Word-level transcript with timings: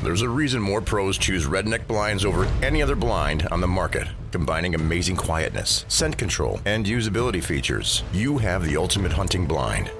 There's 0.00 0.22
a 0.22 0.28
reason 0.28 0.62
more 0.62 0.80
pros 0.80 1.18
choose 1.18 1.46
Redneck 1.46 1.88
blinds 1.88 2.24
over 2.24 2.44
any 2.62 2.80
other 2.80 2.94
blind 2.94 3.48
on 3.48 3.60
the 3.60 3.66
market, 3.66 4.06
combining 4.30 4.76
amazing 4.76 5.16
quietness, 5.16 5.84
scent 5.88 6.16
control, 6.16 6.60
and 6.66 6.86
usability 6.86 7.42
features. 7.42 8.04
You 8.12 8.38
have 8.38 8.64
the 8.64 8.76
ultimate 8.76 9.10
hunting 9.10 9.44
blind. 9.44 9.90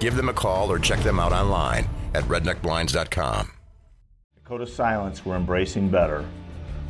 Give 0.00 0.16
them 0.16 0.28
a 0.28 0.34
call 0.34 0.70
or 0.70 0.78
check 0.78 1.00
them 1.00 1.18
out 1.18 1.32
online 1.32 1.88
at 2.12 2.24
redneckblinds.com. 2.24 3.50
Code 4.44 4.60
of 4.60 4.68
Silence, 4.68 5.24
we're 5.24 5.36
embracing 5.36 5.88
better. 5.88 6.26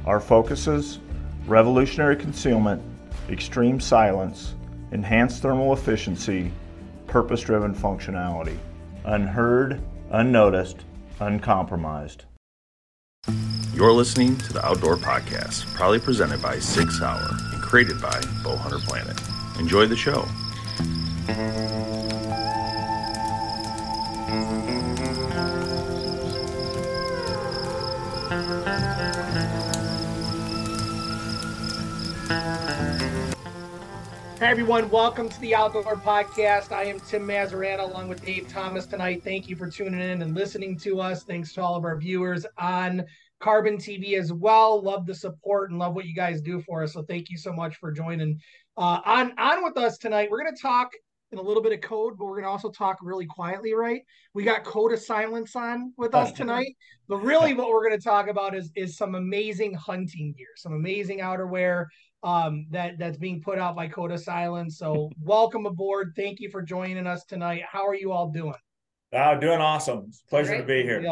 Our 0.04 0.18
focuses 0.18 0.98
revolutionary 1.46 2.16
concealment, 2.16 2.82
extreme 3.30 3.78
silence, 3.78 4.54
enhanced 4.90 5.42
thermal 5.42 5.72
efficiency, 5.74 6.50
purpose 7.06 7.42
driven 7.42 7.72
functionality. 7.72 8.58
Unheard, 9.04 9.80
unnoticed, 10.10 10.78
uncompromised. 11.20 12.24
You're 13.74 13.92
listening 13.92 14.36
to 14.36 14.52
the 14.52 14.64
Outdoor 14.66 14.96
Podcast, 14.96 15.64
proudly 15.74 15.98
presented 15.98 16.42
by 16.42 16.58
Sig 16.58 16.90
Sauer 16.90 17.36
and 17.52 17.62
created 17.62 18.02
by 18.02 18.20
Bowhunter 18.42 18.80
Planet. 18.80 19.18
Enjoy 19.58 19.86
the 19.86 19.96
show. 19.96 20.28
Hi, 34.42 34.48
everyone. 34.48 34.90
Welcome 34.90 35.28
to 35.28 35.40
the 35.40 35.54
Outdoor 35.54 35.94
Podcast. 35.94 36.72
I 36.72 36.82
am 36.86 36.98
Tim 36.98 37.28
Mazarana 37.28 37.88
along 37.88 38.08
with 38.08 38.24
Dave 38.24 38.48
Thomas 38.48 38.86
tonight. 38.86 39.22
Thank 39.22 39.48
you 39.48 39.54
for 39.54 39.70
tuning 39.70 40.00
in 40.00 40.20
and 40.20 40.34
listening 40.34 40.76
to 40.78 41.00
us. 41.00 41.22
Thanks 41.22 41.52
to 41.52 41.62
all 41.62 41.76
of 41.76 41.84
our 41.84 41.96
viewers 41.96 42.44
on 42.58 43.04
Carbon 43.38 43.76
TV 43.76 44.18
as 44.18 44.32
well. 44.32 44.82
Love 44.82 45.06
the 45.06 45.14
support 45.14 45.70
and 45.70 45.78
love 45.78 45.94
what 45.94 46.06
you 46.06 46.14
guys 46.16 46.40
do 46.40 46.60
for 46.60 46.82
us. 46.82 46.92
So 46.92 47.04
thank 47.04 47.30
you 47.30 47.38
so 47.38 47.52
much 47.52 47.76
for 47.76 47.92
joining. 47.92 48.40
Uh, 48.76 48.98
on 49.04 49.38
on 49.38 49.62
with 49.62 49.78
us 49.78 49.96
tonight. 49.96 50.28
We're 50.28 50.42
going 50.42 50.56
to 50.56 50.60
talk 50.60 50.90
in 51.30 51.38
a 51.38 51.42
little 51.42 51.62
bit 51.62 51.72
of 51.72 51.80
code, 51.80 52.18
but 52.18 52.24
we're 52.24 52.40
going 52.40 52.42
to 52.42 52.50
also 52.50 52.72
talk 52.72 52.98
really 53.00 53.26
quietly, 53.26 53.74
right? 53.74 54.02
We 54.34 54.42
got 54.42 54.64
Code 54.64 54.92
of 54.92 54.98
Silence 54.98 55.54
on 55.54 55.92
with 55.96 56.16
us 56.16 56.32
tonight, 56.32 56.76
but 57.06 57.18
really 57.18 57.54
what 57.54 57.68
we're 57.68 57.88
going 57.88 57.98
to 57.98 58.04
talk 58.04 58.26
about 58.26 58.56
is 58.56 58.72
is 58.74 58.96
some 58.96 59.14
amazing 59.14 59.74
hunting 59.74 60.34
gear, 60.36 60.48
some 60.56 60.72
amazing 60.72 61.20
outerwear 61.20 61.86
um, 62.22 62.66
that 62.70 62.98
that's 62.98 63.18
being 63.18 63.40
put 63.40 63.58
out 63.58 63.74
by 63.74 63.88
Code 63.88 64.12
of 64.12 64.20
Silence. 64.20 64.78
So 64.78 65.10
welcome 65.20 65.66
aboard. 65.66 66.12
Thank 66.16 66.40
you 66.40 66.50
for 66.50 66.62
joining 66.62 67.06
us 67.06 67.24
tonight. 67.24 67.62
How 67.70 67.86
are 67.86 67.94
you 67.94 68.12
all 68.12 68.30
doing? 68.30 68.54
Oh, 69.12 69.38
doing 69.38 69.60
awesome. 69.60 70.06
It's 70.08 70.22
a 70.26 70.30
pleasure 70.30 70.56
to 70.56 70.62
be 70.62 70.82
here. 70.82 71.04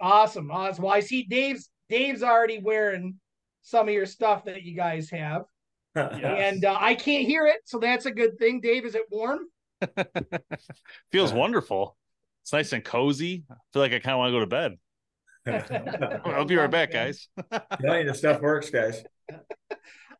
Awesome, 0.00 0.50
awesome. 0.50 0.84
Well, 0.84 0.92
I 0.92 1.00
see 1.00 1.22
Dave's 1.24 1.70
Dave's 1.88 2.22
already 2.22 2.58
wearing 2.58 3.18
some 3.62 3.88
of 3.88 3.94
your 3.94 4.06
stuff 4.06 4.44
that 4.44 4.62
you 4.62 4.76
guys 4.76 5.10
have. 5.10 5.44
yes. 5.96 6.20
And 6.22 6.64
uh, 6.64 6.76
I 6.78 6.94
can't 6.94 7.26
hear 7.26 7.46
it, 7.46 7.60
so 7.64 7.78
that's 7.78 8.06
a 8.06 8.10
good 8.10 8.38
thing. 8.38 8.60
Dave, 8.60 8.84
is 8.84 8.94
it 8.94 9.04
warm? 9.10 9.40
Feels 11.12 11.32
wonderful. 11.32 11.96
It's 12.42 12.52
nice 12.52 12.72
and 12.72 12.84
cozy. 12.84 13.44
I 13.50 13.54
feel 13.72 13.82
like 13.82 13.92
I 13.92 13.98
kind 13.98 14.12
of 14.14 14.18
want 14.18 14.28
to 14.28 14.36
go 14.36 14.40
to 14.40 14.46
bed. 14.46 14.78
I'll 16.26 16.44
be 16.44 16.56
right 16.56 16.70
back, 16.70 16.92
guys. 16.92 17.28
yeah, 17.50 18.02
the 18.02 18.14
stuff 18.14 18.40
works, 18.40 18.68
guys. 18.70 19.02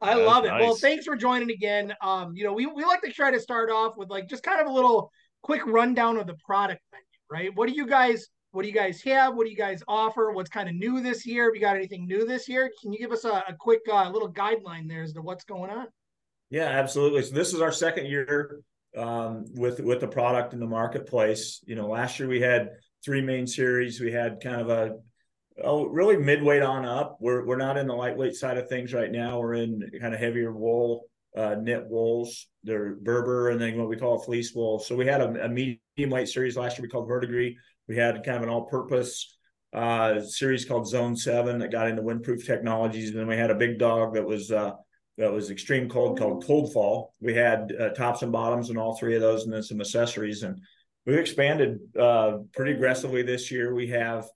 I 0.00 0.14
That's 0.14 0.26
love 0.26 0.44
it. 0.44 0.48
Nice. 0.48 0.62
Well, 0.62 0.74
thanks 0.76 1.04
for 1.04 1.16
joining 1.16 1.50
again. 1.50 1.94
Um, 2.02 2.34
you 2.34 2.44
know, 2.44 2.52
we, 2.52 2.66
we 2.66 2.84
like 2.84 3.02
to 3.02 3.12
try 3.12 3.30
to 3.30 3.40
start 3.40 3.70
off 3.70 3.96
with 3.96 4.10
like 4.10 4.28
just 4.28 4.42
kind 4.42 4.60
of 4.60 4.66
a 4.66 4.72
little 4.72 5.10
quick 5.42 5.64
rundown 5.66 6.16
of 6.16 6.26
the 6.26 6.36
product 6.44 6.80
menu, 6.92 7.04
right? 7.30 7.56
What 7.56 7.68
do 7.68 7.74
you 7.74 7.86
guys 7.86 8.26
what 8.56 8.62
do 8.62 8.68
you 8.68 8.74
guys 8.74 9.02
have? 9.02 9.34
What 9.34 9.44
do 9.44 9.50
you 9.50 9.56
guys 9.56 9.82
offer? 9.86 10.32
What's 10.32 10.48
kind 10.48 10.66
of 10.66 10.74
new 10.74 11.02
this 11.02 11.26
year? 11.26 11.44
Have 11.44 11.54
you 11.54 11.60
got 11.60 11.76
anything 11.76 12.06
new 12.06 12.24
this 12.26 12.48
year? 12.48 12.70
Can 12.80 12.90
you 12.90 12.98
give 12.98 13.12
us 13.12 13.24
a, 13.26 13.44
a 13.48 13.54
quick 13.58 13.82
uh, 13.86 14.10
little 14.10 14.32
guideline 14.32 14.88
there 14.88 15.02
as 15.02 15.12
to 15.12 15.20
what's 15.20 15.44
going 15.44 15.70
on? 15.70 15.88
Yeah, 16.48 16.64
absolutely. 16.64 17.22
So 17.22 17.34
this 17.34 17.52
is 17.52 17.60
our 17.60 17.70
second 17.70 18.06
year 18.06 18.60
um, 18.96 19.44
with 19.54 19.80
with 19.80 20.00
the 20.00 20.08
product 20.08 20.54
in 20.54 20.60
the 20.60 20.66
marketplace. 20.66 21.60
You 21.66 21.74
know, 21.74 21.86
last 21.86 22.18
year 22.18 22.28
we 22.28 22.40
had 22.40 22.70
three 23.04 23.20
main 23.20 23.46
series. 23.46 24.00
We 24.00 24.10
had 24.10 24.40
kind 24.40 24.60
of 24.62 24.70
a 24.70 24.96
oh, 25.62 25.86
really 25.86 26.16
midweight 26.16 26.62
on 26.62 26.84
up. 26.84 27.16
We're 27.20 27.44
we're 27.46 27.56
not 27.56 27.76
in 27.76 27.86
the 27.86 27.94
lightweight 27.94 28.34
side 28.34 28.58
of 28.58 28.68
things 28.68 28.92
right 28.92 29.10
now. 29.10 29.38
We're 29.38 29.54
in 29.54 29.82
kind 30.00 30.14
of 30.14 30.20
heavier 30.20 30.52
wool, 30.52 31.04
uh, 31.36 31.56
knit 31.60 31.86
wools. 31.88 32.48
They're 32.64 32.96
Berber 32.96 33.50
and 33.50 33.60
then 33.60 33.78
what 33.78 33.88
we 33.88 33.96
call 33.96 34.18
fleece 34.18 34.54
wool. 34.54 34.78
So 34.78 34.96
we 34.96 35.06
had 35.06 35.20
a, 35.20 35.44
a 35.44 35.48
medium 35.48 36.10
weight 36.10 36.28
series 36.28 36.56
last 36.56 36.78
year 36.78 36.82
we 36.82 36.88
called 36.88 37.08
Verdigris. 37.08 37.54
We 37.88 37.96
had 37.96 38.24
kind 38.24 38.38
of 38.38 38.42
an 38.42 38.48
all-purpose 38.48 39.36
uh, 39.72 40.20
series 40.20 40.64
called 40.64 40.88
Zone 40.88 41.16
Seven 41.16 41.58
that 41.60 41.70
got 41.70 41.88
into 41.88 42.02
windproof 42.02 42.44
technologies, 42.44 43.10
and 43.10 43.18
then 43.18 43.26
we 43.26 43.36
had 43.36 43.50
a 43.50 43.54
big 43.54 43.78
dog 43.78 44.14
that 44.14 44.26
was 44.26 44.50
uh, 44.50 44.72
that 45.18 45.32
was 45.32 45.50
extreme 45.50 45.88
cold 45.88 46.18
called 46.18 46.44
Cold 46.44 46.72
Fall. 46.72 47.14
We 47.20 47.34
had 47.34 47.72
uh, 47.78 47.90
tops 47.90 48.22
and 48.22 48.32
bottoms 48.32 48.70
and 48.70 48.78
all 48.78 48.96
three 48.96 49.14
of 49.14 49.22
those, 49.22 49.44
and 49.44 49.52
then 49.52 49.62
some 49.62 49.80
accessories. 49.80 50.42
And 50.42 50.60
we've 51.04 51.18
expanded 51.18 51.78
uh, 51.98 52.38
pretty 52.54 52.72
aggressively 52.72 53.22
this 53.22 53.50
year. 53.50 53.74
We 53.74 53.88
have 53.88 54.26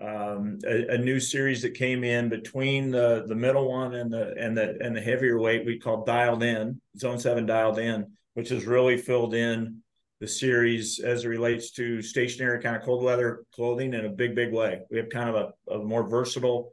um, 0.00 0.58
a, 0.64 0.94
a, 0.94 0.98
new 0.98 1.18
series 1.18 1.62
that 1.62 1.74
came 1.74 2.04
in 2.04 2.28
between 2.28 2.90
the 2.92 3.24
the 3.26 3.34
middle 3.34 3.68
one 3.68 3.94
and 3.94 4.12
the 4.12 4.32
and 4.38 4.56
the 4.56 4.78
and 4.80 4.94
the 4.94 5.00
heavier 5.00 5.40
weight 5.40 5.66
we 5.66 5.78
called 5.78 6.06
dialed 6.06 6.44
in 6.44 6.80
zone 6.96 7.18
seven 7.18 7.46
dialed 7.46 7.80
in 7.80 8.06
which 8.34 8.50
has 8.50 8.66
really 8.66 8.96
filled 8.96 9.34
in 9.34 9.82
the 10.20 10.28
series 10.28 11.00
as 11.00 11.24
it 11.24 11.28
relates 11.28 11.72
to 11.72 12.00
stationary 12.02 12.60
kind 12.60 12.76
of 12.76 12.82
cold 12.82 13.02
weather 13.02 13.44
clothing 13.52 13.94
in 13.94 14.04
a 14.04 14.10
big 14.10 14.34
big 14.34 14.52
way. 14.52 14.80
We 14.90 14.98
have 14.98 15.08
kind 15.08 15.28
of 15.28 15.52
a, 15.68 15.74
a 15.74 15.84
more 15.84 16.08
versatile 16.08 16.72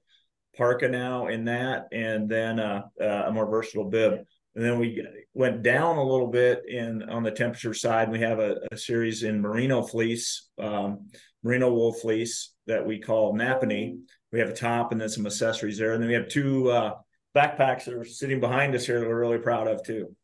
parka 0.55 0.87
now 0.87 1.27
in 1.27 1.45
that 1.45 1.87
and 1.91 2.29
then 2.29 2.59
uh, 2.59 2.83
uh, 3.01 3.23
a 3.25 3.31
more 3.31 3.49
versatile 3.49 3.89
bib. 3.89 4.19
And 4.55 4.63
then 4.63 4.79
we 4.79 5.05
went 5.33 5.63
down 5.63 5.97
a 5.97 6.03
little 6.03 6.27
bit 6.27 6.63
in 6.67 7.03
on 7.09 7.23
the 7.23 7.31
temperature 7.31 7.73
side. 7.73 8.09
We 8.09 8.21
have 8.21 8.39
a, 8.39 8.57
a 8.71 8.77
series 8.77 9.23
in 9.23 9.41
merino 9.41 9.83
fleece 9.83 10.49
um, 10.57 11.09
merino 11.43 11.71
wool 11.71 11.93
fleece 11.93 12.54
that 12.67 12.85
we 12.85 12.99
call 12.99 13.33
Napanee. 13.33 13.99
We 14.31 14.39
have 14.39 14.49
a 14.49 14.53
top 14.53 14.91
and 14.91 14.99
then 14.99 15.09
some 15.09 15.25
accessories 15.25 15.77
there. 15.77 15.93
And 15.93 16.01
then 16.01 16.09
we 16.09 16.15
have 16.15 16.27
two 16.27 16.69
uh, 16.69 16.95
backpacks 17.35 17.85
that 17.85 17.93
are 17.93 18.05
sitting 18.05 18.39
behind 18.39 18.75
us 18.75 18.85
here 18.85 18.99
that 18.99 19.07
we're 19.07 19.19
really 19.19 19.37
proud 19.37 19.67
of 19.67 19.83
too. 19.83 20.15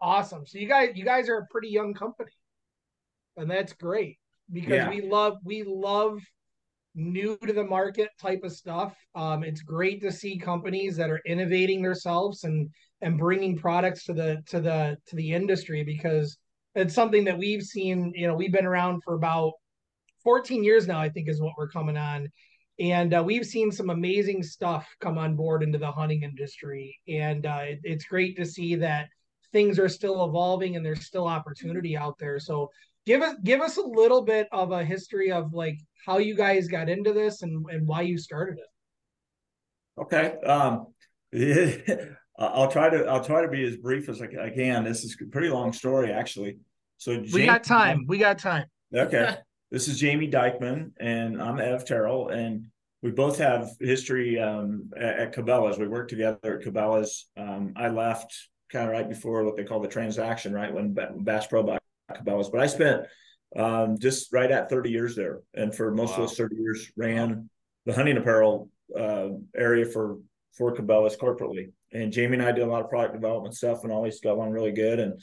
Awesome. 0.00 0.46
So 0.46 0.58
you 0.58 0.68
guys, 0.68 0.90
you 0.94 1.04
guys 1.04 1.28
are 1.28 1.38
a 1.38 1.46
pretty 1.50 1.68
young 1.68 1.94
company, 1.94 2.30
and 3.36 3.50
that's 3.50 3.72
great 3.72 4.18
because 4.52 4.74
yeah. 4.74 4.90
we 4.90 5.00
love 5.00 5.38
we 5.42 5.64
love 5.66 6.20
new 6.94 7.36
to 7.46 7.52
the 7.52 7.64
market 7.64 8.10
type 8.20 8.40
of 8.44 8.52
stuff. 8.52 8.94
Um, 9.14 9.42
it's 9.42 9.62
great 9.62 10.02
to 10.02 10.12
see 10.12 10.38
companies 10.38 10.96
that 10.96 11.10
are 11.10 11.20
innovating 11.26 11.82
themselves 11.82 12.44
and 12.44 12.68
and 13.00 13.18
bringing 13.18 13.56
products 13.56 14.04
to 14.04 14.12
the 14.12 14.42
to 14.48 14.60
the 14.60 14.98
to 15.06 15.16
the 15.16 15.32
industry 15.32 15.82
because 15.82 16.36
it's 16.74 16.94
something 16.94 17.24
that 17.24 17.38
we've 17.38 17.62
seen. 17.62 18.12
You 18.14 18.26
know, 18.26 18.34
we've 18.34 18.52
been 18.52 18.66
around 18.66 19.02
for 19.02 19.14
about 19.14 19.52
14 20.26 20.64
years 20.64 20.88
now, 20.88 20.98
I 21.00 21.08
think, 21.08 21.28
is 21.28 21.40
what 21.40 21.52
we're 21.56 21.68
coming 21.68 21.96
on. 21.96 22.28
And 22.80 23.14
uh, 23.14 23.22
we've 23.24 23.46
seen 23.46 23.70
some 23.70 23.90
amazing 23.90 24.42
stuff 24.42 24.84
come 25.00 25.18
on 25.18 25.36
board 25.36 25.62
into 25.62 25.78
the 25.78 25.92
hunting 25.92 26.24
industry. 26.24 26.98
And 27.08 27.46
uh, 27.46 27.60
it, 27.62 27.80
it's 27.84 28.04
great 28.06 28.36
to 28.38 28.44
see 28.44 28.74
that 28.74 29.06
things 29.52 29.78
are 29.78 29.88
still 29.88 30.24
evolving 30.24 30.74
and 30.74 30.84
there's 30.84 31.06
still 31.06 31.28
opportunity 31.28 31.96
out 31.96 32.18
there. 32.18 32.40
So 32.40 32.70
give 33.06 33.22
us 33.22 33.36
give 33.44 33.60
us 33.60 33.76
a 33.76 33.82
little 33.82 34.22
bit 34.22 34.48
of 34.50 34.72
a 34.72 34.84
history 34.84 35.30
of 35.30 35.54
like 35.54 35.78
how 36.04 36.18
you 36.18 36.34
guys 36.34 36.66
got 36.66 36.88
into 36.88 37.12
this 37.12 37.42
and, 37.42 37.64
and 37.70 37.86
why 37.86 38.00
you 38.00 38.18
started 38.18 38.58
it. 38.58 40.02
Okay. 40.02 40.34
Um, 40.44 40.88
I'll 42.38 42.70
try 42.70 42.90
to 42.90 43.06
I'll 43.06 43.24
try 43.24 43.42
to 43.42 43.48
be 43.48 43.64
as 43.64 43.76
brief 43.76 44.08
as 44.08 44.20
I 44.20 44.50
can. 44.50 44.82
This 44.82 45.04
is 45.04 45.16
a 45.22 45.26
pretty 45.26 45.50
long 45.50 45.72
story, 45.72 46.12
actually. 46.12 46.58
So 46.98 47.14
Jamie, 47.14 47.30
we 47.32 47.46
got 47.46 47.62
time. 47.62 48.06
We 48.08 48.18
got 48.18 48.40
time. 48.40 48.66
Okay. 48.92 49.36
this 49.70 49.88
is 49.88 49.98
Jamie 49.98 50.30
Dykman, 50.30 50.92
and 50.98 51.42
I'm 51.42 51.58
Ev 51.58 51.84
Terrell, 51.84 52.28
and 52.28 52.66
we 53.02 53.10
both 53.10 53.38
have 53.38 53.70
history 53.80 54.38
um, 54.38 54.90
at, 54.96 55.18
at 55.18 55.34
Cabela's. 55.34 55.78
We 55.78 55.88
worked 55.88 56.10
together 56.10 56.58
at 56.58 56.64
Cabela's. 56.64 57.26
Um, 57.36 57.72
I 57.76 57.88
left 57.88 58.32
kind 58.70 58.86
of 58.86 58.92
right 58.92 59.08
before 59.08 59.44
what 59.44 59.56
they 59.56 59.64
call 59.64 59.80
the 59.80 59.88
transaction, 59.88 60.52
right 60.52 60.72
when 60.72 60.96
Bass 61.18 61.48
Pro 61.48 61.62
bought 61.64 61.82
Cabela's. 62.12 62.48
But 62.48 62.60
I 62.60 62.66
spent 62.66 63.06
um, 63.56 63.98
just 63.98 64.32
right 64.32 64.50
at 64.50 64.70
30 64.70 64.90
years 64.90 65.16
there, 65.16 65.40
and 65.54 65.74
for 65.74 65.90
most 65.90 66.10
wow. 66.10 66.24
of 66.24 66.28
those 66.28 66.36
30 66.36 66.56
years, 66.56 66.92
ran 66.96 67.50
the 67.86 67.92
hunting 67.92 68.16
apparel 68.16 68.70
uh, 68.96 69.28
area 69.56 69.84
for 69.84 70.18
for 70.56 70.74
Cabela's 70.74 71.16
corporately. 71.16 71.72
And 71.92 72.12
Jamie 72.12 72.34
and 72.34 72.46
I 72.46 72.52
did 72.52 72.62
a 72.62 72.70
lot 72.70 72.82
of 72.82 72.90
product 72.90 73.14
development 73.14 73.56
stuff, 73.56 73.82
and 73.82 73.92
always 73.92 74.20
got 74.20 74.34
along 74.34 74.50
really 74.50 74.72
good. 74.72 75.00
And 75.00 75.20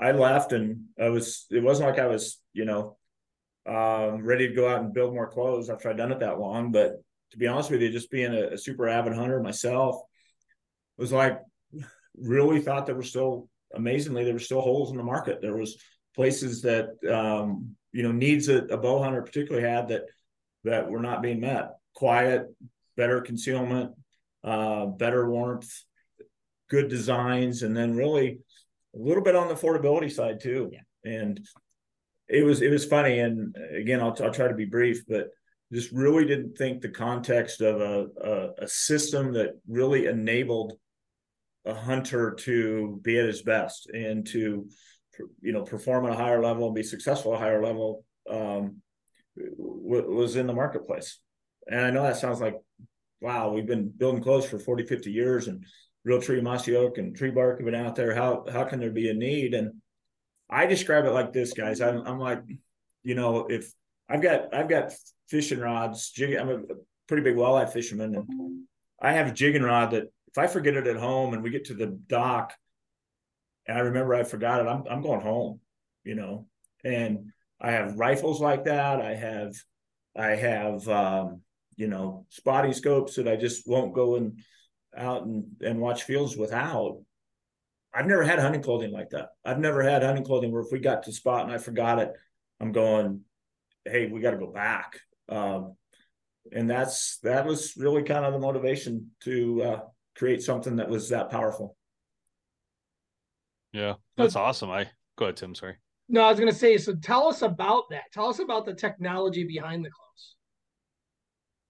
I 0.00 0.12
left, 0.12 0.52
and 0.52 0.86
I 0.98 1.10
was 1.10 1.44
it 1.50 1.62
wasn't 1.62 1.90
like 1.90 1.98
I 1.98 2.06
was 2.06 2.40
you 2.54 2.64
know 2.64 2.96
um, 3.66 4.24
ready 4.24 4.48
to 4.48 4.54
go 4.54 4.68
out 4.68 4.80
and 4.80 4.92
build 4.92 5.14
more 5.14 5.28
clothes 5.28 5.70
after 5.70 5.88
I'd 5.88 5.96
done 5.96 6.12
it 6.12 6.20
that 6.20 6.38
long. 6.38 6.72
But 6.72 7.02
to 7.30 7.38
be 7.38 7.46
honest 7.46 7.70
with 7.70 7.82
you, 7.82 7.90
just 7.90 8.10
being 8.10 8.34
a, 8.34 8.52
a 8.52 8.58
super 8.58 8.88
avid 8.88 9.14
hunter 9.14 9.40
myself 9.40 10.00
was 10.96 11.12
like 11.12 11.40
really 12.16 12.60
thought 12.60 12.86
there 12.86 12.94
were 12.94 13.02
still 13.02 13.48
amazingly 13.74 14.24
there 14.24 14.32
were 14.32 14.38
still 14.38 14.60
holes 14.60 14.90
in 14.90 14.96
the 14.96 15.02
market. 15.02 15.40
There 15.40 15.56
was 15.56 15.76
places 16.14 16.62
that 16.62 16.90
um, 17.10 17.76
you 17.92 18.02
know 18.02 18.12
needs 18.12 18.48
a, 18.48 18.64
a 18.64 18.76
bow 18.76 19.02
hunter 19.02 19.22
particularly 19.22 19.66
had 19.66 19.88
that 19.88 20.02
that 20.64 20.90
were 20.90 21.00
not 21.00 21.22
being 21.22 21.40
met. 21.40 21.72
Quiet, 21.94 22.46
better 22.96 23.20
concealment, 23.20 23.92
uh, 24.42 24.86
better 24.86 25.28
warmth, 25.28 25.70
good 26.70 26.88
designs, 26.88 27.62
and 27.62 27.76
then 27.76 27.96
really 27.96 28.38
a 28.94 28.98
little 28.98 29.22
bit 29.22 29.36
on 29.36 29.48
the 29.48 29.54
affordability 29.54 30.12
side 30.12 30.40
too. 30.40 30.70
Yeah. 30.72 30.80
And 31.04 31.40
it 32.28 32.44
was 32.44 32.62
it 32.62 32.70
was 32.70 32.84
funny, 32.84 33.20
and 33.20 33.54
again, 33.76 34.00
I'll, 34.00 34.16
I'll 34.22 34.32
try 34.32 34.48
to 34.48 34.54
be 34.54 34.64
brief, 34.64 35.02
but 35.06 35.28
just 35.72 35.92
really 35.92 36.24
didn't 36.24 36.56
think 36.56 36.80
the 36.80 36.88
context 36.88 37.60
of 37.60 37.80
a, 37.80 38.06
a, 38.22 38.64
a 38.64 38.68
system 38.68 39.32
that 39.32 39.58
really 39.66 40.06
enabled 40.06 40.74
a 41.64 41.74
hunter 41.74 42.32
to 42.32 43.00
be 43.02 43.18
at 43.18 43.26
his 43.26 43.42
best 43.42 43.88
and 43.92 44.26
to 44.26 44.66
you 45.40 45.52
know 45.52 45.62
perform 45.62 46.06
at 46.06 46.12
a 46.12 46.16
higher 46.16 46.42
level 46.42 46.66
and 46.66 46.74
be 46.74 46.82
successful 46.82 47.34
at 47.34 47.40
a 47.40 47.44
higher 47.44 47.62
level 47.62 48.04
um, 48.30 48.76
w- 49.36 50.10
was 50.10 50.36
in 50.36 50.46
the 50.46 50.52
marketplace. 50.52 51.20
And 51.66 51.80
i 51.80 51.90
know 51.90 52.02
that 52.02 52.18
sounds 52.18 52.40
like 52.40 52.56
wow 53.20 53.50
we've 53.50 53.66
been 53.66 53.88
building 53.88 54.22
clothes 54.22 54.44
for 54.44 54.58
40 54.58 54.84
50 54.84 55.10
years 55.10 55.48
and 55.48 55.64
Realtree 56.06 56.42
mossy 56.42 56.76
oak 56.76 56.98
and 56.98 57.16
Trebark 57.16 57.56
have 57.56 57.64
been 57.64 57.74
out 57.74 57.96
there. 57.96 58.14
How 58.14 58.44
how 58.52 58.64
can 58.64 58.78
there 58.78 58.90
be 58.90 59.08
a 59.08 59.14
need? 59.14 59.54
And 59.54 59.80
i 60.50 60.66
describe 60.66 61.04
it 61.04 61.10
like 61.10 61.32
this 61.32 61.52
guys 61.52 61.80
i'm, 61.80 62.06
I'm 62.06 62.18
like 62.18 62.42
you 63.02 63.14
know 63.14 63.46
if 63.46 63.72
i've 64.08 64.22
got 64.22 64.54
i've 64.54 64.68
got 64.68 64.92
fishing 65.28 65.60
rods 65.60 66.10
jig 66.10 66.36
i'm 66.36 66.50
a 66.50 66.60
pretty 67.08 67.22
big 67.22 67.36
walleye 67.36 67.70
fisherman 67.70 68.14
and 68.14 68.64
i 69.00 69.12
have 69.12 69.26
a 69.26 69.32
jigging 69.32 69.62
rod 69.62 69.92
that 69.92 70.04
if 70.28 70.38
i 70.38 70.46
forget 70.46 70.74
it 70.74 70.86
at 70.86 70.96
home 70.96 71.34
and 71.34 71.42
we 71.42 71.50
get 71.50 71.66
to 71.66 71.74
the 71.74 71.86
dock 71.86 72.54
and 73.66 73.78
I 73.78 73.82
remember 73.82 74.14
I 74.14 74.24
forgot 74.24 74.60
it. 74.60 74.68
I'm 74.68 74.84
I'm 74.90 75.02
going 75.02 75.20
home, 75.20 75.60
you 76.04 76.14
know. 76.14 76.46
And 76.84 77.32
I 77.60 77.72
have 77.72 77.98
rifles 77.98 78.40
like 78.40 78.64
that. 78.64 79.00
I 79.00 79.14
have 79.14 79.54
I 80.16 80.30
have 80.30 80.86
um, 80.88 81.40
you 81.76 81.88
know 81.88 82.26
spotting 82.28 82.74
scopes 82.74 83.16
that 83.16 83.28
I 83.28 83.36
just 83.36 83.66
won't 83.66 83.94
go 83.94 84.16
and 84.16 84.38
out 84.96 85.24
and, 85.24 85.44
and 85.62 85.80
watch 85.80 86.02
fields 86.02 86.36
without. 86.36 87.00
I've 87.94 88.06
never 88.06 88.24
had 88.24 88.40
hunting 88.40 88.62
clothing 88.62 88.90
like 88.90 89.10
that. 89.10 89.28
I've 89.44 89.60
never 89.60 89.82
had 89.82 90.02
hunting 90.02 90.24
clothing 90.24 90.50
where 90.50 90.62
if 90.62 90.72
we 90.72 90.80
got 90.80 91.04
to 91.04 91.12
spot 91.12 91.44
and 91.44 91.52
I 91.52 91.58
forgot 91.58 92.00
it, 92.00 92.12
I'm 92.60 92.72
going, 92.72 93.20
hey, 93.84 94.08
we 94.08 94.20
got 94.20 94.32
to 94.32 94.38
go 94.38 94.50
back. 94.50 94.98
Um, 95.28 95.76
and 96.52 96.68
that's 96.68 97.18
that 97.18 97.46
was 97.46 97.74
really 97.76 98.02
kind 98.02 98.24
of 98.24 98.32
the 98.32 98.38
motivation 98.38 99.10
to 99.22 99.62
uh, 99.62 99.80
create 100.16 100.42
something 100.42 100.76
that 100.76 100.88
was 100.88 101.08
that 101.10 101.30
powerful. 101.30 101.76
Yeah, 103.72 103.94
that's 104.16 104.36
awesome. 104.36 104.70
I 104.70 104.88
go 105.16 105.26
ahead, 105.26 105.36
Tim. 105.36 105.54
Sorry. 105.54 105.76
No, 106.08 106.22
I 106.22 106.30
was 106.30 106.38
going 106.38 106.52
to 106.52 106.58
say. 106.58 106.76
So 106.76 106.94
tell 106.94 107.28
us 107.28 107.42
about 107.42 107.84
that. 107.90 108.04
Tell 108.12 108.28
us 108.28 108.38
about 108.38 108.66
the 108.66 108.74
technology 108.74 109.44
behind 109.44 109.84
the 109.84 109.90
clothes. 109.90 110.34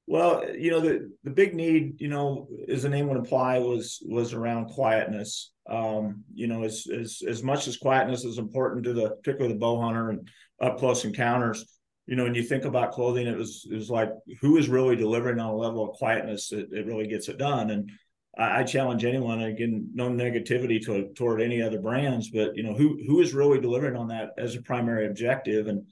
Well, 0.06 0.56
you 0.56 0.71
know 0.71 0.81
the 0.81 1.12
the 1.23 1.31
big 1.31 1.55
need, 1.55 2.00
you 2.00 2.09
know, 2.09 2.49
as 2.69 2.82
the 2.82 2.88
name 2.88 3.09
would 3.09 3.17
imply, 3.17 3.59
was 3.59 4.03
was 4.06 4.32
around 4.35 4.67
quietness. 4.67 5.53
Um, 5.69 6.25
you 6.34 6.46
know, 6.46 6.62
as 6.62 6.87
as 6.87 7.22
as 7.26 7.43
much 7.43 7.66
as 7.69 7.76
quietness 7.76 8.25
is 8.25 8.38
important 8.38 8.84
to 8.84 8.93
the 8.93 9.11
particularly 9.22 9.55
the 9.55 9.58
bow 9.58 9.81
hunter 9.81 10.11
and 10.11 10.28
up 10.61 10.78
close 10.78 11.05
encounters. 11.05 11.64
You 12.06 12.16
know, 12.16 12.25
when 12.25 12.34
you 12.34 12.43
think 12.43 12.64
about 12.64 12.93
clothing, 12.93 13.26
it 13.26 13.37
was 13.37 13.66
it 13.70 13.75
was 13.75 13.88
like 13.88 14.11
who 14.40 14.58
is 14.58 14.69
really 14.69 14.94
delivering 14.96 15.40
on 15.40 15.50
a 15.50 15.56
level 15.56 15.88
of 15.88 15.96
quietness 15.96 16.50
that 16.50 16.70
it 16.70 16.87
really 16.87 17.06
gets 17.06 17.28
it 17.28 17.38
done. 17.38 17.70
And 17.70 17.90
I, 18.37 18.61
I 18.61 18.64
challenge 18.64 19.05
anyone 19.05 19.40
again, 19.40 19.88
no 19.94 20.11
negativity 20.11 20.84
to, 20.84 21.12
toward 21.14 21.40
any 21.40 21.62
other 21.62 21.81
brands, 21.81 22.31
but 22.31 22.56
you 22.56 22.62
know 22.62 22.75
who 22.75 22.99
who 23.06 23.20
is 23.20 23.34
really 23.34 23.61
delivering 23.61 23.96
on 23.96 24.08
that 24.08 24.31
as 24.37 24.56
a 24.56 24.62
primary 24.62 25.06
objective, 25.06 25.66
and 25.66 25.87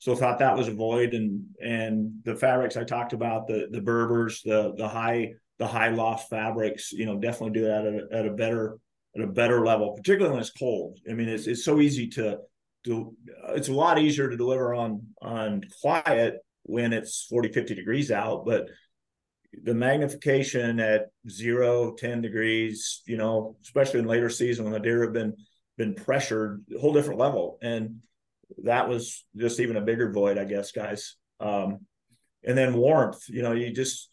so 0.00 0.14
thought 0.14 0.38
that 0.40 0.56
was 0.56 0.68
a 0.68 0.74
void. 0.74 1.14
And 1.14 1.46
and 1.62 2.12
the 2.24 2.36
fabrics 2.36 2.76
I 2.76 2.84
talked 2.84 3.14
about, 3.14 3.46
the 3.46 3.68
the 3.70 3.80
Berbers, 3.80 4.42
the 4.42 4.74
the 4.76 4.88
high 4.88 5.32
the 5.58 5.66
high 5.66 5.88
loft 5.88 6.28
fabrics, 6.30 6.92
you 6.92 7.06
know, 7.06 7.18
definitely 7.18 7.60
do 7.60 7.66
that 7.66 7.86
at 7.86 7.94
a, 7.94 8.18
at 8.18 8.26
a 8.26 8.32
better 8.32 8.78
at 9.16 9.22
a 9.22 9.26
better 9.26 9.64
level, 9.64 9.92
particularly 9.92 10.32
when 10.32 10.40
it's 10.40 10.50
cold. 10.50 10.98
I 11.08 11.12
mean, 11.12 11.28
it's 11.28 11.46
it's 11.46 11.64
so 11.64 11.80
easy 11.80 12.08
to 12.10 12.38
do. 12.82 13.16
It's 13.50 13.68
a 13.68 13.72
lot 13.72 13.98
easier 13.98 14.28
to 14.28 14.36
deliver 14.36 14.74
on 14.74 15.02
on 15.22 15.62
quiet 15.80 16.38
when 16.64 16.92
it's 16.94 17.26
40 17.28 17.52
50 17.52 17.74
degrees 17.74 18.10
out 18.10 18.46
but 18.46 18.68
the 19.62 19.74
magnification 19.74 20.80
at 20.80 21.10
zero, 21.28 21.94
10 21.94 22.22
degrees, 22.22 23.02
you 23.06 23.16
know, 23.16 23.56
especially 23.62 24.00
in 24.00 24.06
later 24.06 24.30
season 24.30 24.64
when 24.64 24.72
the 24.72 24.80
deer 24.80 25.02
have 25.02 25.12
been 25.12 25.34
been 25.76 25.94
pressured, 25.94 26.64
a 26.74 26.78
whole 26.78 26.92
different 26.92 27.18
level. 27.18 27.58
And 27.60 28.00
that 28.62 28.88
was 28.88 29.24
just 29.36 29.58
even 29.60 29.76
a 29.76 29.80
bigger 29.80 30.12
void, 30.12 30.38
I 30.38 30.44
guess, 30.44 30.70
guys. 30.70 31.16
Um, 31.40 31.80
and 32.44 32.56
then 32.56 32.74
warmth, 32.74 33.28
you 33.28 33.42
know, 33.42 33.52
you 33.52 33.72
just 33.72 34.10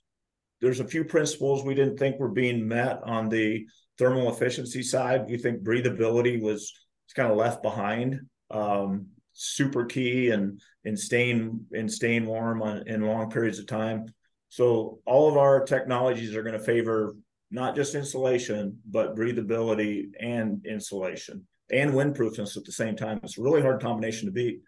there's 0.60 0.80
a 0.80 0.88
few 0.88 1.04
principles 1.04 1.64
we 1.64 1.76
didn't 1.76 1.98
think 1.98 2.20
were 2.20 2.30
being 2.30 2.68
met 2.68 3.00
on 3.04 3.30
the 3.30 3.66
thermal 4.02 4.34
efficiency 4.34 4.82
side. 4.82 5.30
We 5.30 5.38
think 5.38 5.62
breathability 5.62 6.42
was 6.42 6.74
kind 7.16 7.32
of 7.32 7.38
left 7.38 7.62
behind. 7.62 8.22
Um, 8.50 9.08
super 9.34 9.86
key 9.86 10.32
and 10.32 10.60
in 10.84 10.98
staying 10.98 11.66
in 11.72 11.88
staying 11.88 12.26
warm 12.26 12.62
on, 12.64 12.88
in 12.88 13.02
long 13.02 13.30
periods 13.30 13.60
of 13.60 13.68
time. 13.68 14.06
So 14.50 15.00
all 15.06 15.30
of 15.30 15.38
our 15.38 15.64
technologies 15.64 16.36
are 16.36 16.42
going 16.42 16.58
to 16.58 16.66
favor 16.66 17.16
not 17.52 17.76
just 17.76 17.96
insulation, 17.96 18.80
but 18.90 19.16
breathability 19.16 20.10
and 20.20 20.66
insulation 20.66 21.46
and 21.72 21.92
windproofness 21.92 22.58
at 22.58 22.66
the 22.66 22.72
same 22.72 22.96
time. 22.96 23.20
It's 23.24 23.38
a 23.38 23.42
really 23.42 23.62
hard 23.62 23.82
combination 23.82 24.26
to 24.26 24.32
beat 24.32 24.62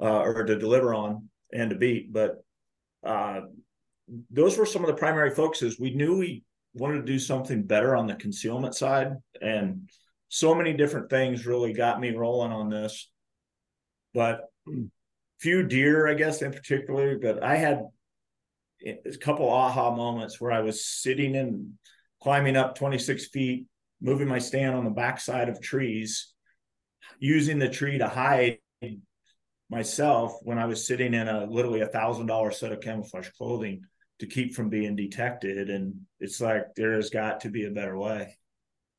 uh, 0.00 0.20
or 0.20 0.44
to 0.44 0.58
deliver 0.58 0.94
on 0.94 1.28
and 1.52 1.70
to 1.70 1.76
beat. 1.76 2.12
But 2.12 2.44
uh, 3.04 3.40
those 4.30 4.58
were 4.58 4.66
some 4.66 4.82
of 4.82 4.88
the 4.88 4.94
primary 4.94 5.30
focuses. 5.30 5.80
We 5.80 5.94
knew 5.94 6.18
we 6.18 6.44
wanted 6.76 6.98
to 6.98 7.12
do 7.12 7.18
something 7.18 7.62
better 7.62 7.96
on 7.96 8.06
the 8.06 8.14
concealment 8.14 8.74
side, 8.74 9.12
and 9.40 9.88
so 10.28 10.54
many 10.54 10.74
different 10.74 11.10
things 11.10 11.46
really 11.46 11.72
got 11.72 12.00
me 12.00 12.10
rolling 12.10 12.52
on 12.52 12.68
this. 12.68 13.10
But 14.14 14.42
few 15.40 15.62
deer, 15.62 16.08
I 16.08 16.14
guess, 16.14 16.42
in 16.42 16.52
particular, 16.52 17.18
but 17.18 17.42
I 17.42 17.56
had 17.56 17.82
a 18.84 19.16
couple 19.18 19.48
aha 19.50 19.94
moments 19.94 20.40
where 20.40 20.52
I 20.52 20.60
was 20.60 20.84
sitting 20.84 21.36
and 21.36 21.72
climbing 22.22 22.56
up 22.56 22.74
26 22.76 23.28
feet, 23.28 23.66
moving 24.00 24.28
my 24.28 24.38
stand 24.38 24.74
on 24.74 24.84
the 24.84 24.90
backside 24.90 25.48
of 25.48 25.60
trees, 25.60 26.32
using 27.18 27.58
the 27.58 27.68
tree 27.68 27.98
to 27.98 28.08
hide 28.08 28.58
myself 29.70 30.38
when 30.42 30.58
I 30.58 30.66
was 30.66 30.86
sitting 30.86 31.14
in 31.14 31.26
a 31.28 31.46
literally 31.46 31.80
a 31.80 31.88
thousand 31.88 32.26
dollar 32.26 32.50
set 32.50 32.72
of 32.72 32.80
camouflage 32.80 33.30
clothing 33.30 33.82
to 34.18 34.26
keep 34.26 34.54
from 34.54 34.68
being 34.68 34.96
detected. 34.96 35.70
And 35.70 35.94
it's 36.20 36.40
like 36.40 36.74
there 36.74 36.94
has 36.94 37.10
got 37.10 37.40
to 37.40 37.48
be 37.48 37.66
a 37.66 37.70
better 37.70 37.96
way. 37.96 38.36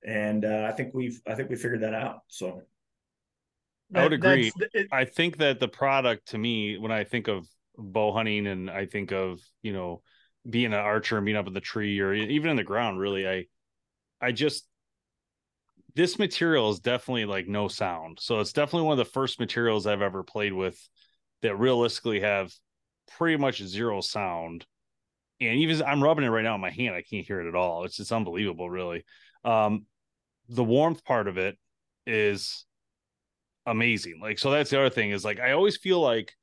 And 0.05 0.45
uh, 0.45 0.67
I 0.69 0.73
think 0.73 0.93
we've 0.93 1.19
I 1.27 1.35
think 1.35 1.49
we 1.49 1.55
figured 1.55 1.81
that 1.81 1.93
out. 1.93 2.21
So 2.27 2.61
I 3.93 4.03
would 4.03 4.13
agree. 4.13 4.51
It, 4.73 4.87
I 4.91 5.05
think 5.05 5.37
that 5.37 5.59
the 5.59 5.67
product 5.67 6.29
to 6.29 6.37
me, 6.37 6.77
when 6.77 6.91
I 6.91 7.03
think 7.03 7.27
of 7.27 7.47
bow 7.77 8.11
hunting 8.11 8.47
and 8.47 8.69
I 8.69 8.85
think 8.85 9.11
of, 9.11 9.39
you 9.61 9.73
know, 9.73 10.01
being 10.49 10.67
an 10.67 10.73
archer 10.73 11.17
and 11.17 11.25
being 11.25 11.37
up 11.37 11.47
in 11.47 11.53
the 11.53 11.61
tree 11.61 11.99
or 11.99 12.13
even 12.13 12.51
in 12.51 12.57
the 12.57 12.63
ground, 12.63 12.99
really, 12.99 13.27
I 13.27 13.45
I 14.21 14.31
just 14.31 14.67
this 15.95 16.19
material 16.19 16.69
is 16.69 16.79
definitely 16.79 17.25
like 17.25 17.47
no 17.47 17.67
sound. 17.67 18.19
So 18.21 18.39
it's 18.39 18.53
definitely 18.53 18.87
one 18.87 18.99
of 18.99 19.05
the 19.05 19.11
first 19.11 19.39
materials 19.39 19.87
I've 19.87 20.03
ever 20.03 20.23
played 20.23 20.53
with 20.53 20.79
that 21.41 21.57
realistically 21.57 22.19
have 22.19 22.53
pretty 23.17 23.37
much 23.37 23.63
zero 23.63 24.01
sound. 24.01 24.65
And 25.39 25.59
even 25.59 25.83
I'm 25.83 26.03
rubbing 26.03 26.25
it 26.25 26.29
right 26.29 26.43
now 26.43 26.55
in 26.55 26.61
my 26.61 26.71
hand, 26.71 26.95
I 26.95 27.03
can't 27.03 27.25
hear 27.25 27.41
it 27.41 27.47
at 27.47 27.55
all. 27.55 27.83
It's 27.83 27.97
just 27.97 28.11
unbelievable, 28.11 28.69
really. 28.69 29.05
Um, 29.45 29.85
the 30.49 30.63
warmth 30.63 31.03
part 31.03 31.27
of 31.27 31.37
it 31.37 31.57
is 32.05 32.65
amazing. 33.65 34.19
Like, 34.21 34.39
so 34.39 34.51
that's 34.51 34.69
the 34.69 34.79
other 34.79 34.89
thing 34.89 35.11
is 35.11 35.23
like 35.25 35.39
I 35.39 35.51
always 35.51 35.77
feel 35.77 35.99
like 35.99 36.33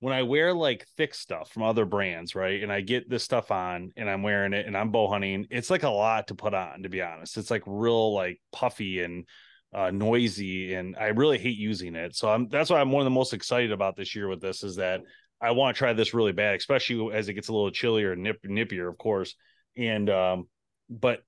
when 0.00 0.12
I 0.12 0.22
wear 0.22 0.52
like 0.52 0.86
thick 0.96 1.14
stuff 1.14 1.50
from 1.50 1.62
other 1.62 1.84
brands, 1.84 2.34
right? 2.34 2.62
And 2.62 2.72
I 2.72 2.80
get 2.80 3.08
this 3.08 3.22
stuff 3.22 3.50
on 3.50 3.92
and 3.96 4.10
I'm 4.10 4.22
wearing 4.22 4.52
it 4.52 4.66
and 4.66 4.76
I'm 4.76 4.90
bow 4.90 5.08
hunting, 5.08 5.46
it's 5.50 5.70
like 5.70 5.82
a 5.82 5.88
lot 5.88 6.28
to 6.28 6.34
put 6.34 6.52
on, 6.54 6.82
to 6.82 6.88
be 6.88 7.00
honest. 7.00 7.38
It's 7.38 7.50
like 7.50 7.62
real 7.66 8.12
like 8.12 8.40
puffy 8.52 9.02
and 9.02 9.26
uh, 9.74 9.90
noisy, 9.90 10.74
and 10.74 10.96
I 10.96 11.06
really 11.06 11.38
hate 11.38 11.56
using 11.56 11.96
it. 11.96 12.14
So 12.14 12.28
I'm 12.28 12.48
that's 12.48 12.70
why 12.70 12.80
I'm 12.80 12.92
one 12.92 13.00
of 13.00 13.06
the 13.06 13.10
most 13.10 13.32
excited 13.32 13.72
about 13.72 13.96
this 13.96 14.14
year 14.14 14.28
with 14.28 14.40
this 14.40 14.62
is 14.62 14.76
that 14.76 15.00
I 15.40 15.50
want 15.50 15.76
to 15.76 15.78
try 15.78 15.92
this 15.92 16.14
really 16.14 16.32
bad, 16.32 16.56
especially 16.56 17.14
as 17.14 17.28
it 17.28 17.34
gets 17.34 17.48
a 17.48 17.52
little 17.52 17.70
chillier 17.70 18.12
and 18.12 18.22
nip, 18.22 18.42
nippier, 18.44 18.88
of 18.88 18.98
course. 18.98 19.34
And 19.76 20.08
um, 20.08 20.48
but 20.88 21.22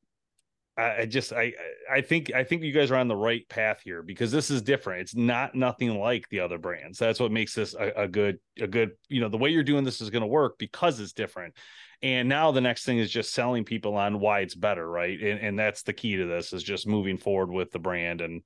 I, 0.77 1.01
I 1.01 1.07
just 1.07 1.33
I 1.33 1.55
I 1.91 2.01
think 2.01 2.33
I 2.35 2.45
think 2.45 2.63
you 2.63 2.73
guys 2.73 2.91
are 2.91 2.97
on 2.97 3.09
the 3.09 3.17
right 3.17 3.49
path 3.49 3.81
here 3.83 4.03
because 4.03 4.31
this 4.31 4.51
is 4.51 4.63
different. 4.63 5.03
It's 5.03 5.17
not 5.17 5.55
nothing 5.55 5.99
like 5.99 6.29
the 6.29 6.41
other 6.41 6.59
brands. 6.59 6.99
That's 6.99 7.21
what 7.21 7.33
makes 7.33 7.55
this 7.55 7.75
a, 7.75 8.03
a 8.03 8.09
good 8.09 8.39
a 8.61 8.67
good 8.67 8.93
you 9.09 9.21
know 9.21 9.29
the 9.29 9.39
way 9.39 9.51
you're 9.51 9.63
doing 9.63 9.85
this 9.85 10.01
is 10.01 10.11
going 10.11 10.23
to 10.23 10.27
work 10.27 10.59
because 10.59 11.01
it's 11.01 11.13
different. 11.13 11.55
And 12.03 12.29
now 12.29 12.53
the 12.53 12.61
next 12.61 12.85
thing 12.85 12.99
is 12.99 13.11
just 13.11 13.33
selling 13.33 13.65
people 13.65 13.97
on 13.97 14.21
why 14.21 14.41
it's 14.41 14.55
better, 14.55 14.89
right? 14.89 15.19
And 15.19 15.41
and 15.41 15.59
that's 15.59 15.83
the 15.83 15.95
key 15.95 16.17
to 16.17 16.27
this 16.27 16.53
is 16.53 16.63
just 16.63 16.87
moving 16.87 17.17
forward 17.17 17.51
with 17.51 17.71
the 17.71 17.79
brand 17.79 18.21
and 18.21 18.43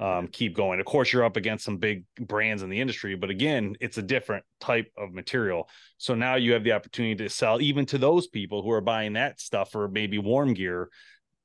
um, 0.00 0.26
keep 0.28 0.56
going. 0.56 0.80
Of 0.80 0.86
course, 0.86 1.12
you're 1.12 1.24
up 1.24 1.36
against 1.36 1.64
some 1.64 1.76
big 1.76 2.04
brands 2.18 2.62
in 2.62 2.70
the 2.70 2.80
industry, 2.80 3.14
but 3.14 3.30
again, 3.30 3.76
it's 3.80 3.98
a 3.98 4.02
different 4.02 4.44
type 4.60 4.90
of 4.96 5.12
material. 5.12 5.68
So 5.98 6.14
now 6.14 6.34
you 6.34 6.52
have 6.52 6.64
the 6.64 6.72
opportunity 6.72 7.14
to 7.16 7.28
sell 7.28 7.60
even 7.60 7.86
to 7.86 7.98
those 7.98 8.26
people 8.26 8.62
who 8.62 8.70
are 8.70 8.80
buying 8.80 9.12
that 9.14 9.40
stuff 9.40 9.70
for 9.70 9.88
maybe 9.88 10.18
warm 10.18 10.54
gear 10.54 10.90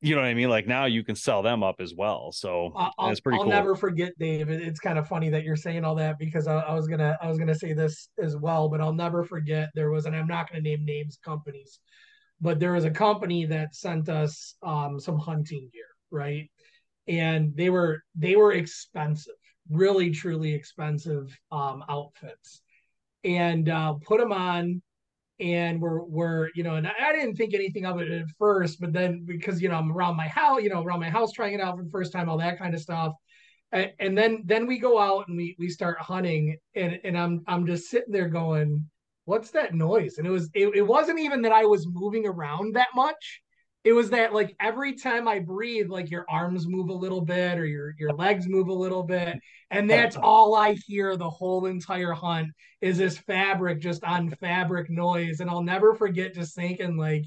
you 0.02 0.16
know 0.16 0.22
what 0.22 0.28
I 0.28 0.34
mean? 0.34 0.50
Like 0.50 0.66
now 0.66 0.86
you 0.86 1.04
can 1.04 1.16
sell 1.16 1.42
them 1.42 1.62
up 1.62 1.82
as 1.82 1.94
well. 1.94 2.32
So 2.32 2.72
I'll, 2.76 3.10
it's 3.10 3.20
pretty 3.20 3.38
I'll 3.38 3.44
cool. 3.44 3.52
never 3.52 3.76
forget, 3.76 4.14
Dave. 4.18 4.50
It's 4.50 4.80
kind 4.80 4.98
of 4.98 5.08
funny 5.08 5.30
that 5.30 5.44
you're 5.44 5.58
saying 5.58 5.84
all 5.84 5.96
that 5.96 6.18
because 6.18 6.48
I, 6.48 6.60
I, 6.60 6.74
was 6.74 6.88
gonna 6.88 7.18
I 7.22 7.28
was 7.28 7.38
gonna 7.38 7.56
say 7.56 7.74
this 7.74 8.10
as 8.18 8.38
well, 8.38 8.70
but 8.70 8.80
I'll 8.80 8.94
never 8.94 9.26
forget 9.26 9.70
there 9.76 9.92
was, 9.92 10.06
and 10.06 10.16
I'm 10.16 10.28
not 10.28 10.50
gonna 10.50 10.62
name 10.62 10.86
names, 10.86 11.20
companies, 11.24 11.80
but 12.40 12.60
there 12.60 12.74
was 12.74 12.86
a 12.86 12.92
company 12.92 13.46
that 13.48 13.76
sent 13.76 14.08
us 14.08 14.56
um, 14.64 15.00
some 15.02 15.18
hunting 15.18 15.70
gear, 15.74 15.84
right? 16.12 16.50
And 17.10 17.56
they 17.56 17.70
were 17.70 18.04
they 18.16 18.36
were 18.36 18.54
expensive, 18.54 19.34
really 19.70 20.12
truly 20.12 20.54
expensive 20.54 21.38
um, 21.52 21.84
outfits, 21.90 22.62
and 23.24 23.68
uh, 23.68 23.96
put 24.06 24.20
them 24.20 24.32
on 24.32 24.82
and 25.40 25.82
we're 25.82 26.04
we're 26.04 26.50
you 26.54 26.64
know 26.64 26.76
and 26.76 26.88
I 26.88 27.14
didn't 27.14 27.36
think 27.36 27.54
anything 27.54 27.86
of 27.86 28.00
it 28.02 28.12
at 28.12 28.26
first 28.38 28.80
but 28.80 28.92
then 28.92 29.24
because 29.26 29.62
you 29.62 29.70
know 29.70 29.76
I'm 29.76 29.92
around 29.92 30.18
my 30.18 30.28
house 30.28 30.62
you 30.62 30.70
know 30.70 30.84
around 30.84 31.00
my 31.00 31.10
house 31.10 31.32
trying 31.32 31.54
it 31.54 31.62
out 31.62 31.78
for 31.78 31.84
the 31.84 31.90
first 31.90 32.12
time 32.12 32.30
all 32.30 32.38
that 32.40 32.60
kind 32.60 32.74
of 32.74 32.82
stuff. 32.82 33.14
And, 33.72 33.92
and 34.00 34.18
then 34.18 34.44
then 34.46 34.68
we 34.68 34.80
go 34.80 35.00
out 35.00 35.28
and 35.28 35.38
we 35.38 35.56
we 35.58 35.70
start 35.70 36.00
hunting 36.00 36.58
and 36.76 37.00
and 37.04 37.18
I'm 37.18 37.44
I'm 37.48 37.66
just 37.66 37.90
sitting 37.90 38.12
there 38.12 38.28
going 38.28 38.90
what's 39.30 39.52
that 39.52 39.76
noise? 39.76 40.18
And 40.18 40.26
it 40.26 40.32
was 40.32 40.50
it, 40.56 40.76
it 40.76 40.82
wasn't 40.82 41.20
even 41.20 41.44
that 41.44 41.52
I 41.52 41.66
was 41.66 41.88
moving 41.88 42.26
around 42.26 42.76
that 42.76 42.90
much 42.96 43.42
it 43.84 43.94
was 43.94 44.10
that 44.10 44.34
like 44.34 44.56
every 44.60 44.94
time 44.96 45.28
I 45.28 45.40
breathe, 45.40 45.90
like 45.90 46.12
your 46.12 46.26
arms 46.30 46.68
move 46.68 46.90
a 46.90 46.94
little 46.94 47.22
bit 47.22 47.58
or 47.58 47.66
your 47.66 47.94
your 47.98 48.12
legs 48.12 48.48
move 48.48 48.68
a 48.68 48.74
little 48.74 49.04
bit, 49.04 49.38
and 49.72 49.90
that's 49.90 50.16
all 50.22 50.56
I 50.56 50.74
hear 50.86 51.16
the 51.16 51.30
whole 51.30 51.66
entire 51.66 52.12
hunt 52.12 52.50
is 52.82 52.98
this 52.98 53.18
fabric 53.18 53.80
just 53.80 54.04
on 54.04 54.32
fabric 54.32 54.90
noise. 54.90 55.40
And 55.40 55.50
I'll 55.50 55.64
never 55.64 55.96
forget 55.96 56.34
just 56.34 56.56
thinking 56.56 56.98
like, 56.98 57.24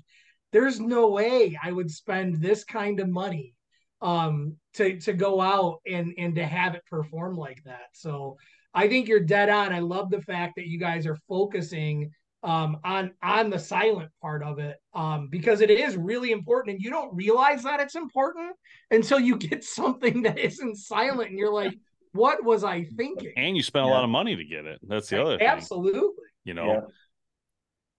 there's 0.53 0.79
no 0.79 1.09
way 1.09 1.59
I 1.63 1.73
would 1.73 1.91
spend 1.91 2.41
this 2.41 2.65
kind 2.65 3.01
of 3.01 3.09
money 3.09 3.55
um 4.03 4.57
to 4.75 4.99
to 4.99 5.13
go 5.13 5.41
out 5.41 5.81
and 5.87 6.13
and 6.19 6.35
to 6.35 6.45
have 6.45 6.75
it 6.75 6.85
perform 6.87 7.37
like 7.37 7.63
that. 7.65 7.87
So 7.95 8.37
I 8.75 8.89
think 8.89 9.09
you're 9.09 9.21
dead 9.21 9.49
on. 9.49 9.73
I 9.73 9.81
love 9.81 10.11
the 10.11 10.21
fact 10.21 10.55
that 10.57 10.67
you 10.67 10.79
guys 10.79 11.07
are 11.07 11.19
focusing 11.29 12.11
um, 12.43 12.79
on 12.85 13.13
on 13.23 13.51
the 13.51 13.59
silent 13.59 14.11
part 14.21 14.43
of 14.43 14.59
it 14.59 14.77
um, 14.95 15.29
because 15.31 15.61
it 15.61 15.71
is 15.71 15.97
really 15.97 16.33
important 16.33 16.75
and 16.75 16.85
you 16.85 16.91
don't 16.91 17.15
realize 17.15 17.63
that 17.63 17.81
it's 17.81 17.95
important 17.95 18.55
until 18.91 19.21
you 19.21 19.37
get 19.37 19.65
something 19.79 20.23
that 20.23 20.39
isn't 20.39 20.77
silent 20.77 21.31
and 21.31 21.39
you're 21.39 21.53
like 21.53 21.75
what 22.13 22.45
was 22.45 22.63
i 22.63 22.85
thinking 22.97 23.33
and 23.37 23.57
you 23.57 23.63
spent 23.63 23.87
yeah. 23.87 23.91
a 23.91 23.95
lot 23.95 24.05
of 24.05 24.11
money 24.11 24.37
to 24.37 24.45
get 24.45 24.67
it 24.67 24.79
that's 24.83 25.09
the 25.09 25.23
other 25.23 25.43
absolutely 25.43 25.93
thing, 25.93 26.11
you 26.45 26.55
know 26.55 26.67
yeah. 26.67 26.81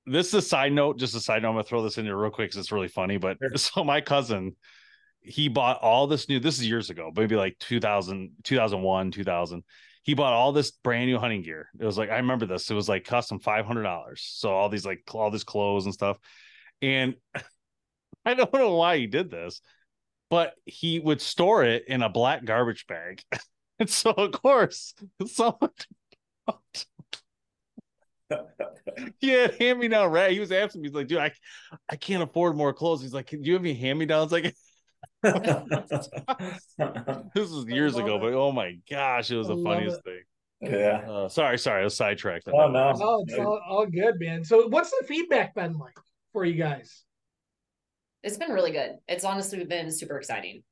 this 0.06 0.28
is 0.28 0.34
a 0.36 0.42
side 0.42 0.72
note 0.72 1.00
just 1.00 1.16
a 1.16 1.20
side 1.20 1.42
note 1.42 1.50
i'm 1.50 1.56
gonna 1.56 1.64
throw 1.64 1.82
this 1.82 1.98
in 1.98 2.06
here 2.06 2.16
real 2.16 2.30
quick 2.30 2.50
because 2.50 2.60
it's 2.60 2.72
really 2.72 2.88
funny 2.88 3.18
but 3.18 3.38
sure. 3.42 3.52
so 3.56 3.84
my 3.84 4.02
cousin 4.02 4.56
he 5.22 5.48
bought 5.48 5.82
all 5.82 6.06
this 6.06 6.30
new 6.30 6.40
this 6.40 6.60
is 6.60 6.68
years 6.68 6.90
ago 6.90 7.12
maybe 7.16 7.36
like 7.36 7.58
2000 7.60 8.32
2001 8.44 9.10
2000 9.12 9.64
he 10.04 10.14
bought 10.14 10.34
all 10.34 10.52
this 10.52 10.72
brand 10.72 11.08
new 11.08 11.18
hunting 11.18 11.42
gear. 11.42 11.70
It 11.80 11.86
was 11.86 11.98
like 11.98 12.10
I 12.10 12.18
remember 12.18 12.46
this. 12.46 12.70
It 12.70 12.76
was 12.76 12.90
like 12.90 13.06
custom 13.06 13.40
five 13.40 13.66
hundred 13.66 13.84
dollars. 13.84 14.22
So 14.36 14.52
all 14.52 14.70
these 14.70 14.86
like 14.86 15.04
all 15.14 15.32
this 15.32 15.44
clothes 15.44 15.86
and 15.86 15.94
stuff. 15.94 16.18
And 16.82 17.16
I 18.26 18.34
don't 18.36 18.54
know 18.54 18.76
why 18.76 18.98
he 18.98 19.08
did 19.08 19.32
this, 19.32 19.62
but 20.30 20.54
he 20.66 21.00
would 21.00 21.22
store 21.22 21.64
it 21.64 21.86
in 21.88 22.02
a 22.02 22.10
black 22.10 22.46
garbage 22.46 22.86
bag. 22.88 23.22
and 23.80 23.90
so 23.90 24.12
of 24.12 24.32
course 24.34 24.94
someone 25.26 25.72
had 29.22 29.56
hand 29.60 29.80
me 29.80 29.88
down 29.88 30.12
rag. 30.12 30.34
He 30.34 30.40
was 30.40 30.52
asking 30.52 30.82
me, 30.82 30.90
he's 30.90 30.96
like, 30.96 31.08
dude, 31.08 31.20
I, 31.20 31.32
I 31.90 31.96
can't 31.96 32.24
afford 32.24 32.56
more 32.58 32.74
clothes. 32.74 33.02
He's 33.02 33.14
like, 33.14 33.30
do 33.30 33.40
you 33.42 33.54
have 33.54 33.62
any 33.62 33.74
hand 33.74 34.00
me 34.00 34.06
downs? 34.06 34.32
Like, 34.32 34.56
this 37.34 37.50
was 37.50 37.66
years 37.68 37.96
ago, 37.96 38.16
it. 38.16 38.20
but 38.20 38.34
oh 38.34 38.52
my 38.52 38.78
gosh, 38.90 39.32
it 39.32 39.38
was 39.38 39.48
the 39.48 39.62
funniest 39.64 40.00
it. 40.00 40.04
thing. 40.04 40.24
Yeah. 40.72 41.02
Uh, 41.10 41.30
sorry, 41.30 41.58
sorry, 41.58 41.82
I 41.82 41.84
was 41.84 41.96
sidetracked. 41.96 42.48
Oh 42.48 42.70
no, 42.70 42.94
oh, 42.96 43.24
it's 43.28 43.38
all, 43.38 43.60
all 43.68 43.86
good, 43.86 44.20
man. 44.20 44.44
So, 44.44 44.68
what's 44.68 44.92
the 44.92 45.06
feedback 45.08 45.56
been 45.56 45.78
like 45.78 45.98
for 46.32 46.46
you 46.46 46.54
guys? 46.54 47.04
It's 48.24 48.38
been 48.38 48.52
really 48.52 48.72
good. 48.72 48.96
It's 49.08 49.26
honestly 49.26 49.64
been 49.66 49.92
super 49.92 50.18
exciting. 50.18 50.64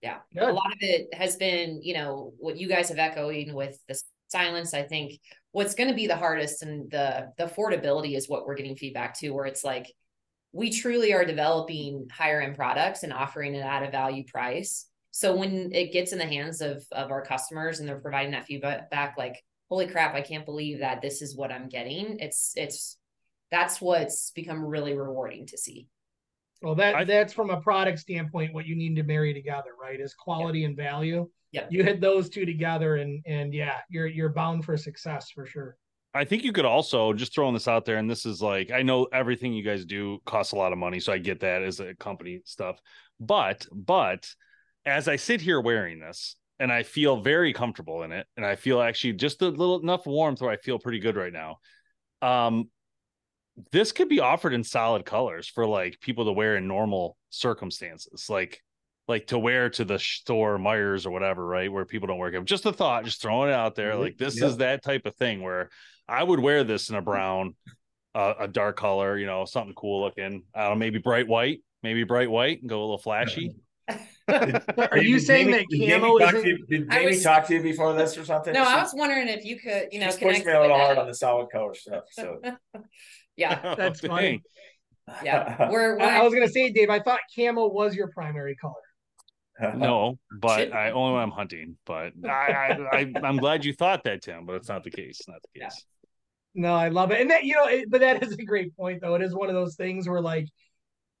Yeah, 0.00 0.18
good. 0.32 0.48
a 0.48 0.52
lot 0.52 0.72
of 0.72 0.78
it 0.80 1.08
has 1.14 1.36
been, 1.36 1.80
you 1.82 1.94
know, 1.94 2.32
what 2.38 2.56
you 2.56 2.68
guys 2.68 2.88
have 2.88 2.98
echoing 2.98 3.54
with 3.54 3.78
the 3.88 4.00
silence. 4.28 4.74
I 4.74 4.82
think 4.82 5.20
what's 5.52 5.74
going 5.74 5.88
to 5.88 5.94
be 5.94 6.06
the 6.06 6.16
hardest 6.16 6.62
and 6.62 6.90
the 6.90 7.32
the 7.36 7.44
affordability 7.44 8.16
is 8.16 8.28
what 8.28 8.46
we're 8.46 8.56
getting 8.56 8.76
feedback 8.76 9.18
to, 9.20 9.30
where 9.30 9.46
it's 9.46 9.64
like 9.64 9.92
we 10.52 10.70
truly 10.70 11.12
are 11.12 11.24
developing 11.24 12.08
higher 12.10 12.40
end 12.40 12.56
products 12.56 13.02
and 13.02 13.12
offering 13.12 13.54
it 13.54 13.64
at 13.64 13.82
a 13.82 13.90
value 13.90 14.24
price. 14.24 14.86
So 15.16 15.36
when 15.36 15.72
it 15.72 15.92
gets 15.92 16.12
in 16.12 16.18
the 16.18 16.26
hands 16.26 16.60
of 16.60 16.84
of 16.90 17.12
our 17.12 17.22
customers 17.22 17.78
and 17.78 17.88
they're 17.88 18.00
providing 18.00 18.32
that 18.32 18.46
feedback, 18.46 19.14
like, 19.16 19.44
holy 19.68 19.86
crap, 19.86 20.12
I 20.12 20.22
can't 20.22 20.44
believe 20.44 20.80
that 20.80 21.02
this 21.02 21.22
is 21.22 21.36
what 21.36 21.52
I'm 21.52 21.68
getting. 21.68 22.18
It's 22.18 22.52
it's 22.56 22.98
that's 23.48 23.80
what's 23.80 24.32
become 24.32 24.64
really 24.64 24.92
rewarding 24.96 25.46
to 25.46 25.56
see. 25.56 25.86
Well, 26.62 26.74
that 26.74 26.96
I, 26.96 27.04
that's 27.04 27.32
from 27.32 27.50
a 27.50 27.60
product 27.60 28.00
standpoint 28.00 28.54
what 28.54 28.66
you 28.66 28.74
need 28.74 28.96
to 28.96 29.04
marry 29.04 29.32
together, 29.32 29.70
right? 29.80 30.00
Is 30.00 30.14
quality 30.14 30.60
yep. 30.60 30.70
and 30.70 30.76
value. 30.76 31.30
Yeah. 31.52 31.66
You 31.70 31.84
hit 31.84 32.00
those 32.00 32.28
two 32.28 32.44
together 32.44 32.96
and 32.96 33.22
and 33.24 33.54
yeah, 33.54 33.76
you're 33.88 34.08
you're 34.08 34.30
bound 34.30 34.64
for 34.64 34.76
success 34.76 35.30
for 35.30 35.46
sure. 35.46 35.76
I 36.12 36.24
think 36.24 36.42
you 36.42 36.50
could 36.50 36.64
also 36.64 37.12
just 37.12 37.32
throwing 37.32 37.54
this 37.54 37.68
out 37.68 37.84
there, 37.84 37.98
and 37.98 38.10
this 38.10 38.26
is 38.26 38.42
like 38.42 38.72
I 38.72 38.82
know 38.82 39.04
everything 39.12 39.52
you 39.52 39.62
guys 39.62 39.84
do 39.84 40.18
costs 40.26 40.54
a 40.54 40.56
lot 40.56 40.72
of 40.72 40.78
money, 40.78 40.98
so 40.98 41.12
I 41.12 41.18
get 41.18 41.38
that 41.40 41.62
as 41.62 41.78
a 41.78 41.94
company 41.94 42.40
stuff. 42.44 42.80
But 43.20 43.64
but 43.72 44.28
as 44.86 45.08
I 45.08 45.16
sit 45.16 45.40
here 45.40 45.60
wearing 45.60 46.00
this, 46.00 46.36
and 46.58 46.72
I 46.72 46.82
feel 46.82 47.20
very 47.20 47.52
comfortable 47.52 48.02
in 48.02 48.12
it, 48.12 48.26
and 48.36 48.46
I 48.46 48.56
feel 48.56 48.80
actually 48.80 49.14
just 49.14 49.42
a 49.42 49.48
little 49.48 49.80
enough 49.80 50.06
warmth 50.06 50.40
where 50.40 50.50
I 50.50 50.56
feel 50.56 50.78
pretty 50.78 51.00
good 51.00 51.16
right 51.16 51.32
now. 51.32 51.58
Um, 52.22 52.70
this 53.72 53.92
could 53.92 54.08
be 54.08 54.20
offered 54.20 54.52
in 54.52 54.64
solid 54.64 55.04
colors 55.04 55.48
for 55.48 55.66
like 55.66 56.00
people 56.00 56.24
to 56.26 56.32
wear 56.32 56.56
in 56.56 56.66
normal 56.66 57.16
circumstances, 57.30 58.26
like 58.28 58.62
like 59.06 59.26
to 59.26 59.38
wear 59.38 59.68
to 59.68 59.84
the 59.84 59.98
store 59.98 60.58
Meijers 60.58 61.06
or 61.06 61.10
whatever, 61.10 61.44
right? 61.44 61.70
Where 61.70 61.84
people 61.84 62.08
don't 62.08 62.18
wear 62.18 62.32
it. 62.32 62.44
Just 62.44 62.66
a 62.66 62.72
thought, 62.72 63.04
just 63.04 63.20
throwing 63.20 63.50
it 63.50 63.54
out 63.54 63.74
there. 63.74 63.92
Mm-hmm. 63.92 64.00
Like 64.00 64.16
this 64.16 64.40
yep. 64.40 64.48
is 64.48 64.56
that 64.58 64.82
type 64.82 65.06
of 65.06 65.14
thing 65.16 65.42
where 65.42 65.68
I 66.08 66.22
would 66.22 66.40
wear 66.40 66.64
this 66.64 66.88
in 66.88 66.96
a 66.96 67.02
brown, 67.02 67.54
uh, 68.14 68.34
a 68.40 68.48
dark 68.48 68.76
color, 68.76 69.18
you 69.18 69.26
know, 69.26 69.44
something 69.44 69.74
cool 69.74 70.02
looking. 70.02 70.44
I 70.54 70.62
don't 70.62 70.70
know, 70.70 70.76
maybe 70.76 70.98
bright 70.98 71.28
white, 71.28 71.60
maybe 71.82 72.04
bright 72.04 72.30
white 72.30 72.60
and 72.60 72.68
go 72.68 72.80
a 72.80 72.84
little 72.84 72.98
flashy. 72.98 73.54
Are 74.28 74.98
you 74.98 75.18
saying 75.18 75.48
Jamie, 75.48 75.86
that 75.88 76.00
camo 76.00 76.18
did 76.18 76.30
Jamie, 76.30 76.48
you, 76.48 76.66
did 76.66 76.90
Jamie 76.90 77.06
was, 77.06 77.22
talk 77.22 77.46
to 77.48 77.54
you 77.54 77.62
before 77.62 77.92
this 77.92 78.16
or 78.16 78.24
something? 78.24 78.54
No, 78.54 78.62
I 78.62 78.80
was 78.80 78.94
wondering 78.94 79.28
if 79.28 79.44
you 79.44 79.58
could, 79.58 79.88
you 79.92 80.00
know, 80.00 80.08
push 80.08 80.44
me 80.44 80.52
a 80.52 80.60
little 80.60 80.76
hard 80.76 80.96
on 80.96 81.06
the 81.06 81.14
solid 81.14 81.50
color 81.50 81.74
stuff. 81.74 82.04
So 82.10 82.40
yeah, 83.36 83.74
that's 83.78 84.02
oh, 84.04 84.08
funny. 84.08 84.42
Yeah, 85.22 85.70
we're, 85.70 85.98
we're, 85.98 86.04
I 86.04 86.22
was 86.22 86.32
gonna 86.32 86.48
say, 86.48 86.70
Dave. 86.70 86.88
I 86.88 87.00
thought 87.00 87.20
camo 87.36 87.68
was 87.68 87.94
your 87.94 88.08
primary 88.08 88.56
color. 88.56 89.74
no, 89.76 90.18
but 90.40 90.72
I 90.72 90.92
only 90.92 91.12
when 91.12 91.22
I'm 91.22 91.30
hunting. 91.30 91.76
But 91.84 92.12
I, 92.24 92.78
I, 92.92 93.12
I 93.22 93.28
am 93.28 93.36
glad 93.36 93.66
you 93.66 93.74
thought 93.74 94.04
that, 94.04 94.22
Tim. 94.22 94.46
But 94.46 94.56
it's 94.56 94.68
not 94.70 94.84
the 94.84 94.90
case. 94.90 95.20
Not 95.28 95.40
the 95.52 95.60
case. 95.60 95.84
No, 96.54 96.74
I 96.74 96.88
love 96.88 97.10
it, 97.10 97.20
and 97.20 97.30
that 97.30 97.44
you 97.44 97.54
know, 97.54 97.66
it, 97.66 97.90
but 97.90 98.00
that 98.00 98.22
is 98.22 98.32
a 98.32 98.44
great 98.44 98.74
point, 98.74 99.02
though. 99.02 99.16
It 99.16 99.22
is 99.22 99.34
one 99.34 99.50
of 99.50 99.54
those 99.54 99.76
things 99.76 100.08
where 100.08 100.22
like. 100.22 100.48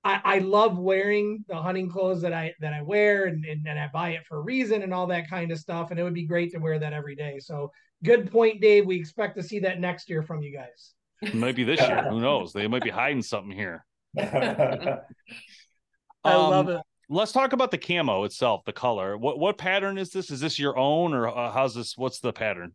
I, 0.04 0.20
I 0.24 0.38
love 0.40 0.78
wearing 0.78 1.44
the 1.48 1.56
hunting 1.56 1.88
clothes 1.88 2.20
that 2.22 2.34
I 2.34 2.52
that 2.60 2.74
I 2.74 2.82
wear 2.82 3.24
and, 3.24 3.44
and, 3.44 3.66
and 3.66 3.78
I 3.78 3.88
buy 3.88 4.10
it 4.10 4.26
for 4.28 4.36
a 4.36 4.42
reason 4.42 4.82
and 4.82 4.92
all 4.92 5.06
that 5.06 5.30
kind 5.30 5.50
of 5.50 5.58
stuff. 5.58 5.90
And 5.90 5.98
it 5.98 6.02
would 6.02 6.14
be 6.14 6.26
great 6.26 6.52
to 6.52 6.58
wear 6.58 6.78
that 6.78 6.92
every 6.92 7.14
day. 7.14 7.38
So 7.38 7.72
good 8.02 8.30
point, 8.30 8.60
Dave. 8.60 8.84
We 8.84 8.96
expect 8.96 9.36
to 9.38 9.42
see 9.42 9.60
that 9.60 9.80
next 9.80 10.10
year 10.10 10.22
from 10.22 10.42
you 10.42 10.52
guys. 10.52 10.92
Maybe 11.32 11.64
this 11.64 11.80
year. 11.80 12.04
Who 12.10 12.20
knows? 12.20 12.52
They 12.52 12.66
might 12.66 12.84
be 12.84 12.90
hiding 12.90 13.22
something 13.22 13.56
here. 13.56 13.86
I 14.18 15.00
um, 16.24 16.50
love 16.50 16.68
it. 16.68 16.80
Let's 17.08 17.32
talk 17.32 17.54
about 17.54 17.70
the 17.70 17.78
camo 17.78 18.24
itself, 18.24 18.64
the 18.64 18.72
color. 18.72 19.16
What 19.16 19.38
what 19.38 19.56
pattern 19.56 19.96
is 19.96 20.10
this? 20.10 20.30
Is 20.30 20.40
this 20.40 20.58
your 20.58 20.76
own, 20.78 21.14
or 21.14 21.28
uh, 21.28 21.50
how's 21.50 21.74
this? 21.74 21.96
What's 21.96 22.20
the 22.20 22.32
pattern? 22.32 22.72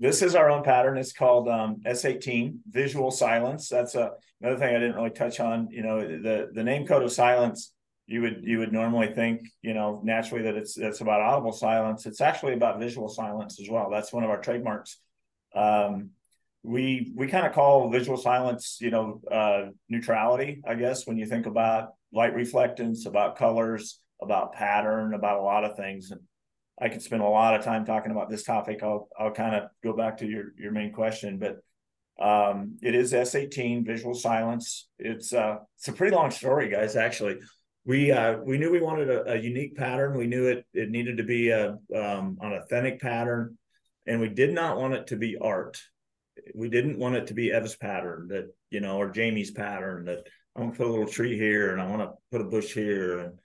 This 0.00 0.22
is 0.22 0.34
our 0.34 0.50
own 0.50 0.64
pattern. 0.64 0.96
It's 0.96 1.12
called 1.12 1.46
um, 1.46 1.82
S18 1.84 2.60
Visual 2.70 3.10
Silence. 3.10 3.68
That's 3.68 3.94
a, 3.94 4.12
another 4.40 4.58
thing 4.58 4.74
I 4.74 4.78
didn't 4.78 4.96
really 4.96 5.10
touch 5.10 5.40
on. 5.40 5.68
You 5.70 5.82
know, 5.82 6.00
the 6.00 6.48
the 6.54 6.64
name 6.64 6.86
code 6.86 7.02
of 7.02 7.12
silence. 7.12 7.72
You 8.06 8.22
would 8.22 8.40
you 8.42 8.58
would 8.58 8.72
normally 8.72 9.12
think, 9.14 9.42
you 9.60 9.74
know, 9.74 10.00
naturally 10.02 10.42
that 10.44 10.56
it's 10.56 10.78
it's 10.78 11.02
about 11.02 11.20
audible 11.20 11.52
silence. 11.52 12.06
It's 12.06 12.22
actually 12.22 12.54
about 12.54 12.80
visual 12.80 13.08
silence 13.08 13.60
as 13.60 13.68
well. 13.68 13.90
That's 13.90 14.10
one 14.10 14.24
of 14.24 14.30
our 14.30 14.40
trademarks. 14.40 14.98
Um, 15.54 16.10
we 16.62 17.12
we 17.14 17.26
kind 17.26 17.46
of 17.46 17.52
call 17.52 17.90
visual 17.90 18.16
silence, 18.16 18.78
you 18.80 18.90
know, 18.90 19.20
uh, 19.30 19.66
neutrality. 19.90 20.62
I 20.66 20.76
guess 20.76 21.06
when 21.06 21.18
you 21.18 21.26
think 21.26 21.44
about 21.44 21.90
light 22.10 22.34
reflectance, 22.34 23.06
about 23.06 23.36
colors, 23.36 24.00
about 24.22 24.54
pattern, 24.54 25.12
about 25.12 25.40
a 25.40 25.42
lot 25.42 25.64
of 25.64 25.76
things. 25.76 26.10
And 26.10 26.22
I 26.80 26.88
could 26.88 27.02
spend 27.02 27.22
a 27.22 27.28
lot 27.28 27.54
of 27.54 27.64
time 27.64 27.84
talking 27.84 28.10
about 28.10 28.30
this 28.30 28.42
topic. 28.42 28.82
I'll 28.82 29.08
I'll 29.18 29.32
kind 29.32 29.54
of 29.54 29.70
go 29.82 29.92
back 29.92 30.18
to 30.18 30.26
your 30.26 30.52
your 30.58 30.72
main 30.72 30.92
question, 30.92 31.38
but 31.38 31.58
um, 32.24 32.78
it 32.82 32.94
is 32.94 33.12
S18 33.12 33.86
visual 33.86 34.14
silence. 34.14 34.88
It's 34.98 35.32
uh 35.32 35.58
it's 35.76 35.88
a 35.88 35.92
pretty 35.92 36.14
long 36.14 36.30
story, 36.30 36.68
guys. 36.68 36.96
Actually, 36.96 37.36
we 37.84 38.12
uh 38.12 38.38
we 38.38 38.58
knew 38.58 38.70
we 38.70 38.80
wanted 38.80 39.10
a, 39.10 39.32
a 39.32 39.36
unique 39.36 39.76
pattern. 39.76 40.16
We 40.16 40.26
knew 40.26 40.46
it 40.46 40.66
it 40.72 40.90
needed 40.90 41.18
to 41.18 41.24
be 41.24 41.50
a 41.50 41.72
um, 41.94 42.38
an 42.40 42.52
authentic 42.54 43.00
pattern, 43.00 43.58
and 44.06 44.20
we 44.20 44.28
did 44.28 44.52
not 44.52 44.78
want 44.78 44.94
it 44.94 45.08
to 45.08 45.16
be 45.16 45.36
art 45.36 45.80
we 46.54 46.68
didn't 46.68 46.98
want 46.98 47.16
it 47.16 47.26
to 47.28 47.34
be 47.34 47.52
Ev's 47.52 47.76
pattern 47.76 48.28
that 48.28 48.54
you 48.70 48.80
know 48.80 48.96
or 48.98 49.10
Jamie's 49.10 49.50
pattern 49.50 50.04
that 50.06 50.26
I 50.54 50.60
want 50.60 50.74
to 50.74 50.78
put 50.78 50.86
a 50.86 50.90
little 50.90 51.06
tree 51.06 51.36
here 51.36 51.72
and 51.72 51.80
I 51.80 51.86
want 51.86 52.02
to 52.02 52.12
put 52.30 52.40
a 52.40 52.48
bush 52.48 52.72
here 52.72 53.18
and 53.18 53.38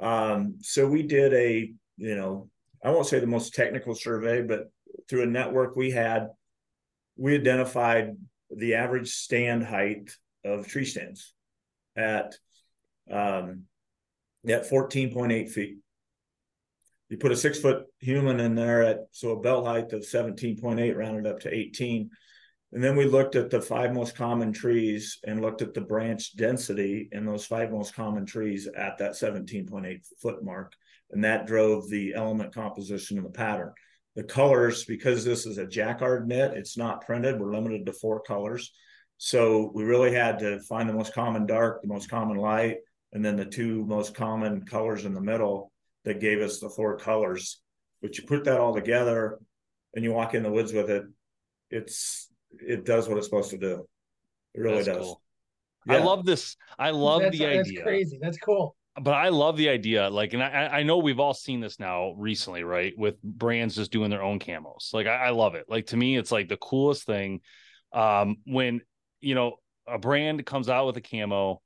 um, 0.00 0.54
so 0.60 0.86
we 0.86 1.02
did 1.02 1.34
a 1.34 1.72
you 1.96 2.16
know 2.16 2.48
I 2.82 2.90
won't 2.90 3.06
say 3.06 3.18
the 3.18 3.26
most 3.26 3.54
technical 3.54 3.94
survey 3.94 4.42
but 4.42 4.70
through 5.08 5.22
a 5.22 5.26
network 5.26 5.76
we 5.76 5.90
had 5.90 6.28
we 7.16 7.34
identified 7.34 8.16
the 8.50 8.74
average 8.74 9.10
stand 9.10 9.64
height 9.64 10.10
of 10.44 10.66
tree 10.66 10.84
stands 10.84 11.34
at 11.96 12.34
um, 13.10 13.64
at 14.48 14.70
14.8 14.70 15.50
feet. 15.50 15.78
You 17.08 17.16
put 17.16 17.32
a 17.32 17.36
six 17.36 17.58
foot 17.58 17.86
human 17.98 18.38
in 18.38 18.54
there 18.54 18.82
at 18.82 18.98
so 19.12 19.30
a 19.30 19.40
belt 19.40 19.66
height 19.66 19.92
of 19.92 20.02
17.8 20.02 20.96
rounded 20.96 21.26
up 21.26 21.40
to 21.40 21.54
18 21.54 22.10
and 22.72 22.84
then 22.84 22.96
we 22.96 23.06
looked 23.06 23.34
at 23.34 23.48
the 23.48 23.62
five 23.62 23.94
most 23.94 24.14
common 24.14 24.52
trees 24.52 25.18
and 25.26 25.40
looked 25.40 25.62
at 25.62 25.72
the 25.72 25.80
branch 25.80 26.36
density 26.36 27.08
in 27.12 27.24
those 27.24 27.46
five 27.46 27.70
most 27.70 27.94
common 27.94 28.26
trees 28.26 28.68
at 28.76 28.98
that 28.98 29.12
17.8 29.12 30.06
foot 30.20 30.44
mark 30.44 30.74
and 31.10 31.24
that 31.24 31.46
drove 31.46 31.88
the 31.88 32.14
element 32.14 32.54
composition 32.54 33.18
of 33.18 33.24
the 33.24 33.30
pattern 33.30 33.72
the 34.16 34.22
colors 34.22 34.84
because 34.84 35.24
this 35.24 35.46
is 35.46 35.58
a 35.58 35.66
jacquard 35.66 36.26
knit 36.26 36.54
it's 36.54 36.76
not 36.76 37.04
printed 37.04 37.40
we're 37.40 37.54
limited 37.54 37.86
to 37.86 37.92
four 37.92 38.20
colors 38.20 38.72
so 39.16 39.70
we 39.74 39.84
really 39.84 40.14
had 40.14 40.38
to 40.38 40.60
find 40.60 40.88
the 40.88 40.92
most 40.92 41.14
common 41.14 41.46
dark 41.46 41.82
the 41.82 41.88
most 41.88 42.08
common 42.10 42.36
light 42.36 42.78
and 43.12 43.24
then 43.24 43.36
the 43.36 43.44
two 43.44 43.84
most 43.86 44.14
common 44.14 44.64
colors 44.64 45.04
in 45.04 45.14
the 45.14 45.20
middle 45.20 45.72
that 46.04 46.20
gave 46.20 46.40
us 46.40 46.58
the 46.58 46.70
four 46.70 46.96
colors. 46.96 47.60
But 48.02 48.16
you 48.18 48.24
put 48.24 48.44
that 48.44 48.60
all 48.60 48.74
together 48.74 49.38
and 49.94 50.04
you 50.04 50.12
walk 50.12 50.34
in 50.34 50.42
the 50.42 50.50
woods 50.50 50.72
with 50.72 50.90
it, 50.90 51.04
it's 51.70 52.28
it 52.60 52.84
does 52.84 53.08
what 53.08 53.18
it's 53.18 53.26
supposed 53.26 53.50
to 53.50 53.58
do. 53.58 53.86
It 54.54 54.60
really 54.60 54.76
that's 54.76 54.86
does. 54.88 55.04
Cool. 55.04 55.22
Yeah. 55.86 55.94
I 55.94 55.98
love 55.98 56.24
this. 56.24 56.56
I 56.78 56.90
love 56.90 57.22
that's, 57.22 57.38
the 57.38 57.46
idea. 57.46 57.62
that's 57.62 57.82
crazy. 57.82 58.18
That's 58.20 58.38
cool. 58.38 58.76
But 59.00 59.14
I 59.14 59.28
love 59.28 59.56
the 59.56 59.68
idea. 59.68 60.08
Like, 60.08 60.32
and 60.32 60.42
I, 60.42 60.68
I 60.68 60.82
know 60.82 60.98
we've 60.98 61.20
all 61.20 61.34
seen 61.34 61.60
this 61.60 61.78
now 61.78 62.14
recently, 62.16 62.64
right? 62.64 62.92
With 62.96 63.20
brands 63.22 63.76
just 63.76 63.92
doing 63.92 64.10
their 64.10 64.22
own 64.22 64.38
camos. 64.38 64.92
Like, 64.92 65.06
I, 65.06 65.26
I 65.26 65.30
love 65.30 65.54
it. 65.54 65.66
Like 65.68 65.86
to 65.86 65.96
me, 65.96 66.16
it's 66.16 66.32
like 66.32 66.48
the 66.48 66.56
coolest 66.56 67.04
thing. 67.04 67.40
Um, 67.92 68.36
when 68.44 68.82
you 69.20 69.34
know 69.34 69.56
a 69.86 69.98
brand 69.98 70.44
comes 70.44 70.68
out 70.68 70.86
with 70.86 70.96
a 70.96 71.00
camo 71.00 71.62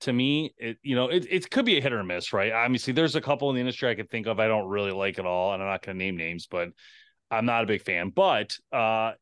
to 0.00 0.12
me, 0.12 0.54
it 0.58 0.78
you 0.82 0.94
know 0.94 1.08
it, 1.08 1.26
it 1.30 1.50
could 1.50 1.64
be 1.64 1.78
a 1.78 1.80
hit 1.80 1.92
or 1.92 2.02
miss, 2.02 2.32
right? 2.32 2.52
Obviously, 2.52 2.92
there's 2.92 3.16
a 3.16 3.20
couple 3.20 3.50
in 3.50 3.56
the 3.56 3.60
industry 3.60 3.90
I 3.90 3.94
could 3.94 4.10
think 4.10 4.26
of 4.26 4.38
I 4.38 4.48
don't 4.48 4.68
really 4.68 4.92
like 4.92 5.18
at 5.18 5.26
all, 5.26 5.54
and 5.54 5.62
I'm 5.62 5.68
not 5.68 5.82
going 5.82 5.98
to 5.98 6.04
name 6.04 6.16
names, 6.16 6.46
but 6.46 6.68
I'm 7.30 7.46
not 7.46 7.64
a 7.64 7.66
big 7.66 7.82
fan. 7.82 8.10
But 8.10 8.56
uh, 8.72 9.12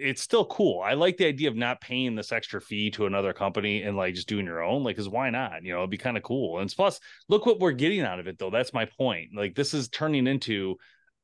it's 0.00 0.22
still 0.22 0.44
cool. 0.46 0.80
I 0.80 0.94
like 0.94 1.16
the 1.16 1.26
idea 1.26 1.48
of 1.48 1.56
not 1.56 1.80
paying 1.80 2.14
this 2.14 2.32
extra 2.32 2.60
fee 2.60 2.90
to 2.92 3.06
another 3.06 3.32
company 3.32 3.82
and 3.82 3.96
like 3.96 4.14
just 4.14 4.28
doing 4.28 4.46
your 4.46 4.62
own. 4.62 4.82
Like, 4.82 4.96
cause 4.96 5.08
why 5.08 5.30
not? 5.30 5.62
You 5.62 5.72
know, 5.72 5.78
it'd 5.78 5.90
be 5.90 5.98
kind 5.98 6.16
of 6.16 6.22
cool. 6.22 6.58
And 6.58 6.72
plus, 6.74 7.00
look 7.28 7.46
what 7.46 7.60
we're 7.60 7.72
getting 7.72 8.00
out 8.00 8.18
of 8.18 8.26
it, 8.26 8.38
though. 8.38 8.50
That's 8.50 8.72
my 8.72 8.86
point. 8.86 9.30
Like, 9.34 9.54
this 9.54 9.74
is 9.74 9.88
turning 9.88 10.26
into 10.26 10.76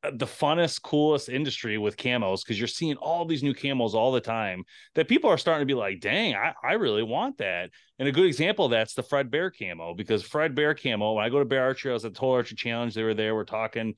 uh, 0.03 0.11
the 0.15 0.27
funnest, 0.27 0.83
coolest 0.83 1.29
industry 1.29 1.79
with 1.79 1.97
camos 1.97 2.45
because 2.45 2.59
you're 2.59 2.69
seeing 2.69 2.97
all 2.97 3.25
these 3.25 3.43
new 3.43 3.55
camos 3.55 3.95
all 3.95 4.13
the 4.13 4.21
time 4.21 4.63
that 4.95 5.09
people 5.09 5.31
are 5.31 5.39
starting 5.39 5.67
to 5.67 5.73
be 5.73 5.79
like, 5.79 6.01
dang, 6.01 6.35
I, 6.35 6.53
I 6.63 6.75
really 6.75 7.03
want 7.03 7.39
that. 7.39 7.71
And 7.99 8.07
a 8.07 8.13
good 8.13 8.27
example 8.27 8.67
of 8.67 8.71
that's 8.71 8.95
the 8.95 9.03
Fred 9.03 9.31
Bear 9.31 9.51
camo 9.51 9.95
because 9.95 10.23
Fred 10.23 10.55
Bear 10.55 10.75
camo, 10.75 11.15
when 11.15 11.25
I 11.25 11.31
go 11.31 11.39
to 11.39 11.45
Bear 11.45 11.65
Archery, 11.65 11.93
I 11.93 11.95
was 11.95 12.05
at 12.05 12.13
the 12.13 12.19
Total 12.19 12.35
Archery 12.35 12.57
Challenge, 12.57 12.95
they 12.95 13.03
were 13.03 13.15
there, 13.15 13.35
we're 13.35 13.45
talking. 13.45 13.95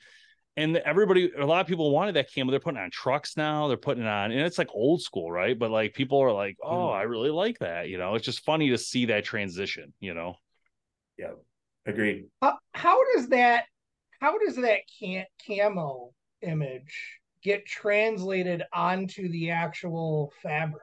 And 0.59 0.77
everybody, 0.79 1.31
a 1.39 1.47
lot 1.47 1.61
of 1.61 1.69
people 1.69 1.93
wanted 1.93 2.17
that 2.17 2.35
camo. 2.35 2.51
They're 2.51 2.59
putting 2.59 2.81
on 2.81 2.91
trucks 2.91 3.37
now. 3.37 3.69
They're 3.69 3.77
putting 3.77 4.03
it 4.03 4.09
on, 4.09 4.33
and 4.33 4.41
it's 4.41 4.59
like 4.59 4.67
old 4.75 5.01
school, 5.01 5.31
right? 5.31 5.57
But 5.57 5.71
like 5.71 5.95
people 5.95 6.19
are 6.19 6.33
like, 6.33 6.57
oh, 6.61 6.89
I 6.89 7.03
really 7.03 7.31
like 7.31 7.61
that. 7.61 7.89
You 7.89 7.97
know, 7.97 8.17
it's 8.17 8.25
just 8.25 8.45
funny 8.45 8.71
to 8.71 8.77
see 8.77 9.07
that 9.07 9.25
transition, 9.25 9.93
you 10.01 10.15
know? 10.15 10.35
Yeah, 11.17 11.35
agreed. 11.87 12.25
Uh, 12.43 12.55
how 12.73 12.99
does 13.15 13.29
that 13.29 13.67
how 14.21 14.37
does 14.39 14.57
that 14.57 14.81
can- 14.99 15.27
camo 15.47 16.11
image 16.43 17.21
get 17.41 17.65
translated 17.65 18.65
onto 18.73 19.29
the 19.29 19.53
actual 19.53 20.33
fabric? 20.43 20.83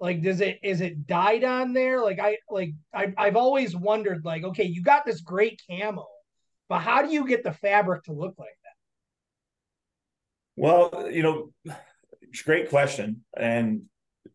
Like, 0.00 0.22
does 0.22 0.40
it 0.40 0.58
is 0.64 0.80
it 0.80 1.06
dyed 1.06 1.44
on 1.44 1.72
there? 1.72 2.02
Like, 2.02 2.18
I 2.18 2.38
like 2.50 2.72
I 2.92 3.14
I've 3.16 3.36
always 3.36 3.76
wondered, 3.76 4.24
like, 4.24 4.42
okay, 4.42 4.64
you 4.64 4.82
got 4.82 5.06
this 5.06 5.20
great 5.20 5.62
camo, 5.70 6.08
but 6.68 6.80
how 6.80 7.02
do 7.02 7.12
you 7.12 7.26
get 7.26 7.44
the 7.44 7.52
fabric 7.52 8.04
to 8.04 8.12
look 8.12 8.34
like 8.38 8.48
that? 8.48 8.76
Well, 10.56 11.10
you 11.10 11.22
know, 11.22 11.52
it's 12.22 12.40
a 12.40 12.44
great 12.44 12.70
question. 12.70 13.24
And 13.36 13.82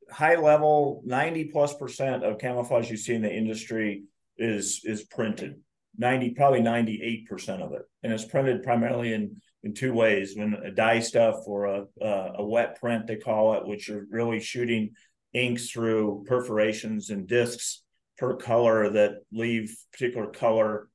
high 0.10 0.36
level, 0.36 1.02
90 1.06 1.46
plus 1.46 1.76
percent 1.76 2.24
of 2.24 2.38
camouflage 2.38 2.89
you 2.89 2.98
see 2.98 3.13
in 3.13 3.22
the 3.22 3.34
industry 3.34 4.04
is 4.38 4.82
is 4.84 5.04
printed. 5.04 5.56
90 5.98 6.32
probably 6.32 6.62
98% 6.62 7.62
of 7.62 7.74
it 7.74 7.82
and 8.02 8.13
it's 8.13 8.26
printed 8.26 8.63
primarily 8.63 9.13
in 9.13 9.41
in 9.63 9.74
two 9.74 9.94
ways 9.94 10.36
when 10.36 10.54
a 10.54 10.72
dye 10.72 11.00
stuff 11.00 11.41
or 11.46 11.65
a, 11.65 11.86
uh, 12.02 12.34
a 12.38 12.46
wet 12.46 12.80
print 12.80 13.06
they 13.08 13.17
call 13.17 13.56
it 13.56 13.67
which 13.67 13.89
are 13.89 14.08
really 14.10 14.39
shooting 14.39 14.91
inks 15.34 15.70
through 15.70 16.24
perforations 16.28 17.10
and 17.10 17.28
discs 17.28 17.84
per 18.17 18.36
color 18.36 18.89
that 18.89 19.15
leave 19.32 19.76
particular 19.91 20.28
color 20.28 20.88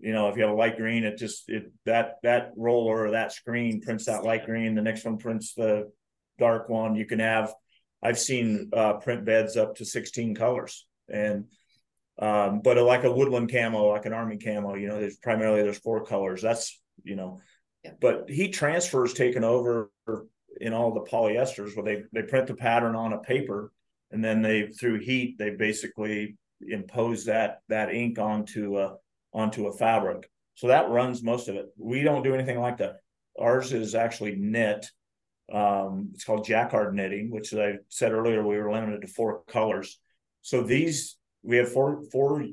you 0.00 0.12
know 0.12 0.28
if 0.28 0.36
you 0.36 0.42
have 0.42 0.52
a 0.52 0.54
light 0.54 0.76
green 0.76 1.04
it 1.04 1.18
just 1.18 1.48
it 1.48 1.72
that 1.84 2.16
that 2.22 2.52
roller 2.56 3.06
or 3.06 3.10
that 3.12 3.32
screen 3.32 3.80
prints 3.80 4.06
that 4.06 4.24
light 4.24 4.46
green 4.46 4.74
the 4.74 4.82
next 4.82 5.04
one 5.04 5.18
prints 5.18 5.54
the 5.54 5.90
dark 6.38 6.68
one 6.68 6.94
you 6.94 7.04
can 7.04 7.18
have 7.18 7.52
i've 8.02 8.18
seen 8.18 8.70
uh, 8.72 8.94
print 8.94 9.24
beds 9.24 9.56
up 9.56 9.76
to 9.76 9.84
16 9.84 10.34
colors 10.34 10.86
and 11.08 11.44
um, 12.20 12.60
but 12.60 12.76
like 12.76 13.04
a 13.04 13.10
woodland 13.10 13.50
camo, 13.50 13.88
like 13.88 14.04
an 14.04 14.12
army 14.12 14.36
camo, 14.36 14.74
you 14.74 14.88
know, 14.88 15.00
there's 15.00 15.16
primarily 15.16 15.62
there's 15.62 15.78
four 15.78 16.04
colors. 16.04 16.42
That's 16.42 16.78
you 17.02 17.16
know, 17.16 17.40
yeah. 17.82 17.92
but 17.98 18.28
heat 18.28 18.52
transfers 18.52 19.14
taken 19.14 19.42
over 19.42 19.90
in 20.60 20.74
all 20.74 20.92
the 20.92 21.10
polyesters 21.10 21.74
where 21.74 21.84
they 21.84 22.02
they 22.12 22.26
print 22.26 22.46
the 22.46 22.54
pattern 22.54 22.94
on 22.94 23.14
a 23.14 23.18
paper 23.18 23.72
and 24.10 24.22
then 24.22 24.42
they 24.42 24.66
through 24.66 24.98
heat 24.98 25.38
they 25.38 25.50
basically 25.50 26.36
impose 26.60 27.24
that 27.24 27.60
that 27.68 27.94
ink 27.94 28.18
onto 28.18 28.78
a 28.78 28.96
onto 29.32 29.66
a 29.66 29.72
fabric. 29.72 30.30
So 30.54 30.68
that 30.68 30.90
runs 30.90 31.22
most 31.22 31.48
of 31.48 31.56
it. 31.56 31.66
We 31.78 32.02
don't 32.02 32.22
do 32.22 32.34
anything 32.34 32.60
like 32.60 32.78
that. 32.78 32.96
Ours 33.38 33.72
is 33.72 33.94
actually 33.94 34.36
knit. 34.36 34.86
Um, 35.52 36.10
it's 36.14 36.24
called 36.24 36.44
jacquard 36.44 36.94
knitting, 36.94 37.30
which 37.30 37.54
I 37.54 37.78
said 37.88 38.12
earlier 38.12 38.46
we 38.46 38.56
were 38.56 38.72
limited 38.72 39.00
to 39.02 39.08
four 39.08 39.42
colors. 39.48 39.98
So 40.42 40.62
these 40.62 41.16
we 41.42 41.56
have 41.56 41.72
four 41.72 42.02
four 42.12 42.44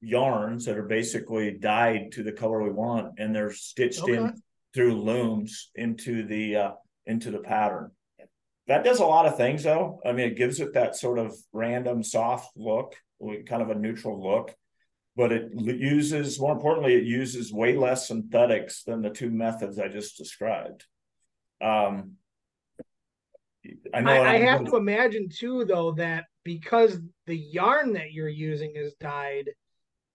yarns 0.00 0.64
that 0.66 0.76
are 0.76 0.82
basically 0.86 1.52
dyed 1.52 2.12
to 2.12 2.22
the 2.22 2.32
color 2.32 2.62
we 2.62 2.70
want, 2.70 3.18
and 3.18 3.34
they're 3.34 3.52
stitched 3.52 4.02
Okay. 4.02 4.14
in 4.14 4.42
through 4.74 5.00
looms 5.00 5.70
into 5.74 6.26
the 6.26 6.56
uh, 6.56 6.70
into 7.06 7.30
the 7.30 7.38
pattern. 7.38 7.90
That 8.66 8.84
does 8.84 9.00
a 9.00 9.04
lot 9.06 9.26
of 9.26 9.36
things, 9.36 9.62
though. 9.62 10.00
I 10.04 10.12
mean, 10.12 10.26
it 10.30 10.36
gives 10.36 10.58
it 10.58 10.72
that 10.74 10.96
sort 10.96 11.18
of 11.18 11.34
random, 11.52 12.02
soft 12.02 12.50
look, 12.56 12.94
kind 13.46 13.62
of 13.62 13.70
a 13.70 13.74
neutral 13.74 14.22
look. 14.22 14.54
But 15.16 15.30
it 15.30 15.52
uses, 15.54 16.40
more 16.40 16.52
importantly, 16.52 16.94
it 16.94 17.04
uses 17.04 17.52
way 17.52 17.76
less 17.76 18.08
synthetics 18.08 18.82
than 18.82 19.00
the 19.00 19.10
two 19.10 19.30
methods 19.30 19.78
I 19.78 19.86
just 19.86 20.18
described. 20.18 20.84
Um, 21.60 22.14
I 23.94 24.00
know. 24.00 24.10
I, 24.10 24.32
I 24.32 24.38
have 24.38 24.64
to 24.64 24.76
imagine 24.76 25.28
too, 25.28 25.64
though, 25.64 25.92
that 25.92 26.24
because 26.42 26.98
the 27.26 27.36
yarn 27.36 27.92
that 27.92 28.12
you're 28.12 28.28
using 28.28 28.72
is 28.74 28.94
dyed, 28.94 29.50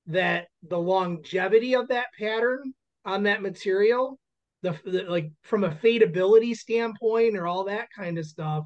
that 0.07 0.47
the 0.67 0.77
longevity 0.77 1.75
of 1.75 1.87
that 1.87 2.07
pattern 2.17 2.73
on 3.05 3.23
that 3.23 3.41
material, 3.41 4.19
the, 4.63 4.77
the 4.83 5.03
like 5.03 5.31
from 5.43 5.63
a 5.63 5.71
fadeability 5.71 6.55
standpoint 6.55 7.37
or 7.37 7.47
all 7.47 7.63
that 7.63 7.87
kind 7.95 8.17
of 8.17 8.25
stuff, 8.25 8.65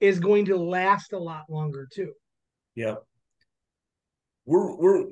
is 0.00 0.20
going 0.20 0.44
to 0.44 0.56
last 0.56 1.12
a 1.12 1.18
lot 1.18 1.44
longer 1.48 1.88
too. 1.92 2.12
yeah 2.74 2.94
We're 4.44 4.76
we're 4.76 5.06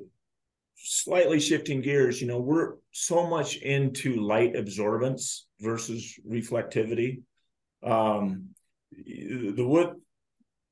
slightly 0.75 1.39
shifting 1.39 1.81
gears. 1.81 2.21
You 2.21 2.27
know, 2.27 2.39
we're 2.39 2.75
so 2.91 3.27
much 3.27 3.57
into 3.57 4.21
light 4.21 4.53
absorbance 4.53 5.41
versus 5.59 6.19
reflectivity. 6.29 7.21
Um, 7.81 8.49
the 8.91 9.65
wood, 9.65 9.95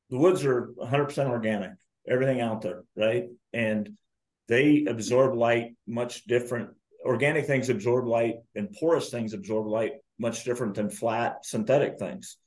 the 0.09 0.17
woods 0.17 0.45
are 0.45 0.73
100% 0.79 1.29
organic. 1.29 1.71
Everything 2.07 2.41
out 2.41 2.61
there, 2.61 2.83
right? 2.95 3.25
And 3.53 3.97
they 4.47 4.85
absorb 4.87 5.35
light 5.35 5.75
much 5.87 6.25
different. 6.25 6.71
Organic 7.05 7.47
things 7.47 7.69
absorb 7.69 8.07
light, 8.07 8.35
and 8.53 8.71
porous 8.79 9.09
things 9.09 9.33
absorb 9.33 9.67
light 9.67 9.93
much 10.19 10.43
different 10.43 10.75
than 10.75 10.89
flat 10.89 11.45
synthetic 11.45 11.97
things. 11.97 12.37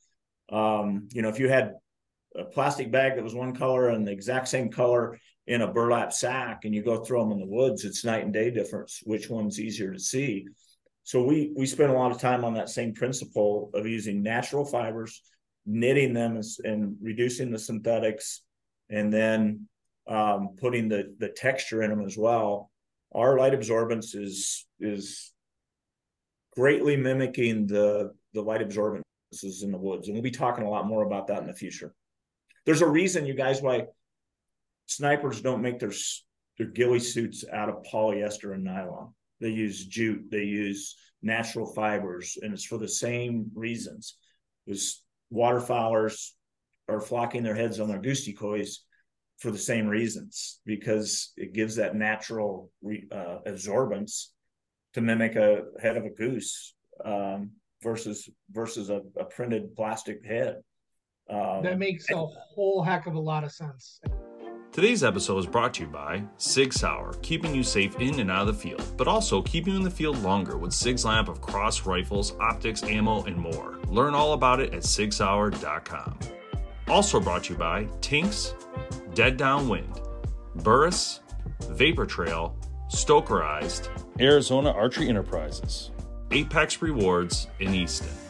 Um, 0.51 1.09
you 1.13 1.23
know, 1.23 1.29
if 1.29 1.41
you 1.41 1.49
had 1.49 1.75
a 2.37 2.45
plastic 2.45 2.91
bag 2.91 3.15
that 3.15 3.25
was 3.25 3.35
one 3.35 3.55
color 3.55 3.89
and 3.89 4.07
the 4.07 4.13
exact 4.13 4.49
same 4.49 4.71
color 4.71 5.19
in 5.47 5.61
a 5.61 5.73
burlap 5.73 6.13
sack 6.13 6.65
and 6.65 6.75
you 6.75 6.83
go 6.83 7.05
throw 7.05 7.23
them 7.23 7.33
in 7.33 7.39
the 7.39 7.47
woods 7.47 7.85
it's 7.85 8.05
night 8.05 8.25
and 8.25 8.33
day 8.33 8.51
difference 8.51 9.01
which 9.05 9.29
one's 9.29 9.61
easier 9.61 9.93
to 9.93 9.99
see. 9.99 10.47
So 11.03 11.23
we 11.23 11.53
we 11.57 11.67
spend 11.67 11.91
a 11.91 11.95
lot 11.95 12.13
of 12.13 12.19
time 12.19 12.45
on 12.45 12.55
that 12.55 12.71
same 12.71 12.95
principle 12.95 13.71
of 13.75 13.87
using 13.87 14.23
natural 14.23 14.65
fibers 14.65 15.23
knitting 15.67 16.13
them 16.13 16.37
and, 16.37 16.45
and 16.65 16.97
reducing 17.01 17.51
the 17.51 17.59
synthetics 17.59 18.43
and 18.91 19.13
then 19.13 19.67
um, 20.09 20.57
putting 20.59 20.89
the 20.89 21.15
the 21.19 21.29
texture 21.29 21.83
in 21.83 21.91
them 21.91 22.05
as 22.05 22.17
well. 22.17 22.71
Our 23.13 23.39
light 23.39 23.53
absorbance 23.53 24.15
is 24.15 24.67
is 24.81 25.33
greatly 26.57 26.97
mimicking 26.97 27.67
the 27.67 28.13
the 28.33 28.43
light 28.43 28.63
absorbances 28.63 29.63
in 29.63 29.73
the 29.73 29.79
woods 29.79 30.09
and 30.09 30.15
we'll 30.15 30.23
be 30.23 30.31
talking 30.31 30.65
a 30.65 30.71
lot 30.71 30.87
more 30.87 31.05
about 31.05 31.27
that 31.27 31.41
in 31.41 31.47
the 31.47 31.53
future. 31.53 31.95
There's 32.65 32.83
a 32.83 32.89
reason 32.89 33.27
you 33.27 33.35
guys 33.35 33.61
why 33.61 33.89
snipers 34.87 35.41
don't 35.41 35.63
make 35.63 35.79
their 35.79 35.93
their 36.59 36.69
ghillie 36.69 37.01
suits 37.01 37.45
out 37.53 37.69
of 37.69 37.83
polyester 37.93 38.55
and 38.55 38.65
nylon. 38.65 39.13
They 39.41 39.51
use 39.51 39.87
jute, 39.87 40.31
they 40.31 40.45
use 40.45 40.97
natural 41.23 41.67
fibers, 41.75 42.39
and 42.41 42.53
it's 42.53 42.65
for 42.65 42.79
the 42.79 42.89
same 42.89 43.51
reasons. 43.55 44.17
Is 44.67 45.03
waterfowlers 45.33 46.31
are 46.89 47.01
flocking 47.01 47.43
their 47.43 47.55
heads 47.55 47.81
on 47.81 47.89
their 47.89 48.01
goose 48.01 48.25
decoys 48.25 48.85
for 49.39 49.51
the 49.51 49.59
same 49.59 49.87
reasons 49.87 50.61
because 50.65 51.33
it 51.37 51.53
gives 51.53 51.77
that 51.77 51.97
natural 51.97 52.71
re, 52.83 53.05
uh, 53.11 53.39
absorbance 53.47 54.29
to 54.95 55.01
mimic 55.01 55.35
a 55.37 55.63
head 55.81 55.97
of 55.97 56.05
a 56.05 56.11
goose 56.11 56.75
um, 57.05 57.51
versus 57.83 58.29
versus 58.51 58.91
a, 58.91 59.01
a 59.19 59.25
printed 59.25 59.75
plastic 59.77 60.25
head. 60.25 60.57
Um, 61.29 61.63
That 61.63 61.79
makes 61.79 62.09
a 62.11 62.17
whole 62.17 62.83
heck 62.83 63.07
of 63.07 63.15
a 63.15 63.21
lot 63.21 63.45
of 63.45 63.53
sense. 63.53 64.01
Today's 64.75 65.05
episode 65.05 65.39
is 65.39 65.47
brought 65.47 65.73
to 65.75 65.83
you 65.83 65.87
by 65.87 66.25
Sig 66.37 66.73
Sauer, 66.73 67.13
keeping 67.23 67.55
you 67.55 67.63
safe 67.63 67.95
in 68.01 68.19
and 68.19 68.29
out 68.29 68.49
of 68.49 68.57
the 68.57 68.61
field, 68.61 68.83
but 68.97 69.07
also 69.07 69.41
keeping 69.41 69.75
you 69.75 69.79
in 69.79 69.85
the 69.85 69.91
field 69.91 70.19
longer 70.19 70.57
with 70.57 70.73
Sig's 70.73 71.05
lineup 71.05 71.29
of 71.29 71.41
cross 71.41 71.87
rifles, 71.87 72.35
optics, 72.41 72.83
ammo, 72.83 73.23
and 73.23 73.37
more. 73.37 73.79
Learn 73.87 74.17
all 74.17 74.33
about 74.33 74.59
it 74.59 74.75
at 74.75 74.83
sigsauer.com. 74.83 76.19
Also 76.89 77.21
brought 77.21 77.45
to 77.45 77.53
you 77.53 77.59
by 77.61 77.87
Tinks, 78.01 78.55
Dead 79.15 79.37
Downwind, 79.37 80.01
Burris, 80.57 81.21
Vapor 81.69 82.07
Trail, 82.07 82.57
Stokerized, 82.93 83.91
Arizona 84.19 84.73
Archery 84.73 85.09
Enterprises, 85.09 85.93
Apex 86.33 86.83
Rewards 86.83 87.47
in 87.61 87.77
Easton. 87.77 88.24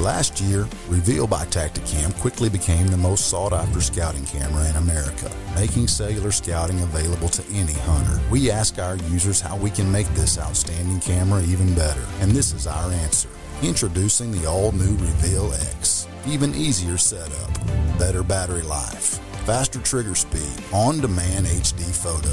Last 0.00 0.40
year, 0.40 0.66
Reveal 0.88 1.26
by 1.26 1.44
Tactacam 1.44 2.18
quickly 2.20 2.48
became 2.48 2.86
the 2.86 2.96
most 2.96 3.28
sought 3.28 3.52
after 3.52 3.82
scouting 3.82 4.24
camera 4.24 4.66
in 4.70 4.76
America, 4.76 5.30
making 5.54 5.88
cellular 5.88 6.32
scouting 6.32 6.80
available 6.80 7.28
to 7.28 7.44
any 7.52 7.74
hunter. 7.74 8.18
We 8.30 8.50
ask 8.50 8.78
our 8.78 8.96
users 8.96 9.42
how 9.42 9.58
we 9.58 9.68
can 9.70 9.92
make 9.92 10.08
this 10.14 10.38
outstanding 10.38 11.00
camera 11.00 11.42
even 11.42 11.74
better, 11.74 12.02
and 12.20 12.30
this 12.30 12.54
is 12.54 12.66
our 12.66 12.90
answer. 12.90 13.28
Introducing 13.62 14.32
the 14.32 14.46
all 14.46 14.72
new 14.72 14.96
Reveal 14.96 15.52
X. 15.52 16.08
Even 16.26 16.54
easier 16.54 16.96
setup, 16.96 17.52
better 17.98 18.22
battery 18.22 18.62
life, 18.62 19.18
faster 19.44 19.80
trigger 19.80 20.14
speed, 20.14 20.64
on 20.72 21.02
demand 21.02 21.44
HD 21.44 21.84
photo. 21.94 22.32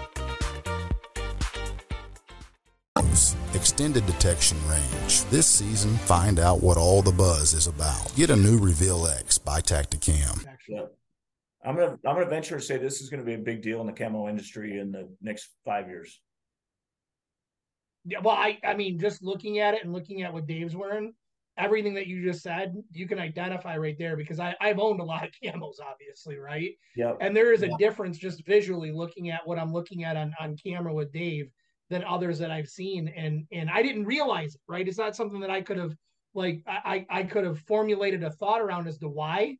Extended 3.53 4.05
detection 4.05 4.57
range. 4.69 5.23
This 5.25 5.47
season, 5.47 5.95
find 5.97 6.39
out 6.39 6.61
what 6.61 6.77
all 6.77 7.01
the 7.01 7.11
buzz 7.11 7.53
is 7.53 7.67
about. 7.67 8.13
Get 8.15 8.29
a 8.29 8.35
new 8.35 8.57
Reveal 8.59 9.07
X 9.07 9.37
by 9.37 9.59
Tactacam. 9.61 10.45
Yeah. 10.67 10.85
I'm 11.63 11.75
gonna 11.75 11.97
I'm 12.05 12.15
gonna 12.15 12.25
venture 12.25 12.57
to 12.57 12.61
say 12.61 12.77
this 12.77 13.01
is 13.01 13.09
gonna 13.09 13.23
be 13.23 13.33
a 13.33 13.39
big 13.39 13.61
deal 13.61 13.81
in 13.81 13.87
the 13.87 13.93
camo 13.93 14.27
industry 14.29 14.79
in 14.79 14.91
the 14.91 15.09
next 15.21 15.49
five 15.65 15.87
years. 15.87 16.19
Yeah, 18.05 18.19
well, 18.19 18.35
I 18.35 18.57
I 18.63 18.73
mean, 18.73 18.99
just 18.99 19.21
looking 19.21 19.59
at 19.59 19.73
it 19.75 19.83
and 19.83 19.93
looking 19.93 20.23
at 20.23 20.33
what 20.33 20.47
Dave's 20.47 20.75
wearing, 20.75 21.13
everything 21.57 21.93
that 21.95 22.07
you 22.07 22.23
just 22.23 22.41
said, 22.41 22.75
you 22.93 23.07
can 23.07 23.19
identify 23.19 23.77
right 23.77 23.95
there 23.99 24.17
because 24.17 24.39
I 24.39 24.55
I've 24.59 24.79
owned 24.79 25.01
a 25.01 25.03
lot 25.03 25.23
of 25.23 25.29
camos, 25.43 25.75
obviously, 25.85 26.37
right? 26.37 26.71
Yeah. 26.95 27.13
And 27.21 27.35
there 27.35 27.53
is 27.53 27.61
a 27.61 27.67
Yeah. 27.67 27.75
difference 27.77 28.17
just 28.17 28.45
visually 28.45 28.91
looking 28.91 29.29
at 29.29 29.45
what 29.45 29.59
I'm 29.59 29.71
looking 29.71 30.03
at 30.03 30.17
on 30.17 30.33
on 30.39 30.55
camera 30.57 30.93
with 30.93 31.11
Dave 31.11 31.51
than 31.91 32.03
others 32.05 32.39
that 32.39 32.49
I've 32.49 32.69
seen, 32.69 33.09
and 33.09 33.45
and 33.51 33.69
I 33.69 33.83
didn't 33.83 34.05
realize 34.05 34.55
it, 34.55 34.61
right? 34.67 34.87
It's 34.87 34.97
not 34.97 35.15
something 35.15 35.41
that 35.41 35.51
I 35.51 35.61
could 35.61 35.77
have 35.77 35.93
like 36.33 36.63
I 36.65 37.05
I 37.11 37.19
I 37.19 37.23
could 37.23 37.43
have 37.43 37.59
formulated 37.59 38.23
a 38.23 38.31
thought 38.31 38.61
around 38.61 38.87
as 38.87 38.97
to 38.99 39.09
why 39.09 39.57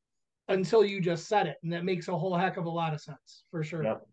until 0.47 0.83
you 0.83 1.01
just 1.01 1.27
said 1.27 1.45
it, 1.45 1.57
and 1.61 1.71
that 1.73 1.83
makes 1.83 2.07
a 2.07 2.17
whole 2.17 2.35
heck 2.35 2.55
of 2.57 2.65
a 2.65 2.69
lot 2.69 2.93
of 2.93 3.01
sense 3.01 3.43
for 3.51 3.63
sure. 3.63 3.83
Yep. 3.83 4.07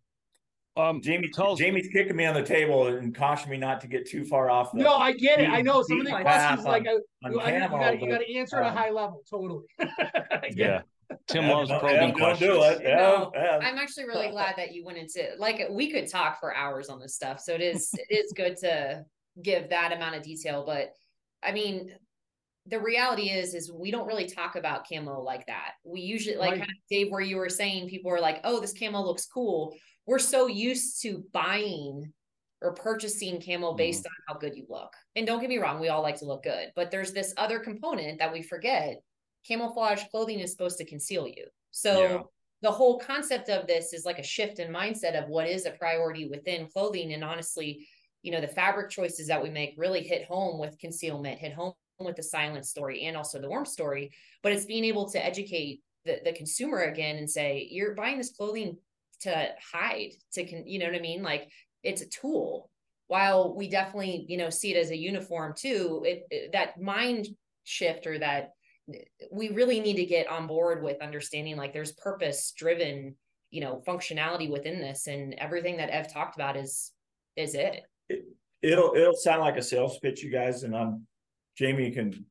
Um, 0.77 1.01
Jamie 1.01 1.29
tell 1.29 1.53
us- 1.53 1.59
Jamie's 1.59 1.89
kicking 1.93 2.15
me 2.15 2.25
on 2.25 2.35
the 2.35 2.43
table 2.43 2.87
and 2.87 3.13
cautioning 3.13 3.51
me 3.51 3.57
not 3.57 3.81
to 3.81 3.89
get 3.89 4.09
too 4.09 4.25
far 4.25 4.49
off. 4.49 4.71
The, 4.71 4.79
No, 4.79 4.95
I 4.95 5.11
get 5.13 5.41
it. 5.41 5.49
I 5.49 5.61
know 5.61 5.83
some 5.83 5.99
of 5.99 6.07
the 6.07 6.13
questions 6.13 6.63
path 6.63 6.65
like 6.65 6.87
on- 6.87 7.01
I, 7.25 7.27
on 7.27 7.33
you, 7.33 7.41
I- 7.41 7.53
you 7.53 7.69
got 7.69 8.01
you 8.01 8.09
got 8.09 8.19
to 8.19 8.35
answer 8.37 8.57
at 8.63 8.67
a 8.67 8.71
um, 8.71 8.77
high 8.77 8.91
level. 8.91 9.23
Totally. 9.29 9.65
I 9.81 9.87
get 10.43 10.57
yeah. 10.57 10.79
it. 10.79 10.85
Tim 11.27 11.49
loves 11.49 11.71
probing 11.71 12.13
questions. 12.15 12.51
Do 12.51 12.63
it. 12.63 12.81
Yeah, 12.83 13.27
yeah. 13.35 13.59
I'm 13.63 13.79
actually 13.79 14.05
really 14.05 14.31
glad 14.31 14.55
that 14.57 14.75
you 14.75 14.85
went 14.85 14.99
into 14.99 15.27
like 15.39 15.67
we 15.71 15.91
could 15.91 16.09
talk 16.09 16.39
for 16.41 16.55
hours 16.55 16.89
on 16.89 17.01
this 17.01 17.15
stuff. 17.15 17.41
So 17.41 17.55
it 17.55 17.61
is 17.61 17.91
it 17.95 18.15
is 18.15 18.33
good 18.33 18.57
to 18.59 19.05
give 19.43 19.71
that 19.71 19.93
amount 19.93 20.17
of 20.17 20.23
detail. 20.23 20.65
But 20.67 20.93
I 21.43 21.53
mean, 21.53 21.93
the 22.67 22.81
reality 22.81 23.31
is 23.31 23.55
is 23.55 23.73
we 23.73 23.91
don't 23.91 24.07
really 24.07 24.27
talk 24.27 24.57
about 24.57 24.87
camo 24.89 25.23
like 25.23 25.47
that. 25.47 25.73
We 25.85 26.01
usually 26.01 26.37
like 26.37 26.53
right. 26.53 26.61
kind 26.61 26.71
of 26.71 26.77
Dave, 26.91 27.11
where 27.11 27.21
you 27.21 27.37
were 27.37 27.49
saying 27.49 27.89
people 27.89 28.13
are 28.13 28.21
like, 28.21 28.41
oh, 28.45 28.61
this 28.61 28.75
camo 28.79 29.01
looks 29.01 29.27
cool. 29.27 29.75
We're 30.07 30.19
so 30.19 30.47
used 30.47 31.03
to 31.03 31.25
buying 31.33 32.13
or 32.61 32.75
purchasing 32.75 33.41
camo 33.41 33.75
based 33.75 34.03
mm. 34.03 34.07
on 34.07 34.13
how 34.27 34.35
good 34.39 34.57
you 34.57 34.67
look. 34.69 34.93
And 35.17 35.27
don't 35.27 35.41
get 35.41 35.49
me 35.49 35.59
wrong, 35.59 35.81
we 35.81 35.89
all 35.89 36.03
like 36.03 36.17
to 36.17 36.27
look 36.27 36.43
good, 36.43 36.73
but 36.75 36.91
there's 36.91 37.13
this 37.13 37.33
other 37.37 37.61
component 37.61 38.19
that 38.19 38.33
we 38.33 38.43
forget. 38.43 39.01
Camouflage 39.47 40.05
clothing 40.11 40.41
is 40.41 40.51
supposed 40.51 40.79
to 40.79 40.85
conceal 40.85 41.27
you. 41.27 41.47
So 41.71 42.03
yeah. 42.03 42.23
the 42.63 42.71
whole 42.71 42.99
concept 42.99 43.49
of 43.49 43.67
this 43.67 43.93
is 43.93 44.05
like 44.05 44.19
a 44.19 44.23
shift 44.23 44.59
in 44.59 44.73
mindset 44.73 45.21
of 45.21 45.29
what 45.29 45.49
is 45.49 45.67
a 45.67 45.73
priority 45.73 46.29
within 46.29 46.69
clothing. 46.69 47.13
And 47.13 47.25
honestly, 47.25 47.87
you 48.23 48.33
know, 48.33 48.41
the 48.41 48.49
fabric 48.49 48.91
choices 48.91 49.29
that 49.29 49.43
we 49.43 49.51
make 49.51 49.75
really 49.77 50.03
hit 50.03 50.25
home 50.25 50.59
with 50.59 50.79
concealment, 50.79 51.39
hit 51.39 51.53
home 51.53 51.73
with 52.01 52.17
the 52.17 52.23
silent 52.23 52.67
story 52.67 53.05
and 53.05 53.17
also 53.17 53.41
the 53.41 53.49
warm 53.49 53.65
story. 53.65 54.13
But 54.43 54.53
it's 54.53 54.67
being 54.67 54.85
able 54.85 55.09
to 55.11 55.25
educate 55.25 55.81
the, 56.05 56.21
the 56.25 56.33
consumer 56.33 56.83
again 56.83 57.17
and 57.17 57.31
say, 57.31 57.69
you're 57.71 57.95
buying 57.95 58.19
this 58.19 58.33
clothing 58.33 58.77
to 59.21 59.49
hide, 59.73 60.13
to, 60.33 60.45
con- 60.45 60.67
you 60.67 60.79
know 60.79 60.87
what 60.87 60.95
I 60.95 61.01
mean? 61.01 61.23
Like 61.23 61.51
it's 61.83 62.03
a 62.03 62.09
tool 62.09 62.71
while 63.09 63.55
we 63.55 63.69
definitely 63.69 64.25
you 64.29 64.37
know 64.37 64.51
see 64.51 64.75
it 64.75 64.79
as 64.79 64.91
a 64.91 64.97
uniform 64.97 65.55
too 65.57 66.03
it, 66.05 66.27
it, 66.31 66.53
that 66.53 66.81
mind 66.81 67.27
shift 67.65 68.07
or 68.07 68.19
that 68.19 68.51
we 69.31 69.51
really 69.51 69.81
need 69.81 69.97
to 69.97 70.05
get 70.05 70.29
on 70.29 70.47
board 70.47 70.83
with 70.83 71.03
understanding 71.03 71.57
like 71.57 71.73
there's 71.73 71.93
purpose 71.93 72.53
driven 72.57 73.15
you 73.51 73.61
know 73.61 73.83
functionality 73.87 74.51
within 74.51 74.81
this 74.81 75.07
and 75.07 75.35
everything 75.35 75.77
that 75.77 75.91
ev 75.91 76.13
talked 76.13 76.37
about 76.37 76.57
is 76.57 76.93
is 77.37 77.55
it. 77.55 77.83
it 78.09 78.25
it'll 78.63 78.95
it'll 78.95 79.15
sound 79.15 79.41
like 79.41 79.57
a 79.57 79.63
sales 79.63 79.99
pitch 79.99 80.23
you 80.23 80.31
guys 80.31 80.63
and 80.63 80.75
i'm 80.75 81.07
jamie 81.57 81.91
can 81.91 82.25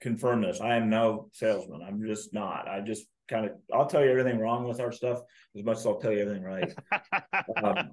confirm 0.00 0.40
this 0.40 0.60
i 0.60 0.76
am 0.76 0.88
no 0.88 1.28
salesman 1.32 1.82
i'm 1.82 2.02
just 2.06 2.32
not 2.32 2.66
i 2.68 2.80
just 2.80 3.06
kind 3.30 3.46
of 3.46 3.52
I'll 3.72 3.86
tell 3.86 4.04
you 4.04 4.10
everything 4.10 4.40
wrong 4.40 4.66
with 4.66 4.80
our 4.80 4.92
stuff 4.92 5.20
as 5.56 5.62
much 5.62 5.78
as 5.78 5.86
I'll 5.86 6.00
tell 6.00 6.12
you 6.12 6.20
everything 6.20 6.42
right. 6.42 6.74
um, 7.62 7.90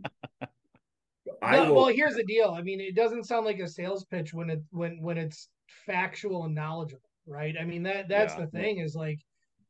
I 1.41 1.59
will, 1.61 1.75
well, 1.75 1.87
here's 1.87 2.15
the 2.15 2.23
deal. 2.23 2.55
I 2.57 2.63
mean, 2.63 2.81
it 2.81 2.95
doesn't 2.95 3.25
sound 3.25 3.45
like 3.45 3.59
a 3.59 3.67
sales 3.67 4.05
pitch 4.05 4.33
when 4.33 4.49
it 4.49 4.63
when 4.71 4.99
when 5.01 5.17
it's 5.17 5.49
factual 5.85 6.45
and 6.45 6.55
knowledgeable, 6.55 7.01
right? 7.27 7.55
I 7.59 7.65
mean 7.65 7.83
that 7.83 8.07
that's 8.07 8.33
yeah. 8.33 8.45
the 8.45 8.47
thing 8.51 8.79
is 8.79 8.95
like 8.95 9.19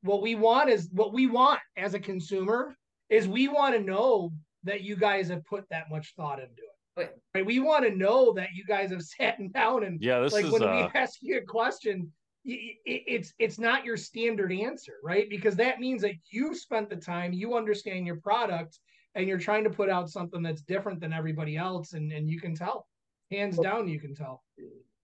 what 0.03 0.21
we 0.21 0.35
want 0.35 0.69
is 0.69 0.89
what 0.91 1.13
we 1.13 1.27
want 1.27 1.59
as 1.75 1.93
a 1.93 1.99
consumer 1.99 2.75
is 3.09 3.27
we 3.27 3.47
want 3.47 3.75
to 3.75 3.81
know 3.81 4.31
that 4.63 4.81
you 4.81 4.95
guys 4.95 5.29
have 5.29 5.45
put 5.45 5.65
that 5.69 5.89
much 5.89 6.13
thought 6.15 6.39
into 6.39 6.61
it. 6.97 7.15
Right? 7.33 7.45
We 7.45 7.59
want 7.59 7.85
to 7.85 7.95
know 7.95 8.33
that 8.33 8.49
you 8.53 8.63
guys 8.65 8.91
have 8.91 9.01
sat 9.19 9.37
down 9.53 9.83
and 9.83 10.01
yeah, 10.01 10.19
this 10.19 10.33
like 10.33 10.45
is 10.45 10.51
when 10.51 10.63
uh... 10.63 10.89
we 10.93 10.99
ask 10.99 11.19
you 11.21 11.37
a 11.37 11.41
question, 11.41 12.11
it's 12.45 13.33
it's 13.39 13.59
not 13.59 13.83
your 13.83 13.97
standard 13.97 14.53
answer, 14.53 14.93
right? 15.03 15.29
Because 15.29 15.55
that 15.57 15.79
means 15.79 16.01
that 16.03 16.13
you've 16.31 16.57
spent 16.57 16.89
the 16.89 16.95
time, 16.95 17.33
you 17.33 17.57
understand 17.57 18.05
your 18.05 18.17
product, 18.17 18.79
and 19.15 19.27
you're 19.27 19.37
trying 19.37 19.65
to 19.65 19.69
put 19.69 19.89
out 19.89 20.09
something 20.09 20.41
that's 20.41 20.61
different 20.61 21.01
than 21.01 21.11
everybody 21.11 21.57
else, 21.57 21.91
and 21.91 22.11
and 22.13 22.29
you 22.29 22.39
can 22.39 22.55
tell, 22.55 22.87
hands 23.31 23.57
down, 23.57 23.89
you 23.89 23.99
can 23.99 24.15
tell. 24.15 24.43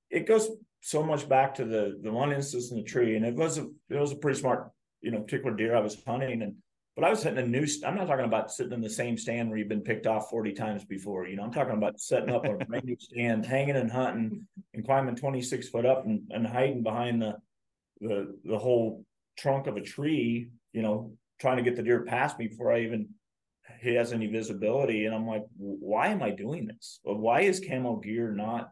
It 0.10 0.26
goes 0.26 0.50
so 0.86 1.02
much 1.02 1.30
back 1.30 1.56
to 1.56 1.64
the 1.66 1.98
the 2.04 2.12
one 2.12 2.34
instance 2.34 2.70
in 2.70 2.78
the 2.78 2.84
tree, 2.84 3.16
and 3.16 3.26
it 3.26 3.36
was 3.36 3.58
a 3.58 3.68
it 3.90 3.98
was 3.98 4.12
a 4.12 4.18
pretty 4.18 4.38
smart, 4.38 4.70
you 5.02 5.12
know, 5.12 5.22
particular 5.22 5.56
deer 5.56 5.76
I 5.76 5.80
was 5.80 5.98
hunting, 6.06 6.42
and 6.42 6.56
but 6.96 7.06
I 7.06 7.10
was 7.10 7.24
hitting 7.24 7.40
a 7.40 7.48
new. 7.48 7.66
I'm 7.86 7.96
not 7.96 8.08
talking 8.08 8.26
about 8.26 8.52
sitting 8.52 8.74
in 8.74 8.82
the 8.82 8.90
same 8.90 9.18
stand 9.18 9.50
where 9.50 9.58
you've 9.58 9.70
been 9.70 9.82
picked 9.82 10.08
off 10.08 10.30
40 10.30 10.52
times 10.52 10.84
before. 10.84 11.26
You 11.26 11.38
know, 11.38 11.44
I'm 11.44 11.54
talking 11.54 11.78
about 11.78 12.02
setting 12.02 12.36
up 12.36 12.44
a 12.44 12.66
brand 12.66 12.84
new 12.84 12.98
stand, 13.00 13.46
hanging 13.46 13.78
and 13.78 13.90
hunting, 13.90 14.46
and 14.74 14.86
climbing 14.86 15.16
26 15.16 15.70
foot 15.70 15.86
up 15.86 16.06
and, 16.06 16.22
and 16.32 16.46
hiding 16.46 16.84
behind 16.84 17.22
the 17.22 17.38
the 18.02 18.38
the 18.44 18.60
whole 18.60 19.06
trunk 19.38 19.68
of 19.68 19.78
a 19.78 19.82
tree. 19.82 20.50
You 20.74 20.82
know, 20.82 21.14
trying 21.40 21.58
to 21.58 21.64
get 21.64 21.78
the 21.78 21.84
deer 21.84 22.04
past 22.04 22.38
me 22.38 22.50
before 22.50 22.74
I 22.74 22.82
even 22.82 23.08
he 23.80 23.94
has 23.96 24.12
any 24.12 24.28
visibility. 24.28 25.06
And 25.06 25.16
I'm 25.16 25.26
like, 25.26 25.46
why 25.58 26.08
am 26.08 26.22
I 26.22 26.32
doing 26.32 26.66
this? 26.66 27.00
Why 27.04 27.42
is 27.42 27.64
camo 27.66 27.96
gear 27.96 28.32
not 28.32 28.72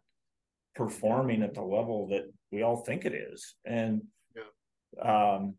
performing 0.75 1.43
at 1.43 1.53
the 1.53 1.61
level 1.61 2.07
that 2.09 2.31
we 2.51 2.61
all 2.61 2.77
think 2.77 3.05
it 3.05 3.13
is? 3.13 3.55
And 3.65 4.03
yeah. 4.35 5.33
um 5.35 5.55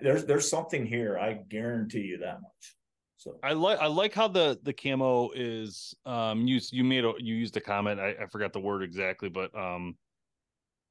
there's 0.00 0.24
there's 0.24 0.48
something 0.48 0.86
here. 0.86 1.18
I 1.18 1.34
guarantee 1.48 2.02
you 2.02 2.18
that 2.18 2.40
much. 2.40 2.76
So 3.16 3.38
I 3.42 3.54
like 3.54 3.78
I 3.78 3.86
like 3.86 4.14
how 4.14 4.28
the 4.28 4.58
the 4.62 4.72
camo 4.72 5.30
is 5.34 5.94
um 6.04 6.46
used. 6.46 6.72
You 6.72 6.84
made 6.84 7.04
a 7.04 7.12
you 7.18 7.34
used 7.34 7.56
a 7.56 7.60
comment. 7.60 7.98
I, 7.98 8.14
I 8.22 8.26
forgot 8.26 8.52
the 8.52 8.60
word 8.60 8.82
exactly, 8.82 9.28
but 9.28 9.56
um, 9.58 9.96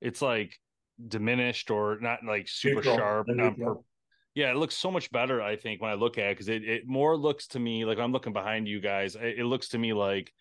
it's 0.02 0.22
like 0.22 0.60
diminished 1.08 1.72
or 1.72 1.98
not 2.02 2.20
like 2.26 2.48
super 2.48 2.76
Neutral. 2.76 2.98
sharp. 2.98 3.28
Not 3.30 3.58
per- 3.58 3.76
yeah, 4.34 4.52
it 4.52 4.58
looks 4.58 4.76
so 4.76 4.92
much 4.92 5.10
better. 5.12 5.42
I 5.42 5.56
think 5.56 5.82
when 5.82 5.92
I 5.92 5.94
look 5.94 6.18
at 6.18 6.26
it 6.26 6.34
because 6.34 6.50
it 6.50 6.64
it 6.64 6.88
more 6.88 7.16
looks 7.16 7.48
to 7.48 7.60
me 7.60 7.86
like 7.86 8.00
I'm 8.00 8.12
looking 8.12 8.34
behind 8.34 8.68
you 8.68 8.82
guys. 8.82 9.16
It, 9.16 9.40
it 9.40 9.46
looks 9.46 9.70
to 9.70 9.78
me 9.78 9.94
like 9.94 10.34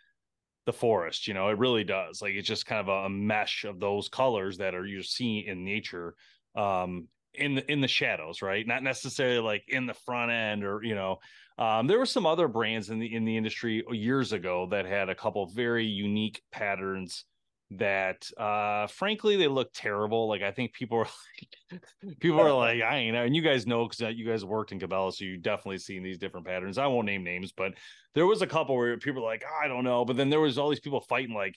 the 0.66 0.72
forest. 0.72 1.26
You 1.26 1.34
know, 1.34 1.48
it 1.48 1.58
really 1.58 1.84
does. 1.84 2.22
Like 2.22 2.34
it's 2.34 2.48
just 2.48 2.66
kind 2.66 2.80
of 2.80 2.88
a, 2.88 3.06
a 3.06 3.08
mesh 3.08 3.64
of 3.64 3.80
those 3.80 4.08
colors 4.08 4.58
that 4.58 4.74
are 4.74 4.86
you 4.86 5.02
see 5.02 5.44
in 5.46 5.64
nature. 5.64 6.14
Um, 6.54 7.08
in 7.34 7.56
the 7.56 7.70
in 7.70 7.80
the 7.80 7.88
shadows, 7.88 8.42
right? 8.42 8.66
Not 8.66 8.82
necessarily 8.82 9.40
like 9.40 9.64
in 9.68 9.86
the 9.86 9.94
front 9.94 10.30
end 10.30 10.64
or 10.64 10.82
you 10.82 10.94
know. 10.94 11.18
Um, 11.56 11.86
there 11.86 11.98
were 11.98 12.06
some 12.06 12.26
other 12.26 12.48
brands 12.48 12.90
in 12.90 12.98
the 12.98 13.12
in 13.12 13.24
the 13.24 13.36
industry 13.36 13.84
years 13.90 14.32
ago 14.32 14.68
that 14.70 14.86
had 14.86 15.08
a 15.08 15.14
couple 15.14 15.46
very 15.46 15.84
unique 15.84 16.42
patterns 16.50 17.24
that 17.70 18.28
uh 18.36 18.86
frankly 18.86 19.36
they 19.36 19.48
look 19.48 19.70
terrible 19.72 20.28
like 20.28 20.42
i 20.42 20.50
think 20.50 20.72
people 20.74 20.98
are 20.98 21.06
like 21.72 21.82
people 22.20 22.40
are 22.40 22.52
like 22.52 22.82
i 22.88 22.98
ain't 22.98 23.16
and 23.16 23.34
you 23.34 23.42
guys 23.42 23.66
know 23.66 23.88
because 23.88 24.14
you 24.14 24.26
guys 24.26 24.44
worked 24.44 24.70
in 24.70 24.78
cabela 24.78 25.12
so 25.12 25.24
you 25.24 25.36
definitely 25.38 25.78
seen 25.78 26.02
these 26.02 26.18
different 26.18 26.46
patterns 26.46 26.78
i 26.78 26.86
won't 26.86 27.06
name 27.06 27.24
names 27.24 27.52
but 27.52 27.72
there 28.14 28.26
was 28.26 28.42
a 28.42 28.46
couple 28.46 28.76
where 28.76 28.96
people 28.98 29.22
were 29.22 29.28
like 29.28 29.44
i 29.62 29.66
don't 29.66 29.84
know 29.84 30.04
but 30.04 30.16
then 30.16 30.30
there 30.30 30.40
was 30.40 30.58
all 30.58 30.68
these 30.68 30.80
people 30.80 31.00
fighting 31.00 31.34
like 31.34 31.56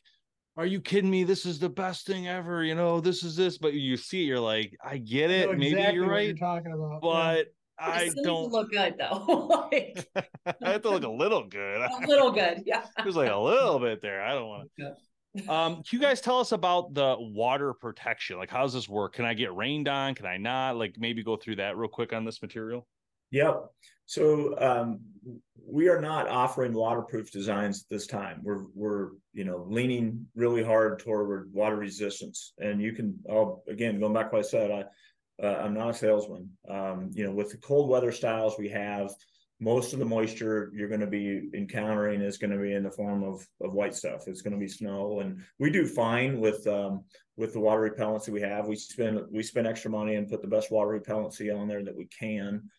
are 0.58 0.66
you 0.66 0.82
kidding 0.82 1.12
me? 1.12 1.24
This 1.24 1.46
is 1.46 1.60
the 1.60 1.70
best 1.70 2.08
thing 2.08 2.28
ever. 2.28 2.64
You 2.64 2.74
know, 2.74 3.00
this 3.00 3.24
is 3.24 3.36
this, 3.36 3.60
but 3.60 3.74
you 3.74 3.96
see 3.96 4.24
it, 4.24 4.26
you're 4.26 4.40
like, 4.40 4.76
I 4.84 4.98
get 4.98 5.30
it. 5.30 5.52
Exactly 5.52 5.76
Maybe 5.76 5.94
you're 5.94 6.10
right. 6.10 6.28
You're 6.30 6.36
talking 6.36 6.72
about, 6.72 7.00
but 7.00 7.46
yeah. 7.80 7.88
I 7.88 8.10
don't 8.24 8.52
look 8.52 8.72
good 8.72 8.96
though. 8.98 9.70
like... 9.72 10.08
I 10.16 10.72
have 10.72 10.82
to 10.82 10.90
look 10.90 11.04
a 11.04 11.10
little 11.10 11.46
good. 11.46 11.82
A 11.82 12.08
little 12.08 12.32
good, 12.32 12.64
yeah. 12.66 12.86
It 12.98 13.06
was 13.06 13.16
like 13.16 13.30
a 13.30 13.38
little 13.38 13.78
bit 13.78 14.02
there. 14.02 14.24
I 14.24 14.34
don't 14.34 14.48
want 14.48 14.72
to. 14.80 14.96
Um, 15.48 15.76
can 15.76 15.84
you 15.92 16.00
guys 16.00 16.22
tell 16.22 16.40
us 16.40 16.52
about 16.52 16.94
the 16.94 17.16
water 17.20 17.74
protection? 17.74 18.38
Like, 18.38 18.50
how 18.50 18.64
does 18.64 18.74
this 18.74 18.90
work? 18.90 19.14
Can 19.14 19.26
I 19.26 19.34
get 19.34 19.56
rained 19.56 19.88
on? 19.88 20.16
Can 20.16 20.26
I 20.26 20.38
not? 20.38 20.78
Like, 20.78 20.96
maybe 20.98 21.24
go 21.24 21.36
through 21.36 21.58
that 21.58 21.78
real 21.78 21.90
quick 21.90 22.14
on 22.14 22.26
this 22.26 22.42
material. 22.42 22.88
Yep. 23.32 23.66
So 24.06 24.58
um, 24.60 25.00
we 25.66 25.90
are 25.90 26.00
not 26.00 26.30
offering 26.30 26.74
waterproof 26.74 27.30
designs 27.32 27.86
this 27.90 28.08
time. 28.08 28.40
We're 28.42 28.64
we're 28.74 29.10
you 29.34 29.44
know 29.44 29.66
leaning 29.70 30.26
really 30.34 30.64
hard 30.64 31.00
toward 31.00 31.52
water 31.52 31.76
resistance, 31.76 32.54
and 32.58 32.82
you 32.82 32.94
can. 32.94 33.20
I'll, 33.30 33.64
again, 33.68 34.00
going 34.00 34.14
back 34.14 34.30
to 34.30 34.38
what 34.38 34.46
I 34.46 34.48
said, 34.48 34.72
I 34.72 35.46
uh, 35.46 35.62
I'm 35.62 35.74
not 35.74 35.90
a 35.90 35.94
salesman. 35.94 36.50
Um, 36.70 37.10
you 37.14 37.26
know, 37.26 37.32
with 37.32 37.52
the 37.52 37.58
cold 37.58 37.90
weather 37.90 38.14
styles 38.14 38.56
we 38.58 38.70
have, 38.70 39.12
most 39.60 39.94
of 39.94 40.00
the 40.00 40.06
moisture 40.06 40.72
you're 40.74 40.88
going 40.88 41.02
to 41.02 41.08
be 41.08 41.50
encountering 41.56 42.22
is 42.22 42.38
going 42.38 42.52
to 42.52 42.60
be 42.60 42.74
in 42.74 42.84
the 42.84 42.92
form 42.92 43.24
of 43.24 43.46
of 43.62 43.74
white 43.74 43.96
stuff. 43.96 44.28
It's 44.28 44.42
going 44.42 44.54
to 44.54 44.60
be 44.60 44.68
snow, 44.68 45.20
and 45.20 45.42
we 45.60 45.70
do 45.70 45.86
fine 45.86 46.40
with 46.40 46.66
um, 46.68 47.04
with 47.36 47.54
the 47.54 47.60
water 47.60 47.90
repellency 47.90 48.30
we 48.30 48.42
have. 48.42 48.68
We 48.68 48.76
spend 48.76 49.22
we 49.32 49.44
spend 49.44 49.68
extra 49.68 49.92
money 49.92 50.16
and 50.16 50.30
put 50.30 50.42
the 50.42 50.48
best 50.48 50.72
water 50.72 51.00
repellency 51.00 51.56
on 51.56 51.68
there 51.68 51.84
that 51.84 51.96
we 51.96 52.06
can 52.06 52.70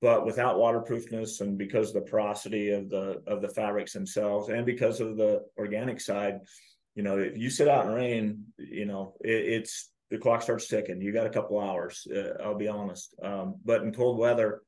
but 0.00 0.24
without 0.24 0.58
waterproofness 0.58 1.40
and 1.40 1.58
because 1.58 1.88
of 1.88 1.94
the 1.94 2.10
porosity 2.10 2.70
of 2.70 2.88
the 2.88 3.22
of 3.26 3.42
the 3.42 3.48
fabrics 3.48 3.92
themselves 3.92 4.48
and 4.48 4.64
because 4.64 5.00
of 5.00 5.16
the 5.16 5.42
organic 5.58 6.00
side 6.00 6.40
you 6.94 7.02
know 7.02 7.18
if 7.18 7.36
you 7.36 7.50
sit 7.50 7.68
out 7.68 7.86
in 7.86 7.92
rain 7.92 8.44
you 8.58 8.84
know 8.84 9.14
it, 9.20 9.30
it's 9.30 9.90
the 10.10 10.18
clock 10.18 10.42
starts 10.42 10.68
ticking 10.68 11.00
you 11.00 11.12
got 11.12 11.26
a 11.26 11.30
couple 11.30 11.58
hours 11.60 12.06
uh, 12.14 12.42
i'll 12.42 12.56
be 12.56 12.68
honest 12.68 13.14
um, 13.22 13.56
but 13.64 13.82
in 13.82 13.92
cold 13.92 14.18
weather 14.18 14.62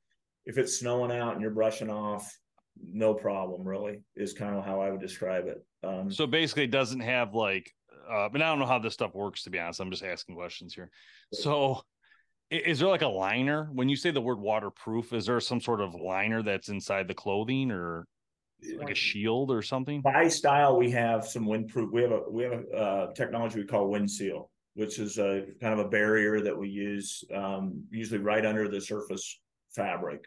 if 0.47 0.59
it's 0.59 0.79
snowing 0.79 1.13
out 1.13 1.33
and 1.33 1.43
you're 1.43 1.51
brushing 1.51 1.91
off 1.91 2.39
no 2.83 3.13
problem 3.13 3.67
really 3.67 4.03
is 4.17 4.33
kind 4.33 4.57
of 4.57 4.65
how 4.65 4.81
i 4.81 4.91
would 4.91 5.01
describe 5.01 5.47
it 5.47 5.65
um, 5.83 6.11
so 6.11 6.27
basically 6.27 6.65
it 6.65 6.71
doesn't 6.71 7.01
have 7.01 7.35
like 7.35 7.71
uh, 8.11 8.29
but 8.29 8.41
i 8.41 8.47
don't 8.47 8.59
know 8.59 8.67
how 8.67 8.79
this 8.79 8.95
stuff 8.95 9.15
works 9.15 9.43
to 9.43 9.51
be 9.51 9.59
honest 9.59 9.81
i'm 9.81 9.91
just 9.91 10.05
asking 10.05 10.35
questions 10.35 10.75
here 10.75 10.91
so 11.33 11.83
is 12.51 12.81
there 12.81 12.89
like 12.89 13.03
a 13.03 13.09
liner 13.09 13.69
when 13.73 13.89
you 13.89 13.97
say 13.97 14.11
the 14.11 14.21
word 14.21 14.41
waterproof? 14.41 15.13
Is 15.13 15.27
there 15.27 15.41
some 15.41 15.61
sort 15.61 15.81
of 15.81 15.95
liner 15.95 16.43
that's 16.43 16.69
inside 16.69 17.07
the 17.07 17.15
clothing 17.15 17.71
or 17.71 18.07
like 18.77 18.91
a 18.91 18.95
shield 18.95 19.51
or 19.51 19.63
something? 19.63 20.01
By 20.01 20.29
style, 20.29 20.77
we 20.77 20.91
have 20.91 21.25
some 21.25 21.47
windproof. 21.47 21.93
We 21.93 22.03
have 22.03 22.11
a 22.11 22.23
we 22.29 22.43
have 22.43 22.53
a 22.53 22.77
uh, 22.77 23.13
technology 23.15 23.61
we 23.61 23.67
call 23.67 23.89
wind 23.89 24.11
seal, 24.11 24.51
which 24.75 24.99
is 24.99 25.19
a 25.19 25.45
kind 25.61 25.79
of 25.79 25.87
a 25.87 25.89
barrier 25.89 26.41
that 26.41 26.57
we 26.57 26.69
use 26.69 27.23
um, 27.33 27.85
usually 27.91 28.19
right 28.19 28.45
under 28.45 28.69
the 28.69 28.81
surface 28.81 29.41
fabric. 29.75 30.25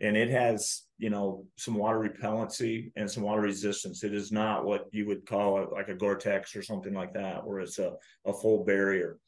And 0.00 0.16
it 0.16 0.30
has, 0.30 0.82
you 0.98 1.10
know, 1.10 1.44
some 1.56 1.74
water 1.74 1.98
repellency 1.98 2.92
and 2.96 3.10
some 3.10 3.24
water 3.24 3.42
resistance. 3.42 4.04
It 4.04 4.14
is 4.14 4.30
not 4.30 4.64
what 4.64 4.86
you 4.92 5.06
would 5.06 5.26
call 5.26 5.62
it 5.62 5.72
like 5.72 5.88
a 5.88 5.94
Gore-Tex 5.94 6.54
or 6.54 6.62
something 6.62 6.94
like 6.94 7.14
that, 7.14 7.44
where 7.44 7.60
it's 7.60 7.78
a, 7.78 7.94
a 8.24 8.32
full 8.32 8.64
barrier. 8.64 9.18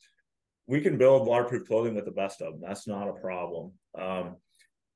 We 0.66 0.80
can 0.80 0.96
build 0.96 1.26
waterproof 1.26 1.66
clothing 1.66 1.96
with 1.96 2.04
the 2.04 2.12
best 2.12 2.40
of 2.40 2.52
them. 2.52 2.62
That's 2.64 2.86
not 2.86 3.08
a 3.08 3.14
problem. 3.14 3.72
Um, 3.98 4.36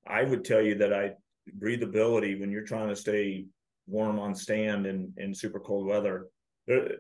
I 0.07 0.23
would 0.23 0.45
tell 0.45 0.63
you 0.63 0.77
that 0.77 0.93
I 0.93 1.13
breathability 1.59 2.39
when 2.39 2.51
you're 2.51 2.63
trying 2.63 2.89
to 2.89 2.97
stay 2.97 3.47
warm 3.87 4.19
on 4.19 4.35
stand 4.35 4.87
in, 4.87 5.13
in 5.17 5.35
super 5.35 5.61
cold 5.61 5.87
weather. 5.87 6.29
There, 6.67 6.93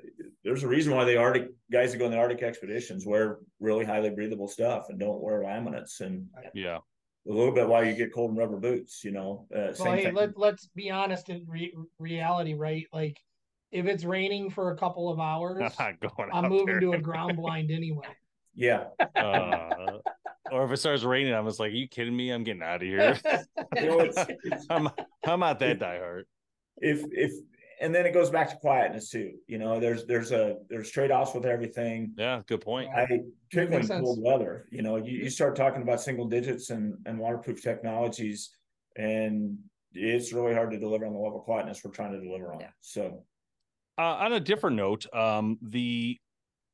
there's 0.42 0.64
a 0.64 0.68
reason 0.68 0.94
why 0.94 1.04
the 1.04 1.16
Arctic 1.16 1.48
guys 1.72 1.92
that 1.92 1.98
go 1.98 2.06
on 2.06 2.10
the 2.10 2.18
Arctic 2.18 2.42
expeditions 2.42 3.06
wear 3.06 3.38
really 3.60 3.84
highly 3.84 4.10
breathable 4.10 4.48
stuff 4.48 4.86
and 4.88 4.98
don't 4.98 5.22
wear 5.22 5.42
laminates. 5.42 6.00
And 6.00 6.26
yeah, 6.54 6.78
a 7.28 7.32
little 7.32 7.52
bit 7.52 7.66
why 7.66 7.82
you 7.82 7.94
get 7.94 8.12
cold 8.12 8.30
and 8.30 8.38
rubber 8.38 8.58
boots, 8.58 9.02
you 9.02 9.10
know. 9.10 9.46
Uh, 9.54 9.72
well, 9.78 9.94
hey, 9.94 10.10
let, 10.10 10.38
let's 10.38 10.66
be 10.74 10.90
honest 10.90 11.30
in 11.30 11.44
re- 11.48 11.74
reality, 11.98 12.54
right? 12.54 12.86
Like, 12.92 13.18
if 13.72 13.86
it's 13.86 14.04
raining 14.04 14.50
for 14.50 14.70
a 14.72 14.76
couple 14.76 15.10
of 15.10 15.18
hours, 15.18 15.72
I'm, 15.78 15.98
I'm 16.32 16.48
moving 16.48 16.66
there. 16.66 16.80
to 16.80 16.92
a 16.92 16.98
ground 16.98 17.36
blind 17.36 17.70
anyway. 17.70 18.06
Yeah. 18.56 18.84
Uh, 19.16 19.98
or 20.52 20.64
if 20.64 20.70
it 20.70 20.76
starts 20.76 21.02
raining, 21.02 21.34
I'm 21.34 21.44
just 21.44 21.58
like, 21.58 21.72
Are 21.72 21.74
you 21.74 21.88
kidding 21.88 22.16
me? 22.16 22.30
I'm 22.30 22.44
getting 22.44 22.62
out 22.62 22.76
of 22.76 22.82
here. 22.82 23.18
you 23.74 23.86
know, 23.86 23.98
it's, 23.98 24.16
it's, 24.44 24.66
I'm, 24.70 24.88
I'm 25.26 25.40
not 25.40 25.58
that 25.58 25.80
diehard. 25.80 26.22
If 26.76 27.02
if 27.10 27.32
and 27.80 27.94
then 27.94 28.06
it 28.06 28.12
goes 28.12 28.30
back 28.30 28.50
to 28.50 28.56
quietness 28.56 29.10
too. 29.10 29.32
You 29.46 29.58
know, 29.58 29.80
there's 29.80 30.06
there's 30.06 30.32
a 30.32 30.56
there's 30.68 30.90
trade 30.90 31.10
offs 31.10 31.34
with 31.34 31.46
everything. 31.46 32.12
Yeah, 32.16 32.42
good 32.46 32.60
point. 32.60 32.90
I 32.94 33.06
particularly 33.50 33.82
in 33.90 34.02
cold 34.02 34.22
weather. 34.22 34.66
You 34.70 34.82
know, 34.82 34.96
you, 34.96 35.18
you 35.18 35.30
start 35.30 35.56
talking 35.56 35.82
about 35.82 36.00
single 36.00 36.26
digits 36.26 36.70
and 36.70 36.96
and 37.06 37.18
waterproof 37.18 37.62
technologies, 37.62 38.50
and 38.96 39.58
it's 39.92 40.32
really 40.32 40.54
hard 40.54 40.70
to 40.72 40.78
deliver 40.78 41.06
on 41.06 41.12
the 41.12 41.18
level 41.18 41.38
of 41.38 41.44
quietness 41.44 41.80
we're 41.84 41.90
trying 41.90 42.12
to 42.12 42.20
deliver 42.20 42.52
on. 42.52 42.60
Yeah. 42.60 42.70
So, 42.80 43.24
uh, 43.98 44.02
on 44.02 44.32
a 44.32 44.40
different 44.40 44.76
note, 44.76 45.06
um, 45.14 45.58
the 45.62 46.18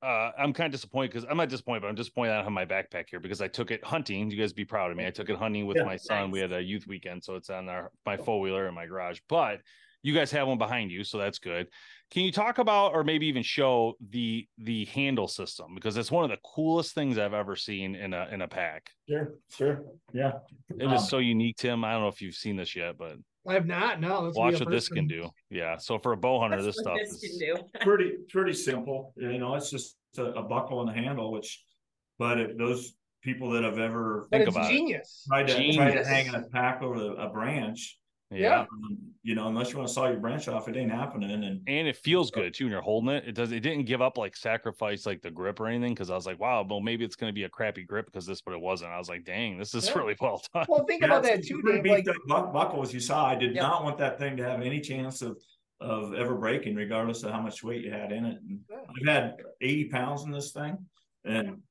uh, 0.03 0.31
I'm 0.39 0.53
kind 0.53 0.67
of 0.67 0.73
disappointed 0.73 1.13
because 1.13 1.27
I'm 1.29 1.37
not 1.37 1.51
disappointed, 1.51 1.83
but 1.83 1.89
I'm 1.89 1.95
disappointed 1.95 2.33
I 2.33 2.37
don't 2.37 2.45
have 2.45 2.53
my 2.53 2.65
backpack 2.65 3.11
here 3.11 3.21
because 3.21 3.43
I 3.43 3.49
took 3.49 3.71
it 3.71 3.85
hunting. 3.85 4.31
You 4.31 4.39
guys 4.39 4.53
be 4.53 4.65
proud 4.65 4.91
of 4.91 4.97
me. 4.97 5.07
I 5.07 5.11
took 5.11 5.29
it 5.29 5.37
hunting 5.37 5.67
with 5.67 5.77
yeah, 5.77 5.85
my 5.85 5.97
son. 5.97 6.25
Nice. 6.25 6.33
We 6.33 6.41
had 6.41 6.53
a 6.53 6.63
youth 6.63 6.87
weekend, 6.87 7.23
so 7.23 7.37
it's 7.37 7.51
on 7.51 7.69
our 7.69 7.91
my 8.07 8.17
four 8.17 8.41
wheeler 8.41 8.67
in 8.67 8.75
my 8.75 8.87
garage. 8.87 9.21
But 9.29 9.61
you 10.03 10.15
guys 10.15 10.31
have 10.31 10.49
one 10.49 10.59
behind 10.59 10.91
you, 10.91 11.05
so 11.05 11.19
that's 11.19 11.39
good. 11.39 11.69
Can 12.11 12.25
you 12.25 12.33
talk 12.33 12.59
about 12.59 12.93
or 12.93 13.05
maybe 13.05 13.27
even 13.27 13.43
show 13.43 13.95
the 14.11 14.47
the 14.59 14.87
handle 14.87 15.29
system 15.29 15.75
because 15.75 15.97
it's 15.97 16.11
one 16.11 16.25
of 16.25 16.31
the 16.31 16.39
coolest 16.45 16.95
things 16.95 17.19
I've 17.19 17.35
ever 17.35 17.55
seen 17.55 17.95
in 17.95 18.13
a 18.15 18.29
in 18.33 18.43
a 18.43 18.49
pack. 18.49 18.91
Sure, 19.09 19.35
sure, 19.57 19.83
yeah. 20.13 20.33
It 20.79 20.87
um, 20.87 20.95
is 20.95 21.09
so 21.09 21.19
unique, 21.19 21.57
Tim. 21.57 21.85
I 21.85 21.93
don't 21.93 22.03
know 22.03 22.09
if 22.09 22.21
you've 22.21 22.35
seen 22.35 22.57
this 22.57 22.75
yet, 22.75 22.99
but 22.99 23.17
I 23.47 23.55
have 23.55 23.67
not. 23.67 24.01
No, 24.01 24.33
watch 24.35 24.61
what 24.61 24.71
this 24.71 24.89
can 24.89 25.07
do. 25.07 25.29
Yeah. 25.51 25.77
So 25.77 25.99
for 25.99 26.13
a 26.13 26.17
bow 26.17 26.41
hunter, 26.41 26.63
this 26.63 26.79
stuff 26.79 26.97
this 26.99 27.23
is 27.23 27.43
pretty 27.81 28.13
pretty 28.29 28.55
simple. 28.55 29.13
You 29.17 29.39
know, 29.39 29.55
it's 29.55 29.71
just 29.71 29.97
a, 30.19 30.25
a 30.25 30.43
buckle 30.43 30.81
and 30.81 30.91
a 30.91 30.93
handle, 30.93 31.33
which, 31.33 31.63
but 32.19 32.41
if 32.41 32.57
those 32.59 32.95
people 33.23 33.51
that 33.51 33.65
have 33.65 33.79
ever 33.79 34.27
but 34.31 34.39
think 34.39 34.49
about 34.49 34.71
genius. 34.71 35.25
It, 35.27 35.29
tried 35.29 35.47
to 35.49 35.57
genius. 35.57 35.77
try 35.77 35.91
to 35.95 36.05
hang 36.05 36.35
a 36.35 36.43
pack 36.43 36.83
over 36.83 37.15
a 37.15 37.29
branch, 37.29 37.99
yeah. 38.31 38.61
Um, 38.61 38.99
you 39.23 39.35
know, 39.35 39.49
unless 39.49 39.71
you 39.71 39.79
want 39.79 39.88
to 39.88 39.95
saw 39.95 40.09
your 40.09 40.21
branch 40.21 40.47
off, 40.47 40.69
it 40.69 40.77
ain't 40.77 40.93
happening. 40.93 41.31
And 41.31 41.61
and 41.66 41.88
it 41.88 41.97
feels 41.97 42.31
good 42.31 42.55
too 42.55 42.64
when 42.64 42.73
you're 42.73 42.81
holding 42.81 43.11
it. 43.11 43.25
It 43.27 43.35
does. 43.35 43.51
It 43.51 43.61
didn't 43.61 43.85
give 43.85 44.01
up 44.01 44.16
like 44.16 44.37
sacrifice 44.37 45.05
like 45.05 45.21
the 45.21 45.31
grip 45.31 45.59
or 45.59 45.66
anything 45.66 45.95
because 45.95 46.11
I 46.11 46.14
was 46.14 46.27
like, 46.27 46.38
wow, 46.38 46.64
well 46.69 46.81
maybe 46.81 47.05
it's 47.05 47.16
going 47.16 47.31
to 47.31 47.35
be 47.35 47.45
a 47.45 47.49
crappy 47.49 47.83
grip 47.83 48.07
because 48.07 48.27
this, 48.27 48.40
but 48.40 48.55
it 48.55 48.61
wasn't. 48.61 48.93
I 48.93 48.99
was 48.99 49.09
like, 49.09 49.25
dang, 49.25 49.59
this 49.59 49.75
is 49.75 49.88
yeah. 49.88 49.99
really 49.99 50.16
well 50.21 50.43
done. 50.55 50.66
Well, 50.69 50.85
think 50.85 51.03
yeah, 51.03 51.09
about 51.09 51.23
that 51.25 51.45
too, 51.45 51.61
Dave. 51.62 51.85
Like 51.85 52.07
buck, 52.29 52.53
buckles 52.53 52.95
you 52.95 53.01
saw, 53.01 53.27
I 53.27 53.35
did 53.35 53.55
yep. 53.55 53.62
not 53.62 53.85
want 53.85 53.99
that 53.99 54.19
thing 54.19 54.37
to 54.37 54.45
have 54.45 54.62
any 54.62 54.81
chance 54.81 55.23
of 55.23 55.38
of 55.81 56.14
ever 56.14 56.35
breaking, 56.37 56.77
regardless 56.77 57.23
of 57.25 57.33
how 57.33 57.40
much 57.40 57.64
weight 57.64 57.85
you 57.85 57.90
had 57.90 58.12
in 58.12 58.27
it. 58.27 58.38
And 58.43 58.61
I've 58.71 59.09
had 59.09 59.37
80 59.61 59.85
pounds 59.87 60.23
in 60.23 60.31
this 60.31 60.53
thing, 60.53 60.79
and 61.25 61.62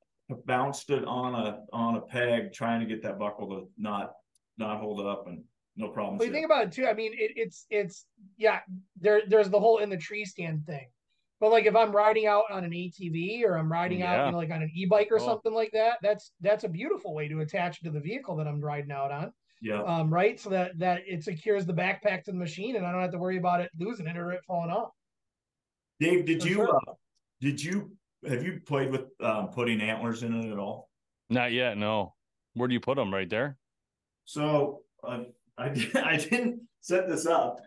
bounced 0.46 0.90
it 0.90 1.04
on 1.04 1.34
a 1.34 1.60
on 1.72 1.96
a 1.96 2.00
peg 2.00 2.52
trying 2.52 2.80
to 2.80 2.86
get 2.86 3.02
that 3.02 3.18
buckle 3.18 3.48
to 3.48 3.68
not 3.78 4.12
not 4.58 4.80
hold 4.80 5.00
up 5.00 5.26
and 5.26 5.42
no 5.80 5.88
problem. 5.88 6.18
But 6.18 6.26
you 6.26 6.32
think 6.32 6.44
about 6.44 6.64
it 6.64 6.72
too. 6.72 6.86
I 6.86 6.92
mean, 6.92 7.12
it, 7.14 7.32
it's 7.36 7.66
it's 7.70 8.04
yeah. 8.36 8.60
There 9.00 9.22
there's 9.26 9.48
the 9.48 9.58
whole 9.58 9.78
in 9.78 9.88
the 9.88 9.96
tree 9.96 10.24
stand 10.24 10.66
thing. 10.66 10.86
But 11.40 11.50
like 11.50 11.64
if 11.64 11.74
I'm 11.74 11.90
riding 11.90 12.26
out 12.26 12.44
on 12.50 12.64
an 12.64 12.70
ATV 12.70 13.44
or 13.44 13.56
I'm 13.56 13.72
riding 13.72 14.00
yeah. 14.00 14.12
out 14.12 14.26
you 14.26 14.32
know, 14.32 14.38
like 14.38 14.50
on 14.50 14.62
an 14.62 14.70
e-bike 14.74 15.08
or 15.10 15.18
oh. 15.18 15.24
something 15.24 15.54
like 15.54 15.70
that, 15.72 15.94
that's 16.02 16.32
that's 16.42 16.64
a 16.64 16.68
beautiful 16.68 17.14
way 17.14 17.28
to 17.28 17.40
attach 17.40 17.80
to 17.80 17.90
the 17.90 18.00
vehicle 18.00 18.36
that 18.36 18.46
I'm 18.46 18.60
riding 18.60 18.92
out 18.92 19.10
on. 19.10 19.32
Yeah. 19.62 19.82
Um, 19.82 20.12
right. 20.12 20.38
So 20.38 20.50
that 20.50 20.78
that 20.78 21.02
it 21.06 21.24
secures 21.24 21.64
the 21.64 21.72
backpack 21.72 22.24
to 22.24 22.32
the 22.32 22.38
machine 22.38 22.76
and 22.76 22.84
I 22.84 22.92
don't 22.92 23.00
have 23.00 23.12
to 23.12 23.18
worry 23.18 23.38
about 23.38 23.60
it 23.62 23.70
losing 23.78 24.06
it 24.06 24.18
or 24.18 24.32
it 24.32 24.40
falling 24.46 24.70
off. 24.70 24.90
Dave, 25.98 26.26
did 26.26 26.42
For 26.42 26.48
you 26.48 26.54
sure. 26.56 26.76
uh, 26.76 26.92
did 27.40 27.62
you 27.62 27.90
have 28.28 28.44
you 28.44 28.60
played 28.66 28.90
with 28.90 29.06
um, 29.20 29.48
putting 29.48 29.80
antlers 29.80 30.22
in 30.22 30.34
it 30.34 30.52
at 30.52 30.58
all? 30.58 30.90
Not 31.30 31.52
yet, 31.52 31.78
no. 31.78 32.14
Where 32.52 32.68
do 32.68 32.74
you 32.74 32.80
put 32.80 32.96
them? 32.96 33.12
Right 33.12 33.30
there. 33.30 33.56
So 34.26 34.82
uh, 35.02 35.24
I, 35.60 35.68
did, 35.68 35.96
I 35.96 36.16
didn't 36.16 36.60
set 36.80 37.08
this 37.08 37.26
up. 37.26 37.60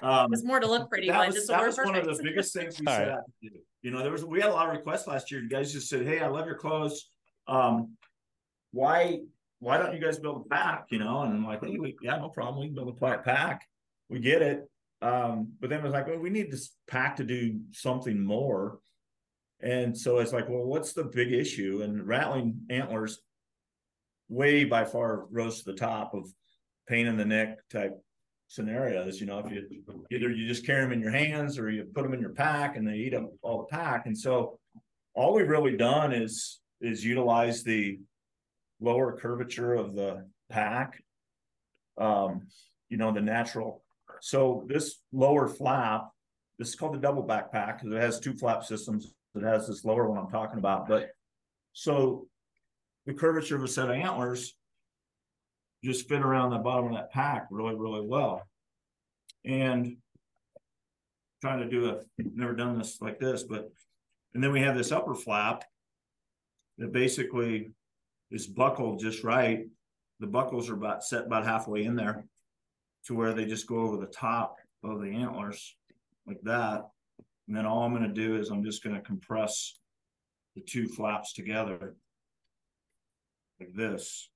Um, 0.00 0.32
it's 0.32 0.44
more 0.44 0.60
to 0.60 0.66
look 0.66 0.88
pretty. 0.88 1.08
That 1.08 1.28
was, 1.28 1.46
that 1.46 1.66
was 1.66 1.76
one 1.78 1.96
of 1.96 2.04
the 2.04 2.22
biggest 2.22 2.54
things 2.54 2.78
we 2.78 2.86
set 2.88 3.08
right. 3.08 3.18
to 3.42 3.48
do. 3.48 3.56
You 3.82 3.90
know, 3.90 4.02
there 4.02 4.12
was 4.12 4.24
we 4.24 4.40
had 4.40 4.50
a 4.50 4.54
lot 4.54 4.68
of 4.68 4.76
requests 4.76 5.06
last 5.06 5.30
year. 5.30 5.42
You 5.42 5.48
guys 5.48 5.72
just 5.72 5.88
said, 5.88 6.06
"Hey, 6.06 6.20
I 6.20 6.28
love 6.28 6.46
your 6.46 6.56
clothes. 6.56 7.08
Um, 7.48 7.96
why 8.72 9.20
why 9.58 9.76
don't 9.76 9.92
you 9.92 10.00
guys 10.00 10.18
build 10.18 10.46
a 10.46 10.48
pack?" 10.48 10.86
You 10.90 11.00
know, 11.00 11.22
and 11.22 11.32
I'm 11.32 11.44
like, 11.44 11.64
hey, 11.64 11.78
we, 11.78 11.96
"Yeah, 12.00 12.16
no 12.16 12.28
problem. 12.28 12.60
We 12.60 12.66
can 12.68 12.76
build 12.76 12.96
a 12.96 13.18
pack. 13.18 13.66
We 14.08 14.20
get 14.20 14.40
it." 14.40 14.68
Um, 15.02 15.54
but 15.60 15.68
then 15.68 15.80
it 15.80 15.84
was 15.84 15.92
like, 15.92 16.06
"Well, 16.06 16.18
we 16.18 16.30
need 16.30 16.52
this 16.52 16.70
pack 16.86 17.16
to 17.16 17.24
do 17.24 17.58
something 17.72 18.22
more." 18.24 18.78
And 19.62 19.96
so 19.96 20.18
it's 20.18 20.32
like, 20.32 20.48
well, 20.48 20.64
what's 20.64 20.92
the 20.92 21.04
big 21.04 21.32
issue? 21.32 21.82
And 21.84 22.06
rattling 22.06 22.62
antlers 22.68 23.20
way 24.28 24.64
by 24.64 24.84
far 24.84 25.26
rose 25.30 25.60
to 25.60 25.70
the 25.70 25.76
top 25.76 26.14
of 26.14 26.32
pain 26.88 27.06
in 27.06 27.16
the 27.16 27.24
neck 27.24 27.58
type 27.70 27.98
scenarios. 28.48 29.20
You 29.20 29.26
know, 29.26 29.38
if 29.38 29.50
you 29.50 29.66
either 30.10 30.30
you 30.30 30.46
just 30.46 30.66
carry 30.66 30.82
them 30.82 30.92
in 30.92 31.00
your 31.00 31.10
hands 31.10 31.58
or 31.58 31.70
you 31.70 31.84
put 31.84 32.02
them 32.02 32.14
in 32.14 32.20
your 32.20 32.30
pack 32.30 32.76
and 32.76 32.86
they 32.86 32.96
eat 32.96 33.14
up 33.14 33.30
all 33.42 33.58
the 33.58 33.76
pack. 33.76 34.06
And 34.06 34.16
so 34.16 34.58
all 35.14 35.34
we've 35.34 35.48
really 35.48 35.76
done 35.76 36.12
is 36.12 36.60
is 36.80 37.04
utilize 37.04 37.62
the 37.62 37.98
lower 38.80 39.16
curvature 39.16 39.74
of 39.74 39.94
the 39.94 40.26
pack. 40.50 41.02
Um, 41.98 42.48
you 42.88 42.96
know, 42.96 43.12
the 43.12 43.20
natural. 43.20 43.82
So 44.20 44.64
this 44.68 45.00
lower 45.12 45.48
flap, 45.48 46.08
this 46.58 46.68
is 46.68 46.74
called 46.74 46.94
the 46.94 46.98
double 46.98 47.24
backpack 47.24 47.78
because 47.78 47.92
it 47.92 48.00
has 48.00 48.20
two 48.20 48.34
flap 48.34 48.64
systems. 48.64 49.12
It 49.34 49.42
has 49.42 49.66
this 49.66 49.84
lower 49.84 50.08
one 50.08 50.18
I'm 50.18 50.30
talking 50.30 50.58
about. 50.58 50.88
But 50.88 51.10
so 51.72 52.26
the 53.06 53.14
curvature 53.14 53.56
of 53.56 53.64
a 53.64 53.68
set 53.68 53.88
of 53.88 53.96
antlers 53.96 54.54
just 55.84 56.08
fit 56.08 56.22
around 56.22 56.50
the 56.50 56.58
bottom 56.58 56.86
of 56.86 56.94
that 56.94 57.10
pack 57.10 57.46
really, 57.50 57.74
really 57.74 58.06
well. 58.06 58.42
And 59.44 59.96
trying 61.40 61.58
to 61.58 61.68
do 61.68 61.90
a 61.90 62.00
never 62.18 62.54
done 62.54 62.78
this 62.78 63.00
like 63.00 63.18
this, 63.18 63.42
but 63.42 63.70
and 64.34 64.42
then 64.42 64.52
we 64.52 64.60
have 64.60 64.76
this 64.76 64.92
upper 64.92 65.14
flap 65.14 65.64
that 66.78 66.92
basically 66.92 67.72
is 68.30 68.46
buckled 68.46 69.00
just 69.00 69.24
right. 69.24 69.66
The 70.20 70.26
buckles 70.26 70.70
are 70.70 70.74
about 70.74 71.04
set 71.04 71.26
about 71.26 71.44
halfway 71.44 71.84
in 71.84 71.96
there 71.96 72.24
to 73.06 73.14
where 73.14 73.34
they 73.34 73.44
just 73.44 73.66
go 73.66 73.80
over 73.80 73.96
the 73.96 74.06
top 74.06 74.56
of 74.84 75.00
the 75.00 75.10
antlers 75.10 75.74
like 76.26 76.40
that. 76.42 76.88
And 77.48 77.56
then 77.56 77.66
all 77.66 77.82
I'm 77.82 77.94
going 77.94 78.08
to 78.08 78.14
do 78.14 78.36
is 78.36 78.50
I'm 78.50 78.64
just 78.64 78.84
going 78.84 78.94
to 78.94 79.02
compress 79.02 79.76
the 80.54 80.60
two 80.60 80.86
flaps 80.86 81.32
together 81.32 81.96
like 83.58 83.74
this. 83.74 84.28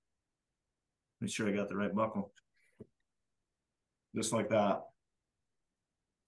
Make 1.20 1.30
sure 1.30 1.48
I 1.48 1.52
got 1.52 1.68
the 1.68 1.76
right 1.76 1.94
buckle. 1.94 2.32
Just 4.14 4.32
like 4.32 4.48
that. 4.50 4.82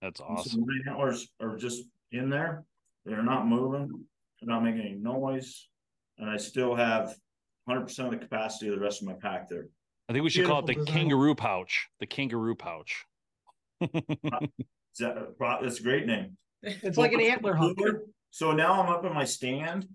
That's 0.02 0.20
awesome. 0.20 0.52
So 0.52 0.66
the 0.66 0.90
antlers 0.90 1.28
are 1.40 1.56
just 1.56 1.84
in 2.12 2.30
there. 2.30 2.64
They're 3.04 3.22
not 3.22 3.46
moving. 3.46 3.88
They're 4.40 4.54
not 4.54 4.62
making 4.62 4.82
any 4.82 4.94
noise. 4.94 5.68
And 6.18 6.28
I 6.28 6.36
still 6.36 6.74
have 6.74 7.14
100% 7.68 7.98
of 8.04 8.10
the 8.10 8.16
capacity 8.16 8.68
of 8.68 8.74
the 8.74 8.80
rest 8.80 9.02
of 9.02 9.08
my 9.08 9.14
pack 9.14 9.48
there. 9.48 9.68
I 10.08 10.12
think 10.12 10.24
we 10.24 10.30
should 10.30 10.40
Beautiful 10.40 10.62
call 10.62 10.64
it 10.64 10.74
the 10.74 10.84
design. 10.84 10.94
kangaroo 10.94 11.34
pouch. 11.34 11.88
The 12.00 12.06
kangaroo 12.06 12.54
pouch. 12.54 13.04
that, 13.80 14.50
that's 15.60 15.80
a 15.80 15.82
great 15.82 16.06
name. 16.06 16.36
It's 16.62 16.96
so 16.96 17.00
like 17.00 17.12
an 17.12 17.20
antler 17.20 17.54
hunter. 17.54 18.04
So 18.30 18.52
now 18.52 18.82
I'm 18.82 18.88
up 18.88 19.04
in 19.04 19.12
my 19.12 19.24
stand 19.24 19.86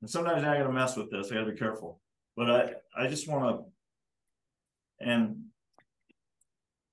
and 0.00 0.10
sometimes 0.10 0.44
I 0.44 0.58
gotta 0.58 0.72
mess 0.72 0.96
with 0.96 1.10
this. 1.10 1.30
I 1.30 1.34
gotta 1.34 1.50
be 1.50 1.58
careful. 1.58 2.00
But 2.36 2.50
I 2.50 2.70
I 3.04 3.06
just 3.08 3.28
want 3.28 3.64
to, 5.00 5.06
and 5.08 5.44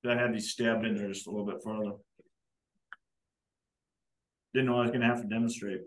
I 0.05 0.15
had 0.15 0.33
these 0.33 0.51
stabbed 0.51 0.85
in 0.85 0.95
there 0.95 1.07
just 1.09 1.27
a 1.27 1.31
little 1.31 1.45
bit 1.45 1.61
further. 1.63 1.91
Didn't 4.53 4.67
know 4.67 4.77
I 4.77 4.81
was 4.83 4.91
gonna 4.91 5.05
have 5.07 5.21
to 5.21 5.27
demonstrate. 5.27 5.81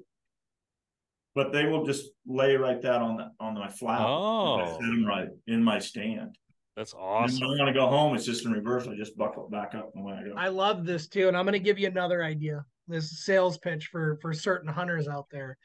but 1.34 1.52
they 1.52 1.66
will 1.66 1.84
just 1.84 2.10
lay 2.26 2.56
right 2.56 2.80
that 2.82 3.02
on 3.02 3.16
the 3.18 3.30
on 3.40 3.54
my 3.54 3.68
flat. 3.68 4.00
Oh, 4.00 4.66
set 4.72 4.80
them 4.80 5.04
right 5.04 5.28
in 5.46 5.62
my 5.62 5.78
stand. 5.78 6.36
That's 6.76 6.94
awesome. 6.94 7.42
And 7.42 7.50
when 7.50 7.60
I 7.60 7.64
want 7.64 7.74
to 7.74 7.80
go 7.80 7.86
home, 7.88 8.14
it's 8.14 8.24
just 8.26 8.44
in 8.44 8.52
reverse. 8.52 8.86
I 8.86 8.94
just 8.96 9.16
buckle 9.16 9.44
it 9.46 9.50
back 9.50 9.74
up 9.74 9.90
when 9.94 10.14
I 10.14 10.22
go. 10.22 10.34
I 10.36 10.48
love 10.48 10.84
this 10.84 11.06
too, 11.08 11.28
and 11.28 11.36
I'm 11.36 11.44
going 11.46 11.52
to 11.54 11.58
give 11.58 11.78
you 11.78 11.86
another 11.88 12.22
idea. 12.22 12.64
This 12.88 13.24
sales 13.24 13.56
pitch 13.58 13.86
for 13.88 14.18
for 14.22 14.32
certain 14.32 14.68
hunters 14.70 15.08
out 15.08 15.26
there. 15.30 15.56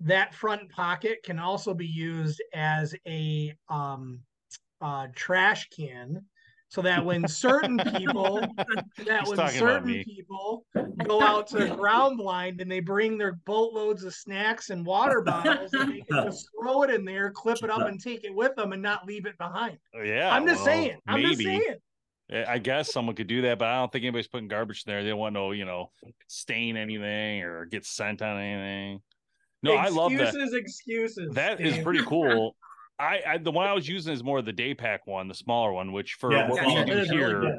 That 0.00 0.34
front 0.34 0.68
pocket 0.70 1.22
can 1.22 1.38
also 1.38 1.74
be 1.74 1.86
used 1.86 2.42
as 2.52 2.94
a 3.06 3.54
um, 3.68 4.20
uh, 4.80 5.06
trash 5.14 5.68
can 5.68 6.24
so 6.72 6.80
that 6.80 7.04
when 7.04 7.28
certain 7.28 7.76
people 7.78 8.40
that 8.66 9.26
He's 9.26 9.36
when 9.36 9.50
certain 9.50 10.02
people 10.04 10.64
go 11.04 11.22
out 11.22 11.46
to 11.48 11.68
ground 11.76 12.16
blind 12.16 12.60
and 12.60 12.70
they 12.70 12.80
bring 12.80 13.18
their 13.18 13.34
boatloads 13.44 14.04
of 14.04 14.14
snacks 14.14 14.70
and 14.70 14.84
water 14.84 15.20
bottles 15.20 15.72
and 15.74 15.92
they 15.92 16.00
can 16.00 16.24
just 16.24 16.48
throw 16.58 16.82
it 16.82 16.90
in 16.90 17.04
there 17.04 17.30
clip 17.30 17.58
it 17.62 17.70
up 17.70 17.86
and 17.86 18.00
take 18.00 18.24
it 18.24 18.34
with 18.34 18.56
them 18.56 18.72
and 18.72 18.82
not 18.82 19.06
leave 19.06 19.26
it 19.26 19.36
behind 19.38 19.76
Yeah, 20.02 20.34
i'm 20.34 20.46
just 20.46 20.64
well, 20.64 20.66
saying 20.66 20.98
i'm 21.06 21.22
maybe. 21.22 21.28
just 21.28 21.42
saying 21.42 21.76
I 22.48 22.56
guess 22.56 22.90
someone 22.90 23.14
could 23.14 23.26
do 23.26 23.42
that, 23.42 23.58
but 23.58 23.68
I 23.68 23.80
don't 23.80 23.92
think 23.92 24.04
anybody's 24.04 24.26
putting 24.28 24.48
garbage 24.48 24.84
in 24.86 24.90
there. 24.90 25.02
They 25.02 25.10
don't 25.10 25.18
want 25.18 25.34
no, 25.34 25.50
you 25.50 25.66
know, 25.66 25.90
stain 26.28 26.78
anything 26.78 27.42
or 27.42 27.66
get 27.66 27.84
scent 27.84 28.22
on 28.22 28.38
anything. 28.38 29.02
No, 29.62 29.74
I 29.74 29.88
love 29.88 30.10
that. 30.12 30.20
excuses 30.28 30.54
excuses 30.54 31.34
That 31.34 31.60
is 31.60 31.78
pretty 31.78 32.04
cool. 32.04 32.56
I, 32.98 33.20
I 33.26 33.38
the 33.38 33.50
one 33.50 33.66
I 33.66 33.72
was 33.72 33.88
using 33.88 34.12
is 34.12 34.22
more 34.22 34.42
the 34.42 34.52
day 34.52 34.74
pack 34.74 35.06
one, 35.06 35.26
the 35.28 35.34
smaller 35.34 35.72
one, 35.72 35.92
which 35.92 36.14
for 36.14 36.32
Yeah, 36.32 36.48
what 36.48 36.62
yeah, 36.62 36.68
we 36.68 36.80
it 36.80 36.86
do 36.86 36.92
is 36.98 37.10
here, 37.10 37.38
really 37.40 37.52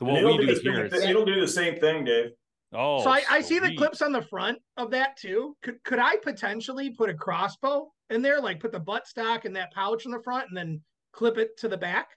the 0.00 0.04
And 0.06 0.08
what 0.08 0.16
it'll 0.18 0.38
we 0.38 0.46
do 0.46 0.46
do 0.46 0.54
the 0.54 0.60
same 0.60 0.90
thing- 1.00 1.10
It'll 1.10 1.24
do 1.24 1.40
the 1.40 1.48
same 1.48 1.76
thing, 1.80 2.04
Dave. 2.04 2.30
oh. 2.72 3.02
so 3.02 3.10
I, 3.10 3.22
I 3.30 3.40
see 3.40 3.58
the 3.58 3.74
clips 3.76 4.02
on 4.02 4.12
the 4.12 4.22
front 4.22 4.58
of 4.76 4.90
that 4.92 5.16
too. 5.16 5.56
Could 5.62 5.82
could 5.84 5.98
I 5.98 6.16
potentially 6.16 6.90
put 6.90 7.10
a 7.10 7.14
crossbow 7.14 7.90
in 8.10 8.22
there, 8.22 8.40
like 8.40 8.60
put 8.60 8.72
the 8.72 8.80
butt 8.80 9.06
stock 9.06 9.44
in 9.44 9.52
that 9.54 9.72
pouch 9.72 10.04
in 10.06 10.10
the 10.12 10.22
front, 10.22 10.46
and 10.48 10.56
then 10.56 10.80
clip 11.12 11.38
it 11.38 11.56
to 11.58 11.68
the 11.68 11.76
back? 11.78 12.08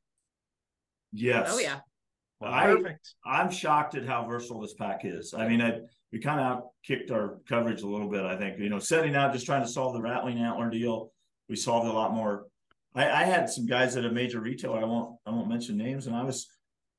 Yes. 1.12 1.50
Oh 1.52 1.60
yeah. 1.60 1.80
I, 2.44 2.66
Perfect. 2.66 3.14
I'm 3.26 3.52
shocked 3.52 3.94
at 3.96 4.06
how 4.06 4.26
versatile 4.26 4.62
this 4.62 4.74
pack 4.74 5.02
is. 5.04 5.36
I 5.38 5.48
mean, 5.48 5.62
I, 5.62 5.82
we 6.12 6.20
kind 6.20 6.40
of 6.40 6.64
kicked 6.86 7.12
our 7.12 7.40
coverage 7.48 7.82
a 7.82 7.88
little 7.88 8.10
bit. 8.10 8.24
I 8.24 8.36
think 8.38 8.60
you 8.60 8.70
know, 8.70 8.80
setting 8.80 9.16
out 9.16 9.34
just 9.34 9.46
trying 9.46 9.64
to 9.64 9.70
solve 9.70 9.94
the 9.94 10.02
rattling 10.02 10.40
antler 10.40 10.70
deal, 10.70 11.12
we 11.50 11.56
solved 11.56 11.88
a 11.88 11.94
lot 11.94 12.14
more. 12.14 12.48
I, 12.94 13.10
I 13.10 13.24
had 13.24 13.50
some 13.50 13.66
guys 13.66 13.96
at 13.96 14.06
a 14.06 14.12
major 14.12 14.42
retailer. 14.42 14.80
I 14.80 14.86
won't 14.86 15.18
I 15.26 15.32
won't 15.32 15.50
mention 15.50 15.78
names, 15.78 16.08
and 16.08 16.16
I 16.16 16.24
was 16.24 16.48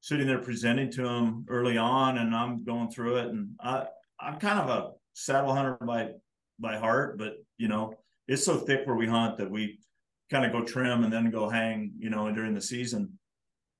sitting 0.01 0.27
there 0.27 0.39
presenting 0.39 0.91
to 0.93 1.03
them 1.03 1.47
early 1.49 1.79
on, 1.79 2.19
and 2.19 2.35
I'm 2.35 2.65
going 2.65 2.91
through 2.91 3.17
it, 3.17 3.27
and 3.27 3.51
I 3.61 3.87
I'm 4.21 4.39
kind 4.39 4.59
of 4.59 4.69
a 4.69 4.91
saddle 5.15 5.55
hunter 5.55 5.79
by 5.81 6.11
by 6.59 6.79
heart, 6.79 7.19
but 7.19 7.35
you 7.59 7.69
know, 7.69 7.95
it's 8.29 8.45
so 8.45 8.57
thick 8.57 8.87
where 8.87 8.97
we 8.97 9.07
hunt 9.07 9.39
that 9.39 9.51
we 9.51 9.79
kind 10.31 10.47
of 10.47 10.53
go 10.53 10.65
trim 10.65 11.05
and 11.05 11.13
then 11.13 11.31
go 11.31 11.49
hang, 11.49 11.93
you 11.99 12.09
know, 12.09 12.31
during 12.33 12.55
the 12.55 12.61
season 12.61 13.19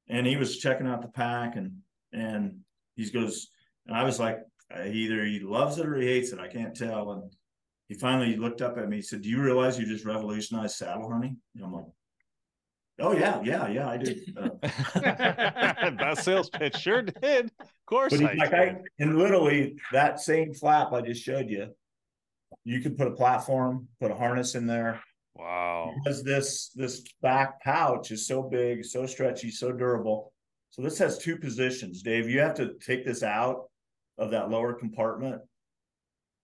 and 0.09 0.27
he 0.27 0.37
was 0.37 0.59
checking 0.59 0.87
out 0.87 1.03
the 1.03 1.09
pack 1.09 1.57
and 1.57 1.79
and 2.13 2.59
he 2.97 3.09
goes 3.11 3.49
and 3.87 3.97
i 3.97 4.05
was 4.05 4.19
like 4.19 4.39
either 4.87 5.25
he 5.25 5.41
loves 5.41 5.79
it 5.79 5.87
or 5.87 5.97
he 5.97 6.07
hates 6.07 6.33
it 6.33 6.39
i 6.39 6.49
can't 6.49 6.75
tell 6.75 7.13
and 7.13 7.33
he 7.89 7.95
finally 7.95 8.37
looked 8.37 8.63
up 8.63 8.79
at 8.79 8.89
me 8.89 8.97
he 8.97 9.03
said 9.03 9.23
do 9.23 9.29
you 9.29 9.41
realize 9.41 9.79
you 9.79 9.87
just 9.87 10.05
revolutionized 10.05 10.77
saddle 10.77 11.11
hunting 11.11 11.37
and 11.55 11.65
i'm 11.65 11.73
like 11.73 11.85
oh 13.01 13.13
yeah 13.13 13.41
yeah 13.43 13.69
yeah 13.69 13.89
i 13.89 13.97
do 13.97 14.15
uh, 14.37 15.91
Best 15.91 16.25
sales 16.25 16.51
pitch 16.51 16.77
sure 16.77 17.03
did. 17.03 17.51
Of 17.61 17.69
course, 17.87 18.13
but 18.13 18.31
I 18.31 18.35
like. 18.35 18.53
I, 18.53 18.77
and 18.99 19.19
literally 19.19 19.77
that 19.93 20.21
same 20.21 20.55
flap 20.55 20.93
i 20.93 21.01
just 21.01 21.23
showed 21.23 21.49
you 21.49 21.69
you 22.65 22.81
could 22.81 22.97
put 22.97 23.09
a 23.09 23.13
platform 23.13 23.89
put 24.01 24.11
a 24.11 24.15
harness 24.15 24.55
in 24.55 24.67
there 24.67 25.01
wow. 25.37 25.95
because 25.97 26.23
this 26.23 26.71
this 26.75 27.03
back 27.21 27.63
pouch 27.63 28.11
is 28.11 28.27
so 28.27 28.43
big, 28.43 28.85
so 28.85 29.07
stretchy, 29.07 29.51
so 29.51 29.73
durable. 29.73 30.33
So 30.71 30.83
this 30.83 30.99
has 30.99 31.19
two 31.19 31.37
positions, 31.37 32.03
Dave. 32.03 32.29
You 32.29 32.41
have 32.41 32.55
to 32.55 32.75
take 32.85 33.05
this 33.05 33.23
out 33.23 33.65
of 34.19 34.31
that 34.31 34.51
lower 34.51 34.75
compartment. 34.75 35.43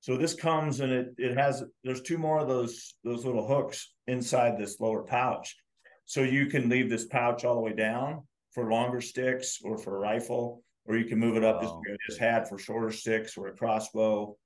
So 0.01 0.17
this 0.17 0.35
comes 0.35 0.81
and 0.81 0.93
it 0.93 1.15
it 1.19 1.37
has 1.37 1.65
there's 1.85 2.03
two 2.03 2.19
more 2.19 2.39
of 2.39 2.49
those 2.49 2.95
those 3.05 3.25
little 3.25 3.47
hooks 3.47 3.95
inside 4.07 4.57
this 4.59 4.81
lower 4.81 5.03
pouch. 5.03 5.57
So 6.05 6.23
you 6.23 6.47
can 6.47 6.69
leave 6.69 6.89
this 6.89 7.07
pouch 7.07 7.45
all 7.45 7.55
the 7.55 7.61
way 7.61 7.73
down 7.75 8.27
for 8.53 8.71
longer 8.71 9.01
sticks 9.01 9.61
or 9.63 9.77
for 9.77 9.97
a 9.97 9.99
rifle, 9.99 10.63
or 10.87 10.97
you 10.97 11.05
can 11.05 11.19
move 11.19 11.37
it 11.37 11.45
up 11.45 11.61
just 11.61 11.75
Wow. 11.75 11.83
just 12.09 12.19
had 12.19 12.49
for 12.49 12.59
shorter 12.59 12.91
sticks 12.91 13.37
or 13.37 13.49
a 13.49 13.53
crossbow. 13.57 14.37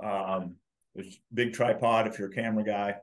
Um, 0.00 0.56
big 1.32 1.52
tripod 1.54 2.06
if 2.06 2.18
you're 2.18 2.28
a 2.28 2.34
camera 2.34 2.64
guy. 2.64 2.96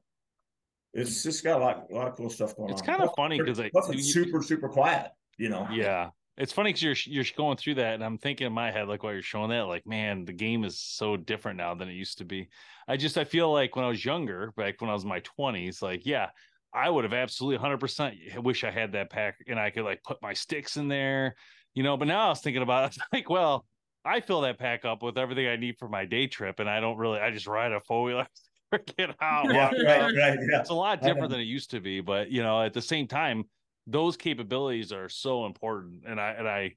It's 0.93 1.23
just 1.23 1.43
got 1.43 1.59
a 1.59 1.63
lot, 1.63 1.87
a 1.91 1.93
lot 1.95 2.07
of 2.07 2.15
cool 2.15 2.29
stuff 2.29 2.55
going 2.55 2.69
It's 2.69 2.81
on. 2.81 2.87
It's 2.87 2.97
kind 2.97 3.01
of 3.01 3.09
Plus, 3.13 3.15
funny 3.17 3.39
'cause 3.39 3.59
I- 3.59 3.69
it's 3.93 4.13
super, 4.13 4.41
super 4.41 4.69
quiet. 4.69 5.11
You 5.37 5.49
know. 5.49 5.67
Yeah. 5.71 6.11
It's 6.37 6.51
funny 6.51 6.73
because 6.73 6.83
you're 6.83 6.95
you're 7.05 7.25
going 7.37 7.57
through 7.57 7.75
that, 7.75 7.93
and 7.93 8.03
I'm 8.03 8.17
thinking 8.17 8.47
in 8.47 8.53
my 8.53 8.69
head, 8.71 8.87
like 8.87 9.03
while 9.03 9.13
you're 9.13 9.21
showing 9.21 9.51
that, 9.51 9.67
like, 9.67 9.87
man, 9.87 10.25
the 10.25 10.33
game 10.33 10.65
is 10.65 10.79
so 10.79 11.15
different 11.15 11.57
now 11.57 11.73
than 11.75 11.87
it 11.87 11.93
used 11.93 12.17
to 12.17 12.25
be. 12.25 12.49
I 12.87 12.97
just 12.97 13.17
I 13.17 13.23
feel 13.23 13.51
like 13.51 13.75
when 13.75 13.85
I 13.85 13.89
was 13.89 14.03
younger, 14.03 14.51
back 14.57 14.81
when 14.81 14.89
I 14.89 14.93
was 14.93 15.03
in 15.03 15.09
my 15.09 15.21
20s, 15.21 15.81
like, 15.81 16.05
yeah, 16.05 16.29
I 16.73 16.89
would 16.89 17.05
have 17.05 17.13
absolutely 17.13 17.57
100 17.57 17.79
percent 17.79 18.15
eh, 18.31 18.37
wish 18.37 18.65
I 18.65 18.71
had 18.71 18.91
that 18.93 19.09
pack 19.09 19.37
and 19.47 19.57
I 19.59 19.69
could 19.69 19.85
like 19.85 20.03
put 20.03 20.21
my 20.21 20.33
sticks 20.33 20.75
in 20.75 20.89
there, 20.89 21.35
you 21.73 21.83
know. 21.83 21.95
But 21.95 22.09
now 22.09 22.25
I 22.25 22.29
was 22.29 22.41
thinking 22.41 22.63
about 22.63 22.91
it, 22.95 23.01
like, 23.13 23.29
well, 23.29 23.65
I 24.03 24.19
fill 24.19 24.41
that 24.41 24.59
pack 24.59 24.83
up 24.83 25.01
with 25.01 25.17
everything 25.17 25.47
I 25.47 25.55
need 25.55 25.77
for 25.79 25.87
my 25.87 26.05
day 26.05 26.27
trip, 26.27 26.59
and 26.59 26.69
I 26.69 26.81
don't 26.81 26.97
really, 26.97 27.19
I 27.19 27.31
just 27.31 27.47
ride 27.47 27.71
a 27.71 27.79
four 27.79 28.03
wheeler, 28.03 28.27
get 28.97 29.15
out, 29.21 29.45
Yeah, 29.45 29.71
right, 29.71 30.01
right, 30.01 30.39
yeah. 30.51 30.59
It's 30.59 30.69
a 30.69 30.73
lot 30.75 31.01
different 31.01 31.29
than 31.31 31.39
it 31.39 31.43
used 31.43 31.71
to 31.71 31.79
be, 31.79 32.01
but 32.01 32.29
you 32.29 32.43
know, 32.43 32.61
at 32.61 32.73
the 32.73 32.81
same 32.81 33.07
time, 33.07 33.45
those 33.87 34.17
capabilities 34.17 34.91
are 34.91 35.09
so 35.09 35.45
important, 35.45 36.03
and 36.07 36.19
I 36.19 36.31
and 36.31 36.47
I 36.47 36.75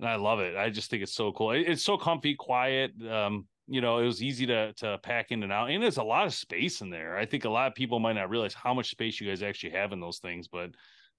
and 0.00 0.08
I 0.08 0.16
love 0.16 0.40
it. 0.40 0.56
I 0.56 0.70
just 0.70 0.90
think 0.90 1.02
it's 1.02 1.14
so 1.14 1.32
cool. 1.32 1.52
It- 1.52 1.68
It's 1.68 1.82
so 1.82 1.96
comfy, 1.96 2.34
quiet. 2.34 2.92
Um, 3.08 3.46
you 3.66 3.80
know, 3.80 3.98
it 3.98 4.04
was 4.06 4.22
easy 4.22 4.46
to 4.46 4.72
to 4.74 4.98
pack 5.02 5.30
in 5.30 5.42
and 5.42 5.52
out, 5.52 5.70
and 5.70 5.82
there's 5.82 5.96
a 5.98 6.02
lot 6.02 6.26
of 6.26 6.34
space 6.34 6.80
in 6.80 6.90
there. 6.90 7.16
I 7.16 7.24
think 7.26 7.44
a 7.44 7.48
lot 7.50 7.68
of 7.68 7.74
people 7.74 7.98
might 7.98 8.14
not 8.14 8.28
realize 8.30 8.54
how 8.54 8.74
much 8.74 8.90
space 8.90 9.20
you 9.20 9.28
guys 9.28 9.42
actually 9.42 9.70
have 9.70 9.92
in 9.92 10.00
those 10.00 10.18
things, 10.18 10.48
but 10.48 10.70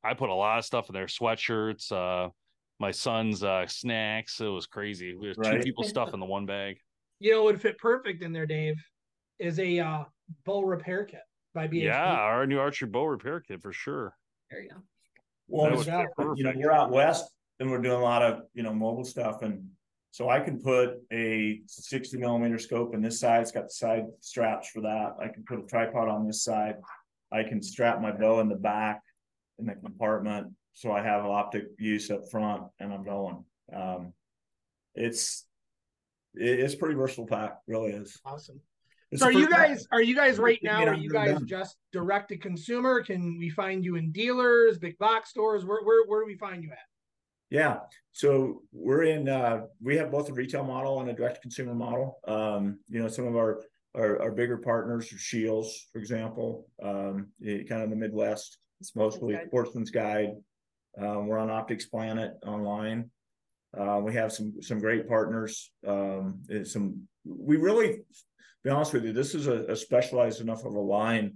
I 0.03 0.13
put 0.13 0.30
a 0.30 0.34
lot 0.34 0.59
of 0.59 0.66
stuff 0.66 0.89
in 0.89 0.93
there: 0.93 1.07
sweatshirts, 1.07 1.91
uh, 1.91 2.30
my 2.80 2.91
son's 2.91 3.43
uh, 3.43 3.66
snacks. 3.68 4.39
It 4.41 4.47
was 4.47 4.68
crazy. 4.68 5.16
We 5.16 5.30
had 5.30 5.38
two 5.38 5.41
people 5.63 5.84
stuff 5.89 6.13
in 6.13 6.20
the 6.20 6.26
one 6.26 6.45
bag. 6.45 6.78
You 7.20 7.32
know, 7.32 7.43
what 7.43 7.53
would 7.53 7.61
fit 7.61 7.78
perfect 7.78 8.22
in 8.22 8.32
there, 8.34 8.45
Dave, 8.45 8.76
is 9.39 9.57
a 9.59 9.80
uh, 9.80 10.03
bow 10.45 10.61
repair 10.61 11.05
kit 11.05 11.22
by 11.53 11.68
BHP. 11.68 11.84
Yeah, 11.86 12.03
our 12.11 12.45
new 12.45 12.59
archery 12.59 12.89
bow 12.89 13.05
repair 13.05 13.39
kit 13.39 13.61
for 13.61 13.72
sure. 13.74 14.16
There 14.51 14.61
you 14.61 14.70
go. 14.70 14.76
Well, 15.48 15.66
That 15.66 15.74
it's 15.74 15.86
would 15.86 15.91
be 15.91 16.04
different. 16.08 16.38
you 16.38 16.43
know, 16.43 16.50
perfect. 16.52 16.66
we're 16.66 16.72
out 16.72 16.91
west 16.91 17.32
and 17.60 17.70
we're 17.70 17.82
doing 17.82 17.98
a 18.00 18.04
lot 18.04 18.22
of 18.22 18.43
you 18.54 18.64
know 18.64 18.74
mobile 18.74 19.06
stuff, 19.06 19.41
and 19.41 19.70
so 20.12 20.30
I 20.30 20.39
can 20.39 20.60
put 20.62 20.96
a 21.12 21.62
60 21.68 22.18
millimeter 22.18 22.58
scope 22.58 22.93
in 22.96 23.02
this 23.02 23.20
side. 23.20 23.41
It's 23.41 23.52
got 23.52 23.66
the 23.66 23.70
side 23.70 24.06
straps 24.22 24.70
for 24.70 24.82
that. 24.82 25.16
I 25.22 25.28
can 25.28 25.43
put 25.43 25.60
a 25.60 25.64
tripod 25.64 26.08
on 26.10 26.26
this 26.26 26.43
side. 26.43 26.76
I 27.32 27.43
can 27.43 27.62
strap 27.62 28.02
my 28.02 28.12
bow 28.12 28.39
in 28.39 28.50
the 28.50 28.56
back 28.56 29.02
in 29.60 29.66
the 29.66 29.76
compartment, 29.76 30.48
so 30.74 30.91
I 30.91 31.02
have 31.02 31.26
optic 31.26 31.66
use 31.80 32.10
up 32.12 32.30
front, 32.32 32.64
and 32.80 32.93
I'm 32.93 33.04
going. 33.04 33.43
Um, 33.74 34.14
it's 34.96 35.46
it's 36.34 36.76
pretty 36.76 36.96
versatile 36.96 37.28
pack, 37.28 37.60
really 37.68 37.91
is. 37.91 38.20
Awesome. 38.26 38.60
It's 39.12 39.22
So 39.22 39.28
are 39.28 39.32
you 39.32 39.49
guys 39.49 39.88
are 39.91 40.01
you 40.01 40.16
guys 40.16 40.39
right 40.39 40.60
now? 40.64 40.86
Are 40.86 40.95
you 40.95 41.10
guys 41.10 41.39
just 41.45 41.78
direct 41.91 42.30
to 42.30 42.38
consumer? 42.38 43.03
Can 43.03 43.38
we 43.38 43.49
find 43.49 43.84
you 43.84 43.95
in 43.95 44.12
dealers, 44.12 44.78
big 44.78 44.97
box 44.97 45.30
stores? 45.30 45.66
Where 45.66 45.84
where 45.84 46.06
where 46.06 46.22
do 46.22 46.28
we 46.28 46.38
find 46.38 46.64
you 46.64 46.72
at? 46.72 46.78
Yeah. 47.49 47.80
So 48.12 48.64
we're 48.72 49.03
in 49.03 49.30
uh 49.30 49.62
we 49.82 49.95
have 49.97 50.12
both 50.12 50.30
a 50.30 50.34
retail 50.34 50.64
model 50.64 50.99
and 51.01 51.10
a 51.10 51.14
direct 51.14 51.36
to 51.36 51.41
consumer 51.41 51.76
model. 51.76 52.20
Um, 52.28 52.80
you 52.88 53.01
know, 53.01 53.08
some 53.08 53.28
of 53.28 53.36
our 53.36 53.62
our, 53.95 54.22
our 54.22 54.32
bigger 54.32 54.58
partners 54.58 55.12
are 55.14 55.18
Scheels, 55.18 55.88
for 55.91 55.99
example, 55.99 56.68
um, 56.84 57.28
kind 57.43 57.72
of 57.72 57.84
in 57.84 57.89
the 57.91 57.95
Midwest. 57.95 58.58
It's 58.82 58.95
mostly. 58.95 59.39
Sportsman's 59.47 59.89
Guide. 59.89 60.32
Um, 60.97 61.28
we're 61.28 61.39
on 61.39 61.49
Optics 61.49 61.86
Planet 61.86 62.34
online. 62.45 63.10
Uh, 63.78 63.99
we 64.03 64.13
have 64.13 64.32
some 64.32 64.61
some 64.61 64.80
great 64.80 65.07
partners. 65.07 65.71
Um, 65.86 66.41
some 66.63 67.07
we 67.26 67.57
really, 67.57 67.99
be 68.63 68.69
honest 68.69 68.93
with 68.93 69.05
you, 69.05 69.13
this 69.13 69.36
is 69.36 69.47
a, 69.47 69.65
a 69.65 69.76
specialized 69.76 70.41
enough 70.41 70.65
of 70.65 70.73
a 70.73 70.80
line. 70.80 71.36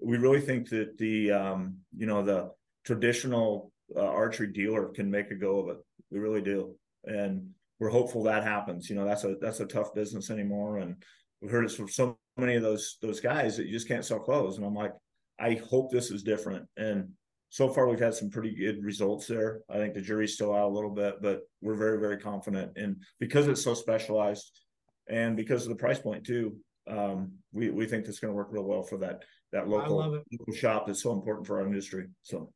We 0.00 0.18
really 0.18 0.40
think 0.40 0.68
that 0.70 0.98
the 0.98 1.32
um, 1.32 1.76
you 1.96 2.06
know 2.06 2.22
the 2.22 2.50
traditional 2.84 3.72
uh, 3.96 4.00
archery 4.00 4.48
dealer 4.48 4.88
can 4.88 5.10
make 5.10 5.30
a 5.30 5.34
go 5.34 5.60
of 5.60 5.68
it. 5.76 5.84
We 6.10 6.18
really 6.18 6.42
do, 6.42 6.74
and 7.04 7.50
we're 7.78 7.90
hopeful 7.90 8.24
that 8.24 8.44
happens. 8.44 8.90
You 8.90 8.96
know, 8.96 9.04
that's 9.04 9.24
a 9.24 9.36
that's 9.40 9.60
a 9.60 9.66
tough 9.66 9.94
business 9.94 10.30
anymore, 10.30 10.78
and 10.78 11.02
we've 11.40 11.50
heard 11.50 11.64
it 11.64 11.72
from 11.72 11.88
so 11.88 12.18
many 12.36 12.54
of 12.54 12.62
those 12.62 12.98
those 13.00 13.20
guys 13.20 13.56
that 13.56 13.66
you 13.66 13.72
just 13.72 13.88
can't 13.88 14.04
sell 14.04 14.20
clothes. 14.20 14.56
And 14.56 14.66
I'm 14.66 14.74
like, 14.74 14.92
I 15.38 15.60
hope 15.68 15.90
this 15.90 16.10
is 16.10 16.22
different. 16.22 16.66
And 16.76 17.10
so 17.52 17.68
far, 17.68 17.86
we've 17.86 18.00
had 18.00 18.14
some 18.14 18.30
pretty 18.30 18.54
good 18.54 18.82
results 18.82 19.26
there. 19.26 19.60
I 19.68 19.74
think 19.74 19.92
the 19.92 20.00
jury's 20.00 20.32
still 20.32 20.54
out 20.54 20.70
a 20.70 20.74
little 20.74 20.90
bit, 20.90 21.20
but 21.20 21.42
we're 21.60 21.74
very 21.74 22.00
very 22.00 22.16
confident. 22.16 22.72
And 22.76 22.96
because 23.20 23.46
it's 23.46 23.62
so 23.62 23.74
specialized, 23.74 24.62
and 25.06 25.36
because 25.36 25.64
of 25.64 25.68
the 25.68 25.74
price 25.74 25.98
point 25.98 26.24
too, 26.24 26.56
um, 26.90 27.32
we 27.52 27.68
we 27.68 27.84
think 27.84 28.06
that's 28.06 28.20
going 28.20 28.32
to 28.32 28.34
work 28.34 28.48
real 28.50 28.64
well 28.64 28.82
for 28.82 28.96
that 28.98 29.24
that 29.52 29.68
local, 29.68 29.98
local 29.98 30.54
shop 30.54 30.86
that's 30.86 31.02
so 31.02 31.12
important 31.12 31.46
for 31.46 31.60
our 31.60 31.66
industry. 31.66 32.06
So 32.22 32.50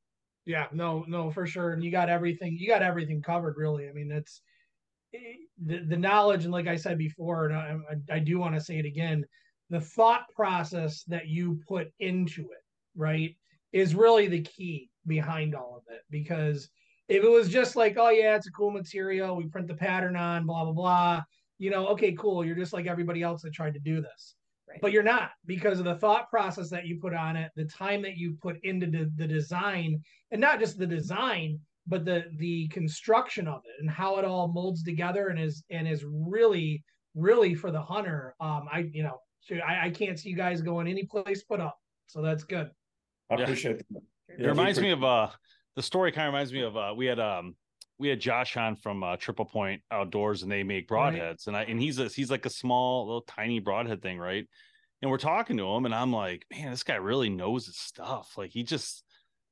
yeah, 0.47 0.69
no, 0.73 1.05
no, 1.07 1.31
for 1.31 1.47
sure. 1.47 1.75
And 1.75 1.85
you 1.85 1.91
got 1.91 2.09
everything, 2.09 2.57
you 2.59 2.67
got 2.67 2.83
everything 2.83 3.21
covered, 3.21 3.59
really. 3.59 3.91
I 3.91 3.93
mean, 3.93 4.11
it's 4.11 4.41
eh, 5.15 5.19
the, 5.63 5.81
the 5.81 5.97
knowledge, 5.99 6.45
and 6.45 6.53
like 6.55 6.69
I 6.69 6.77
said 6.77 6.97
before, 6.97 7.51
and 7.51 7.55
I, 7.55 8.15
I 8.15 8.19
do 8.19 8.39
want 8.39 8.55
to 8.55 8.63
say 8.63 8.79
it 8.79 8.87
again, 8.87 9.27
the 9.69 9.81
thought 9.81 10.23
process 10.35 11.03
that 11.09 11.29
you 11.29 11.61
put 11.69 11.93
into 11.99 12.43
it, 12.45 12.65
right, 12.97 13.37
is 13.73 13.95
really 13.95 14.29
the 14.29 14.43
key 14.43 14.91
behind 15.07 15.55
all 15.55 15.77
of 15.77 15.95
it. 15.95 16.03
Because 16.11 16.69
if 17.09 17.23
it 17.23 17.31
was 17.31 17.49
just 17.49 17.77
like, 17.77 17.97
oh 17.99 18.11
yeah, 18.11 18.37
it's 18.37 18.49
a 18.49 18.53
cool 18.53 18.71
material, 18.71 19.37
we 19.37 19.47
print 19.47 19.69
the 19.69 19.75
pattern 19.75 20.17
on, 20.17 20.47
blah 20.47 20.65
blah 20.65 20.73
blah, 20.73 21.23
you 21.59 21.71
know, 21.71 21.87
okay, 21.89 22.13
cool, 22.13 22.45
you're 22.45 22.57
just 22.57 22.73
like 22.73 22.87
everybody 22.87 23.23
else 23.23 23.43
that 23.43 23.53
tried 23.53 23.75
to 23.75 23.81
do 23.81 24.01
this. 24.01 24.35
Right. 24.69 24.81
But 24.81 24.91
you're 24.91 25.05
not 25.05 25.31
because 25.47 25.79
of 25.79 25.85
the 25.85 25.95
thought 25.95 26.29
process 26.29 26.69
that 26.71 26.87
you 26.87 26.99
put 27.01 27.15
on 27.15 27.37
it, 27.37 27.53
the 27.55 27.67
time 27.67 28.03
that 28.03 28.17
you 28.17 28.37
put 28.43 28.57
into 28.65 28.87
the, 28.87 29.11
the 29.17 29.27
design, 29.27 30.03
and 30.33 30.41
not 30.41 30.59
just 30.59 30.77
the 30.77 30.87
design, 30.87 31.61
but 31.87 32.05
the 32.05 32.25
the 32.39 32.67
construction 32.69 33.47
of 33.47 33.63
it 33.65 33.81
and 33.81 33.89
how 33.89 34.19
it 34.19 34.25
all 34.25 34.49
molds 34.49 34.83
together 34.83 35.29
and 35.29 35.39
is 35.39 35.63
and 35.71 35.87
is 35.87 36.05
really 36.05 36.83
really 37.15 37.55
for 37.55 37.71
the 37.71 37.81
hunter. 37.81 38.35
Um, 38.41 38.67
I 38.73 38.91
you 38.93 39.05
know 39.05 39.21
I, 39.65 39.87
I 39.87 39.91
can't 39.91 40.19
see 40.19 40.31
you 40.31 40.37
guys 40.37 40.61
going 40.63 40.89
any 40.89 41.05
place 41.05 41.45
but 41.49 41.61
up, 41.61 41.79
so 42.07 42.21
that's 42.21 42.43
good. 42.43 42.71
I 43.31 43.35
appreciate 43.35 43.79
that. 43.79 44.03
It 44.39 44.47
reminds 44.47 44.81
me 44.81 44.91
of 44.91 45.03
uh 45.05 45.29
the 45.75 45.83
story 45.83 46.13
kind 46.13 46.29
of 46.29 46.35
reminds 46.35 46.53
me 46.53 46.63
of 46.63 46.77
uh 46.77 46.95
we 46.97 47.07
had 47.07 47.19
um 47.21 47.55
we 47.99 48.09
had 48.09 48.21
Josh 48.21 48.57
on 48.59 48.77
from 48.77 49.03
uh, 49.03 49.17
Triple 49.17 49.47
Point 49.47 49.81
Outdoors, 49.91 50.43
and 50.43 50.53
they 50.53 50.63
make 50.63 50.87
broadheads, 50.87 51.47
right. 51.47 51.47
and 51.47 51.57
I 51.57 51.63
and 51.63 51.81
he's 51.81 51.99
a, 51.99 52.09
he's 52.09 52.31
like 52.31 52.45
a 52.45 52.51
small 52.51 53.07
little 53.07 53.23
tiny 53.23 53.59
broadhead 53.59 54.03
thing, 54.03 54.19
right? 54.19 54.47
And 55.03 55.11
we're 55.11 55.19
talking 55.19 55.57
to 55.57 55.67
him, 55.67 55.87
and 55.87 55.95
I'm 55.95 56.13
like, 56.13 56.45
man, 56.51 56.71
this 56.71 56.83
guy 56.83 56.97
really 56.97 57.31
knows 57.31 57.67
his 57.67 57.79
stuff. 57.79 58.33
Like 58.37 58.51
he 58.51 58.63
just 58.65 59.03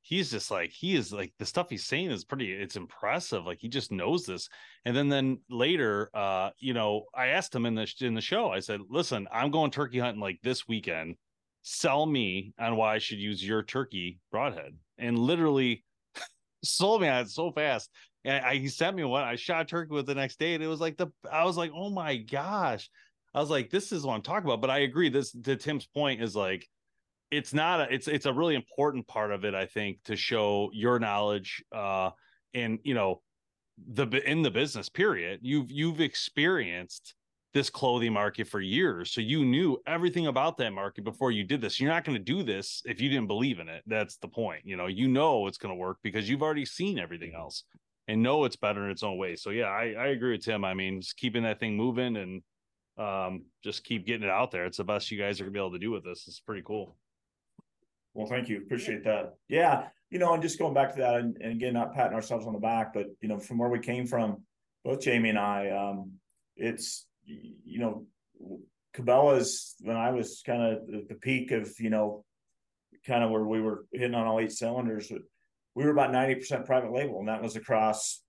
he's 0.05 0.29
just 0.29 0.51
like 0.51 0.69
he 0.69 0.95
is 0.95 1.11
like 1.11 1.33
the 1.39 1.45
stuff 1.45 1.67
he's 1.67 1.83
saying 1.83 2.11
is 2.11 2.23
pretty 2.23 2.51
it's 2.53 2.75
impressive 2.75 3.43
like 3.43 3.57
he 3.59 3.67
just 3.67 3.91
knows 3.91 4.23
this 4.23 4.47
and 4.85 4.95
then 4.95 5.09
then 5.09 5.39
later 5.49 6.11
uh 6.13 6.51
you 6.59 6.75
know 6.75 7.05
i 7.15 7.27
asked 7.27 7.55
him 7.55 7.65
in 7.65 7.73
the 7.73 7.91
in 8.01 8.13
the 8.13 8.21
show 8.21 8.51
i 8.51 8.59
said 8.59 8.79
listen 8.87 9.27
i'm 9.31 9.49
going 9.49 9.71
turkey 9.71 9.97
hunting 9.97 10.21
like 10.21 10.39
this 10.43 10.67
weekend 10.67 11.15
sell 11.67 12.05
me 12.05 12.53
on 12.59 12.75
why 12.75 12.95
i 12.95 12.97
should 12.99 13.17
use 13.17 13.45
your 13.45 13.63
turkey 13.63 14.19
broadhead 14.31 14.75
and 14.97 15.17
literally 15.17 15.83
sold 16.63 17.01
me 17.01 17.07
on 17.07 17.23
it 17.23 17.29
so 17.29 17.51
fast 17.51 17.89
and 18.25 18.43
I, 18.43 18.55
he 18.55 18.67
sent 18.67 18.97
me 18.97 19.03
one. 19.03 19.23
I 19.23 19.35
shot 19.35 19.67
turkey 19.67 19.93
with 19.93 20.07
the 20.07 20.15
next 20.15 20.39
day, 20.39 20.55
and 20.55 20.63
it 20.63 20.67
was 20.67 20.81
like 20.81 20.97
the 20.97 21.07
I 21.31 21.45
was 21.45 21.57
like, 21.57 21.71
oh 21.73 21.91
my 21.91 22.17
gosh. 22.17 22.89
I 23.35 23.39
was 23.39 23.49
like, 23.49 23.69
this 23.69 23.91
is 23.91 24.03
what 24.03 24.15
I'm 24.15 24.21
talking 24.21 24.45
about. 24.45 24.61
But 24.61 24.71
I 24.71 24.79
agree. 24.79 25.09
This 25.09 25.31
to 25.43 25.55
Tim's 25.55 25.85
point 25.85 26.23
is 26.23 26.35
like, 26.35 26.67
it's 27.29 27.53
not 27.53 27.81
a, 27.81 27.93
it's 27.93 28.07
it's 28.07 28.25
a 28.25 28.33
really 28.33 28.55
important 28.55 29.07
part 29.07 29.31
of 29.31 29.45
it. 29.45 29.53
I 29.53 29.67
think 29.67 29.99
to 30.05 30.15
show 30.15 30.71
your 30.73 30.97
knowledge, 30.97 31.63
uh, 31.71 32.11
and 32.55 32.79
you 32.83 32.95
know, 32.95 33.21
the 33.93 34.07
in 34.27 34.41
the 34.41 34.51
business 34.51 34.89
period, 34.89 35.41
you've 35.43 35.69
you've 35.69 36.01
experienced 36.01 37.13
this 37.55 37.69
clothing 37.69 38.11
market 38.11 38.49
for 38.49 38.59
years. 38.59 39.11
So 39.11 39.21
you 39.21 39.45
knew 39.45 39.81
everything 39.87 40.27
about 40.27 40.57
that 40.57 40.73
market 40.73 41.05
before 41.05 41.31
you 41.31 41.45
did 41.45 41.61
this. 41.61 41.79
You're 41.79 41.89
not 41.89 42.03
going 42.03 42.17
to 42.17 42.23
do 42.23 42.43
this 42.43 42.81
if 42.83 42.99
you 42.99 43.07
didn't 43.07 43.27
believe 43.27 43.59
in 43.59 43.69
it. 43.69 43.81
That's 43.87 44.17
the 44.17 44.27
point. 44.27 44.63
You 44.65 44.75
know, 44.75 44.87
you 44.87 45.07
know 45.07 45.47
it's 45.47 45.57
going 45.57 45.73
to 45.73 45.79
work 45.79 45.99
because 46.03 46.29
you've 46.29 46.43
already 46.43 46.65
seen 46.65 46.99
everything 46.99 47.33
else 47.33 47.63
and 48.09 48.21
know 48.21 48.43
it's 48.43 48.57
better 48.57 48.83
in 48.83 48.91
its 48.91 49.03
own 49.03 49.17
way. 49.17 49.37
So 49.37 49.51
yeah, 49.51 49.67
I, 49.67 49.95
I 49.97 50.07
agree 50.07 50.33
with 50.33 50.43
Tim. 50.43 50.65
I 50.65 50.73
mean, 50.73 50.99
just 50.99 51.15
keeping 51.15 51.43
that 51.43 51.61
thing 51.61 51.77
moving 51.77 52.17
and 52.17 52.41
um, 52.97 53.45
just 53.63 53.85
keep 53.85 54.05
getting 54.05 54.23
it 54.23 54.29
out 54.29 54.51
there. 54.51 54.65
It's 54.65 54.77
the 54.77 54.83
best 54.83 55.09
you 55.09 55.17
guys 55.17 55.39
are 55.39 55.45
gonna 55.45 55.53
be 55.53 55.59
able 55.59 55.71
to 55.71 55.79
do 55.79 55.91
with 55.91 56.03
this. 56.03 56.25
It's 56.27 56.41
pretty 56.41 56.61
cool. 56.61 56.97
Well, 58.13 58.27
thank 58.27 58.49
you. 58.49 58.57
Appreciate 58.57 59.05
that. 59.05 59.35
Yeah, 59.47 59.87
you 60.09 60.19
know, 60.19 60.33
and 60.33 60.43
just 60.43 60.59
going 60.59 60.73
back 60.73 60.93
to 60.95 60.99
that, 60.99 61.15
and, 61.15 61.37
and 61.41 61.53
again, 61.53 61.73
not 61.73 61.93
patting 61.93 62.13
ourselves 62.15 62.45
on 62.45 62.53
the 62.53 62.59
back, 62.59 62.93
but 62.93 63.07
you 63.21 63.29
know, 63.29 63.39
from 63.39 63.57
where 63.57 63.69
we 63.69 63.79
came 63.79 64.05
from, 64.07 64.43
both 64.83 65.01
Jamie 65.01 65.29
and 65.29 65.39
I, 65.39 65.69
um, 65.69 66.11
it's 66.55 67.05
you 67.25 67.79
know, 67.79 68.05
Cabela's 68.95 69.75
when 69.81 69.97
I 69.97 70.11
was 70.11 70.41
kind 70.45 70.61
of 70.61 70.93
at 70.93 71.09
the 71.09 71.15
peak 71.15 71.51
of 71.51 71.71
you 71.79 71.89
know, 71.89 72.23
kind 73.05 73.23
of 73.23 73.31
where 73.31 73.45
we 73.45 73.61
were 73.61 73.85
hitting 73.91 74.15
on 74.15 74.27
all 74.27 74.39
eight 74.39 74.51
cylinders 74.51 75.11
we 75.75 75.83
were 75.83 75.91
about 75.91 76.11
90% 76.11 76.65
private 76.65 76.91
label 76.91 77.19
and 77.19 77.27
that 77.27 77.43
was 77.43 77.55
across 77.55 78.21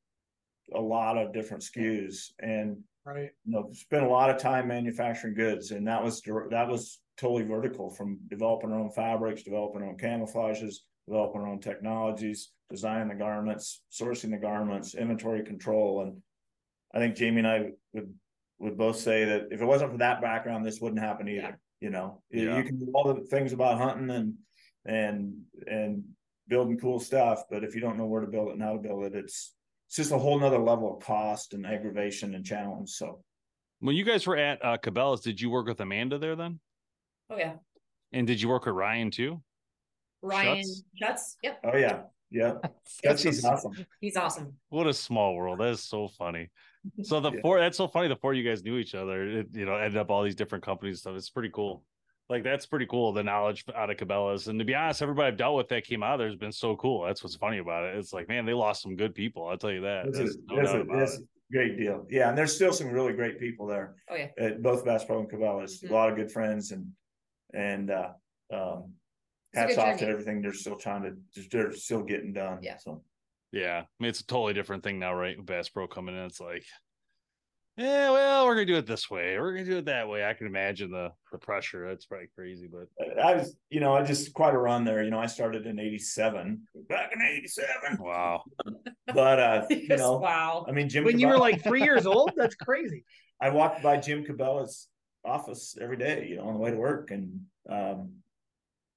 a 0.74 0.80
lot 0.80 1.16
of 1.16 1.32
different 1.32 1.62
SKUs 1.62 2.32
and 2.40 2.78
right. 3.04 3.30
you 3.44 3.52
know 3.52 3.70
spent 3.72 4.04
a 4.04 4.08
lot 4.08 4.30
of 4.30 4.38
time 4.38 4.68
manufacturing 4.68 5.34
goods 5.34 5.70
and 5.70 5.86
that 5.86 6.02
was 6.02 6.20
that 6.50 6.68
was 6.68 7.00
totally 7.16 7.44
vertical 7.44 7.88
from 7.88 8.18
developing 8.28 8.72
our 8.72 8.80
own 8.80 8.90
fabrics 8.90 9.44
developing 9.44 9.82
our 9.82 9.88
own 9.88 9.96
camouflages 9.96 10.74
developing 11.08 11.40
our 11.40 11.48
own 11.48 11.60
technologies 11.60 12.50
designing 12.68 13.08
the 13.08 13.14
garments 13.14 13.82
sourcing 13.92 14.32
the 14.32 14.36
garments 14.36 14.96
inventory 14.96 15.44
control 15.44 16.02
and 16.02 16.20
i 16.94 16.98
think 16.98 17.14
jamie 17.14 17.38
and 17.38 17.46
i 17.46 17.70
would 17.92 18.12
would 18.58 18.78
both 18.78 18.96
say 18.96 19.24
that 19.24 19.48
if 19.50 19.60
it 19.60 19.66
wasn't 19.66 19.90
for 19.90 19.98
that 19.98 20.20
background 20.20 20.64
this 20.64 20.80
wouldn't 20.80 21.00
happen 21.00 21.28
either 21.28 21.40
yeah. 21.40 21.52
you 21.80 21.90
know 21.90 22.22
yeah. 22.30 22.56
you 22.56 22.64
can 22.64 22.78
do 22.78 22.90
all 22.94 23.12
the 23.12 23.20
things 23.26 23.52
about 23.52 23.78
hunting 23.78 24.10
and 24.10 24.34
and 24.86 25.34
and 25.66 26.04
building 26.48 26.78
cool 26.78 27.00
stuff, 27.00 27.44
but 27.50 27.64
if 27.64 27.74
you 27.74 27.80
don't 27.80 27.96
know 27.96 28.06
where 28.06 28.20
to 28.20 28.26
build 28.26 28.48
it 28.48 28.54
and 28.54 28.62
how 28.62 28.72
to 28.72 28.78
build 28.78 29.04
it, 29.04 29.14
it's 29.14 29.52
it's 29.88 29.96
just 29.96 30.12
a 30.12 30.18
whole 30.18 30.38
nother 30.38 30.58
level 30.58 30.96
of 30.96 31.02
cost 31.02 31.54
and 31.54 31.66
aggravation 31.66 32.34
and 32.34 32.44
challenge. 32.44 32.90
So 32.90 33.22
when 33.80 33.94
you 33.94 34.04
guys 34.04 34.26
were 34.26 34.36
at 34.36 34.64
uh, 34.64 34.78
Cabela's, 34.78 35.20
did 35.20 35.40
you 35.40 35.50
work 35.50 35.66
with 35.66 35.80
Amanda 35.80 36.18
there 36.18 36.36
then? 36.36 36.60
Oh 37.30 37.36
yeah. 37.36 37.54
And 38.12 38.26
did 38.26 38.40
you 38.40 38.48
work 38.48 38.66
with 38.66 38.74
Ryan 38.74 39.10
too? 39.10 39.42
Ryan 40.22 40.64
Schuts? 41.00 41.36
Yep. 41.42 41.60
Oh 41.64 41.76
yeah. 41.76 42.02
Yeah. 42.30 42.54
That's 43.02 43.22
he's 43.22 43.44
awesome. 43.44 43.72
He's 44.00 44.16
awesome. 44.16 44.54
What 44.70 44.86
a 44.86 44.94
small 44.94 45.34
world. 45.34 45.60
That 45.60 45.70
is 45.70 45.82
so 45.82 46.08
funny. 46.08 46.50
So 47.02 47.20
the 47.20 47.32
yeah. 47.32 47.40
four 47.42 47.60
that's 47.60 47.76
so 47.76 47.88
funny. 47.88 48.08
The 48.08 48.16
four 48.16 48.34
you 48.34 48.48
guys 48.48 48.62
knew 48.64 48.76
each 48.76 48.94
other. 48.94 49.22
It, 49.22 49.48
you 49.52 49.64
know, 49.64 49.76
ended 49.76 49.96
up 49.96 50.10
all 50.10 50.22
these 50.22 50.34
different 50.34 50.64
companies 50.64 51.00
stuff. 51.00 51.14
It's 51.16 51.30
pretty 51.30 51.50
cool. 51.50 51.82
Like 52.28 52.42
that's 52.42 52.66
pretty 52.66 52.86
cool. 52.86 53.12
The 53.12 53.22
knowledge 53.22 53.64
out 53.74 53.90
of 53.90 53.96
Cabela's, 53.96 54.48
and 54.48 54.58
to 54.58 54.64
be 54.64 54.74
honest, 54.74 55.00
everybody 55.00 55.28
I've 55.28 55.36
dealt 55.36 55.56
with 55.56 55.68
that 55.68 55.84
came 55.84 56.02
out 56.02 56.14
of 56.14 56.18
there 56.18 56.28
has 56.28 56.36
been 56.36 56.52
so 56.52 56.74
cool. 56.76 57.04
That's 57.04 57.22
what's 57.22 57.36
funny 57.36 57.58
about 57.58 57.84
it. 57.84 57.96
It's 57.96 58.12
like, 58.12 58.28
man, 58.28 58.44
they 58.44 58.52
lost 58.52 58.82
some 58.82 58.96
good 58.96 59.14
people. 59.14 59.46
I'll 59.46 59.56
tell 59.56 59.70
you 59.70 59.82
that. 59.82 60.06
That's, 60.06 60.18
that's, 60.18 60.36
no 60.48 60.56
that's, 60.56 60.72
a, 60.72 60.84
that's 60.92 61.18
a, 61.18 61.20
great 61.52 61.78
deal. 61.78 62.04
Yeah, 62.10 62.28
and 62.28 62.36
there's 62.36 62.52
still 62.52 62.72
some 62.72 62.88
really 62.88 63.12
great 63.12 63.38
people 63.38 63.66
there. 63.66 63.94
Oh 64.10 64.16
yeah, 64.16 64.28
at 64.38 64.60
both 64.60 64.84
Bass 64.84 65.04
Pro 65.04 65.20
and 65.20 65.30
Cabela's. 65.30 65.80
Mm-hmm. 65.80 65.94
A 65.94 65.96
lot 65.96 66.10
of 66.10 66.16
good 66.16 66.32
friends, 66.32 66.72
and 66.72 66.86
and 67.54 67.92
uh, 67.92 68.08
um, 68.52 68.92
hats 69.54 69.78
off 69.78 69.84
journey. 69.84 69.98
to 69.98 70.08
everything 70.08 70.42
they're 70.42 70.52
still 70.52 70.76
trying 70.76 71.02
to. 71.04 71.42
They're 71.50 71.72
still 71.72 72.02
getting 72.02 72.32
done. 72.32 72.58
Yeah. 72.60 72.78
So. 72.78 73.02
Yeah, 73.52 73.82
I 73.84 74.02
mean 74.02 74.10
it's 74.10 74.20
a 74.20 74.26
totally 74.26 74.54
different 74.54 74.82
thing 74.82 74.98
now, 74.98 75.14
right? 75.14 75.36
Bass 75.44 75.68
Pro 75.68 75.86
coming 75.86 76.16
in, 76.16 76.22
it's 76.22 76.40
like 76.40 76.64
yeah, 77.76 78.10
well, 78.10 78.46
we're 78.46 78.54
gonna 78.54 78.64
do 78.64 78.76
it 78.76 78.86
this 78.86 79.10
way. 79.10 79.38
We're 79.38 79.52
gonna 79.52 79.66
do 79.66 79.76
it 79.76 79.84
that 79.84 80.08
way. 80.08 80.24
I 80.24 80.32
can 80.32 80.46
imagine 80.46 80.90
the 80.90 81.12
the 81.30 81.36
pressure. 81.36 81.86
That's 81.86 82.06
probably 82.06 82.28
crazy, 82.34 82.68
but 82.72 82.88
I 83.22 83.34
was, 83.34 83.54
you 83.68 83.80
know, 83.80 83.94
I 83.94 84.02
just 84.02 84.32
quite 84.32 84.54
a 84.54 84.58
run 84.58 84.84
there. 84.84 85.04
You 85.04 85.10
know, 85.10 85.18
I 85.18 85.26
started 85.26 85.66
in 85.66 85.78
'87, 85.78 86.62
back 86.88 87.10
in 87.12 87.20
'87. 87.20 87.98
Wow. 88.00 88.42
But 89.14 89.38
uh, 89.38 89.66
you 89.70 89.96
know, 89.96 90.16
wow. 90.16 90.66
I 90.68 90.72
mean, 90.72 90.88
Jim. 90.88 91.04
When 91.04 91.14
Cabela, 91.14 91.20
you 91.20 91.28
were 91.28 91.38
like 91.38 91.62
three 91.62 91.82
years 91.82 92.06
old, 92.06 92.32
that's 92.36 92.56
crazy. 92.56 93.04
I 93.40 93.50
walked 93.50 93.82
by 93.82 93.98
Jim 93.98 94.24
Cabela's 94.24 94.88
office 95.24 95.76
every 95.80 95.96
day, 95.96 96.26
you 96.28 96.36
know, 96.36 96.48
on 96.48 96.54
the 96.54 96.58
way 96.58 96.72
to 96.72 96.76
work, 96.76 97.12
and 97.12 97.42
um, 97.70 98.14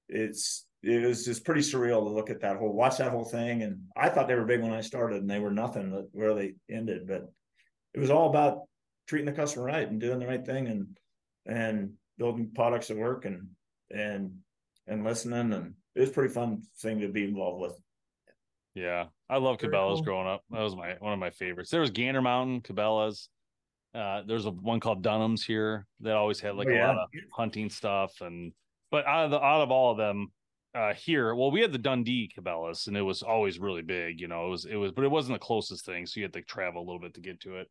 it's 0.08 0.66
it 0.82 1.06
was 1.06 1.24
just 1.24 1.44
pretty 1.44 1.60
surreal 1.60 2.04
to 2.04 2.10
look 2.10 2.30
at 2.30 2.40
that 2.40 2.56
whole 2.56 2.72
watch 2.72 2.98
that 2.98 3.10
whole 3.10 3.24
thing. 3.24 3.62
And 3.62 3.82
I 3.96 4.08
thought 4.08 4.28
they 4.28 4.34
were 4.34 4.44
big 4.44 4.62
when 4.62 4.72
I 4.72 4.80
started, 4.80 5.20
and 5.20 5.30
they 5.30 5.38
were 5.38 5.50
nothing 5.50 6.06
where 6.12 6.34
they 6.34 6.54
ended, 6.70 7.06
but 7.06 7.30
it 7.94 8.00
was 8.00 8.10
all 8.10 8.30
about 8.30 8.62
treating 9.06 9.26
the 9.26 9.32
customer 9.32 9.64
right 9.64 9.88
and 9.88 10.00
doing 10.00 10.18
the 10.18 10.26
right 10.26 10.44
thing 10.44 10.68
and 10.68 10.86
and 11.46 11.92
building 12.16 12.50
products 12.54 12.88
that 12.88 12.96
work 12.96 13.24
and 13.24 13.48
and 13.90 14.32
and 14.86 15.04
listening 15.04 15.52
and 15.52 15.74
it 15.94 16.00
was 16.00 16.10
pretty 16.10 16.32
fun 16.32 16.62
thing 16.80 17.00
to 17.00 17.08
be 17.08 17.24
involved 17.24 17.60
with. 17.60 17.78
Yeah, 18.74 19.06
I 19.28 19.38
love 19.38 19.58
Cabela's 19.58 19.96
cool. 19.96 20.02
growing 20.04 20.28
up. 20.28 20.44
That 20.50 20.60
was 20.60 20.76
my 20.76 20.94
one 21.00 21.12
of 21.12 21.18
my 21.18 21.30
favorites. 21.30 21.70
There 21.70 21.80
was 21.80 21.90
Gander 21.90 22.22
Mountain, 22.22 22.60
Cabela's. 22.62 23.28
Uh, 23.92 24.22
there's 24.24 24.46
a 24.46 24.52
one 24.52 24.78
called 24.78 25.02
Dunham's 25.02 25.44
here 25.44 25.86
that 26.00 26.14
always 26.14 26.38
had 26.38 26.54
like 26.54 26.68
oh, 26.68 26.70
yeah. 26.70 26.86
a 26.86 26.94
lot 26.94 26.98
of 26.98 27.08
hunting 27.32 27.68
stuff 27.68 28.20
and 28.20 28.52
but 28.92 29.04
out 29.04 29.24
of 29.24 29.30
the 29.32 29.40
out 29.40 29.62
of 29.62 29.72
all 29.72 29.90
of 29.90 29.96
them 29.98 30.30
uh 30.74 30.94
here 30.94 31.34
well 31.34 31.50
we 31.50 31.60
had 31.60 31.72
the 31.72 31.78
Dundee 31.78 32.30
Cabela's 32.36 32.86
and 32.86 32.96
it 32.96 33.02
was 33.02 33.22
always 33.22 33.58
really 33.58 33.82
big 33.82 34.20
you 34.20 34.28
know 34.28 34.46
it 34.46 34.50
was 34.50 34.64
it 34.66 34.76
was 34.76 34.92
but 34.92 35.04
it 35.04 35.10
wasn't 35.10 35.34
the 35.34 35.44
closest 35.44 35.84
thing 35.84 36.06
so 36.06 36.20
you 36.20 36.24
had 36.24 36.32
to 36.34 36.42
travel 36.42 36.80
a 36.80 36.86
little 36.86 37.00
bit 37.00 37.14
to 37.14 37.20
get 37.20 37.40
to 37.40 37.56
it 37.56 37.68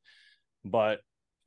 but 0.66 1.00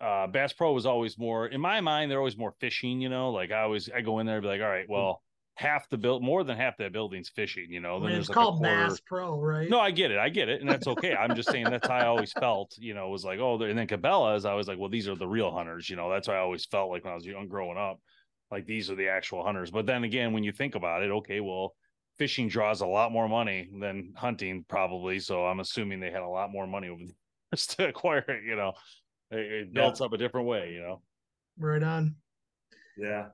uh, 0.03 0.27
Bass 0.27 0.53
Pro 0.53 0.73
was 0.73 0.85
always 0.85 1.17
more 1.17 1.47
in 1.47 1.61
my 1.61 1.81
mind. 1.81 2.11
They're 2.11 2.19
always 2.19 2.37
more 2.37 2.53
fishing, 2.61 3.01
you 3.01 3.09
know. 3.09 3.31
Like 3.31 3.53
I 3.53 3.63
always 3.63 3.89
I 3.95 4.01
go 4.01 4.19
in 4.19 4.27
there 4.27 4.37
and 4.37 4.43
be 4.43 4.49
like, 4.49 4.61
all 4.61 4.69
right, 4.69 4.89
well, 4.89 5.23
half 5.55 5.89
the 5.91 5.97
build 5.97 6.25
more 6.25 6.43
than 6.43 6.57
half 6.57 6.77
that 6.79 6.93
building's 6.93 7.29
fishing, 7.29 7.67
you 7.71 7.81
know. 7.81 8.01
Then 8.01 8.09
I 8.09 8.13
mean, 8.13 8.21
it's 8.21 8.29
like 8.29 8.35
called 8.35 8.63
Bass 8.63 9.01
Pro, 9.01 9.39
right? 9.39 9.71
No, 9.71 9.79
I 9.79 9.93
get 9.93 10.11
it, 10.11 10.19
I 10.19 10.29
get 10.29 10.49
it, 10.49 10.61
and 10.61 10.69
that's 10.69 10.89
okay. 10.89 11.15
I'm 11.15 11.37
just 11.37 11.51
saying 11.51 11.67
that's 11.71 11.87
how 11.87 11.95
I 11.95 12.07
always 12.07 12.33
felt, 12.33 12.75
you 12.79 12.95
know. 12.95 13.09
Was 13.11 13.25
like, 13.25 13.39
oh, 13.39 13.61
and 13.63 13.79
then 13.79 13.87
Cabela's, 13.87 14.45
I 14.45 14.55
was 14.55 14.67
like, 14.67 14.79
well, 14.79 14.91
these 14.91 15.09
are 15.09 15.15
the 15.15 15.29
real 15.29 15.53
hunters, 15.53 15.89
you 15.89 15.97
know. 15.97 16.11
That's 16.11 16.27
how 16.27 16.35
I 16.35 16.39
always 16.39 16.65
felt 16.67 16.91
like 16.91 17.05
when 17.05 17.13
I 17.13 17.17
was 17.17 17.25
young 17.25 17.47
growing 17.47 17.79
up. 17.79 18.01
Like 18.53 18.67
these 18.67 18.91
are 18.91 18.95
the 18.95 19.09
actual 19.09 19.43
hunters. 19.43 19.71
But 19.71 19.87
then 19.87 20.05
again, 20.05 20.33
when 20.33 20.45
you 20.45 20.53
think 20.53 20.75
about 20.75 21.03
it, 21.03 21.11
okay, 21.11 21.41
well, 21.41 21.75
fishing 22.19 22.49
draws 22.49 22.83
a 22.83 22.87
lot 22.87 23.11
more 23.11 23.27
money 23.27 23.71
than 23.81 24.13
hunting, 24.15 24.65
probably. 24.69 25.19
So 25.19 25.47
I'm 25.47 25.61
assuming 25.61 25.99
they 25.99 26.11
had 26.11 26.23
a 26.23 26.29
lot 26.29 26.53
more 26.53 26.67
money 26.67 26.89
over 26.89 27.03
the 27.03 27.15
years 27.53 27.67
to 27.69 27.89
acquire 27.89 28.25
it. 28.29 28.45
You 28.45 28.57
know, 28.57 28.75
it, 29.31 29.39
it 29.39 29.73
builds 29.73 30.01
yeah. 30.01 30.07
up 30.07 30.13
a 30.13 30.19
different 30.19 30.47
way. 30.47 30.73
You 30.75 30.83
know, 30.83 31.03
right 31.59 31.83
on. 31.83 32.15
Yeah. 32.99 33.29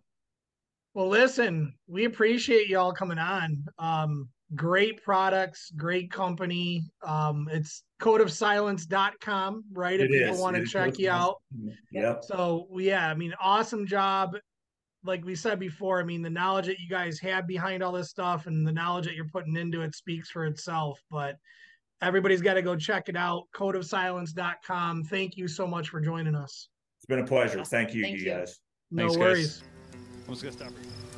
Well, 0.95 1.09
listen, 1.09 1.75
we 1.89 2.05
appreciate 2.05 2.69
y'all 2.69 2.93
coming 2.93 3.19
on. 3.19 3.65
Um, 3.79 4.29
great 4.55 5.03
products, 5.03 5.71
great 5.77 6.11
company. 6.11 6.91
Um, 7.03 7.49
it's 7.51 7.83
codeofsilence.com, 8.01 9.65
right? 9.73 10.01
It 10.01 10.11
if 10.11 10.29
people 10.29 10.41
want 10.41 10.57
to 10.57 10.65
check 10.65 10.99
you 10.99 11.11
out. 11.11 11.37
Yeah. 11.91 12.21
So 12.21 12.69
yeah, 12.77 13.09
I 13.09 13.15
mean, 13.15 13.35
awesome 13.41 13.87
job. 13.87 14.37
Like 15.05 15.25
we 15.25 15.35
said 15.35 15.59
before, 15.59 16.01
I 16.01 16.05
mean, 16.05 16.23
the 16.23 16.31
knowledge 16.31 16.67
that 16.67 16.81
you 16.81 16.89
guys 16.89 17.19
have 17.21 17.47
behind 17.47 17.83
all 17.83 17.93
this 17.93 18.11
stuff 18.11 18.47
and 18.47 18.67
the 18.67 18.73
knowledge 18.73 19.07
that 19.07 19.15
you're 19.15 19.29
putting 19.29 19.57
into 19.57 19.83
it 19.83 19.95
speaks 19.95 20.31
for 20.31 20.45
itself. 20.47 21.01
But 21.11 21.37
everybody's 22.03 22.43
got 22.43 22.55
to 22.55 22.63
go 22.63 22.77
check 22.77 23.09
it 23.09 23.17
out. 23.17 23.45
Codeofsilence.com. 23.55 25.05
Thank 25.05 25.37
you 25.37 25.49
so 25.49 25.67
much 25.67 25.89
for 25.89 26.01
joining 26.01 26.35
us. 26.35 26.69
It's 26.99 27.07
been 27.07 27.21
a 27.21 27.27
pleasure. 27.27 27.65
Thank 27.65 27.95
you, 27.95 28.03
Thank 28.03 28.19
you 28.19 28.25
guys. 28.25 28.59
No 28.91 29.05
Thanks, 29.05 29.17
worries. 29.17 29.57
Guys. 29.59 29.69
I'm 30.27 30.35
just 30.35 30.43
gonna 30.43 30.71
stop. 30.71 31.18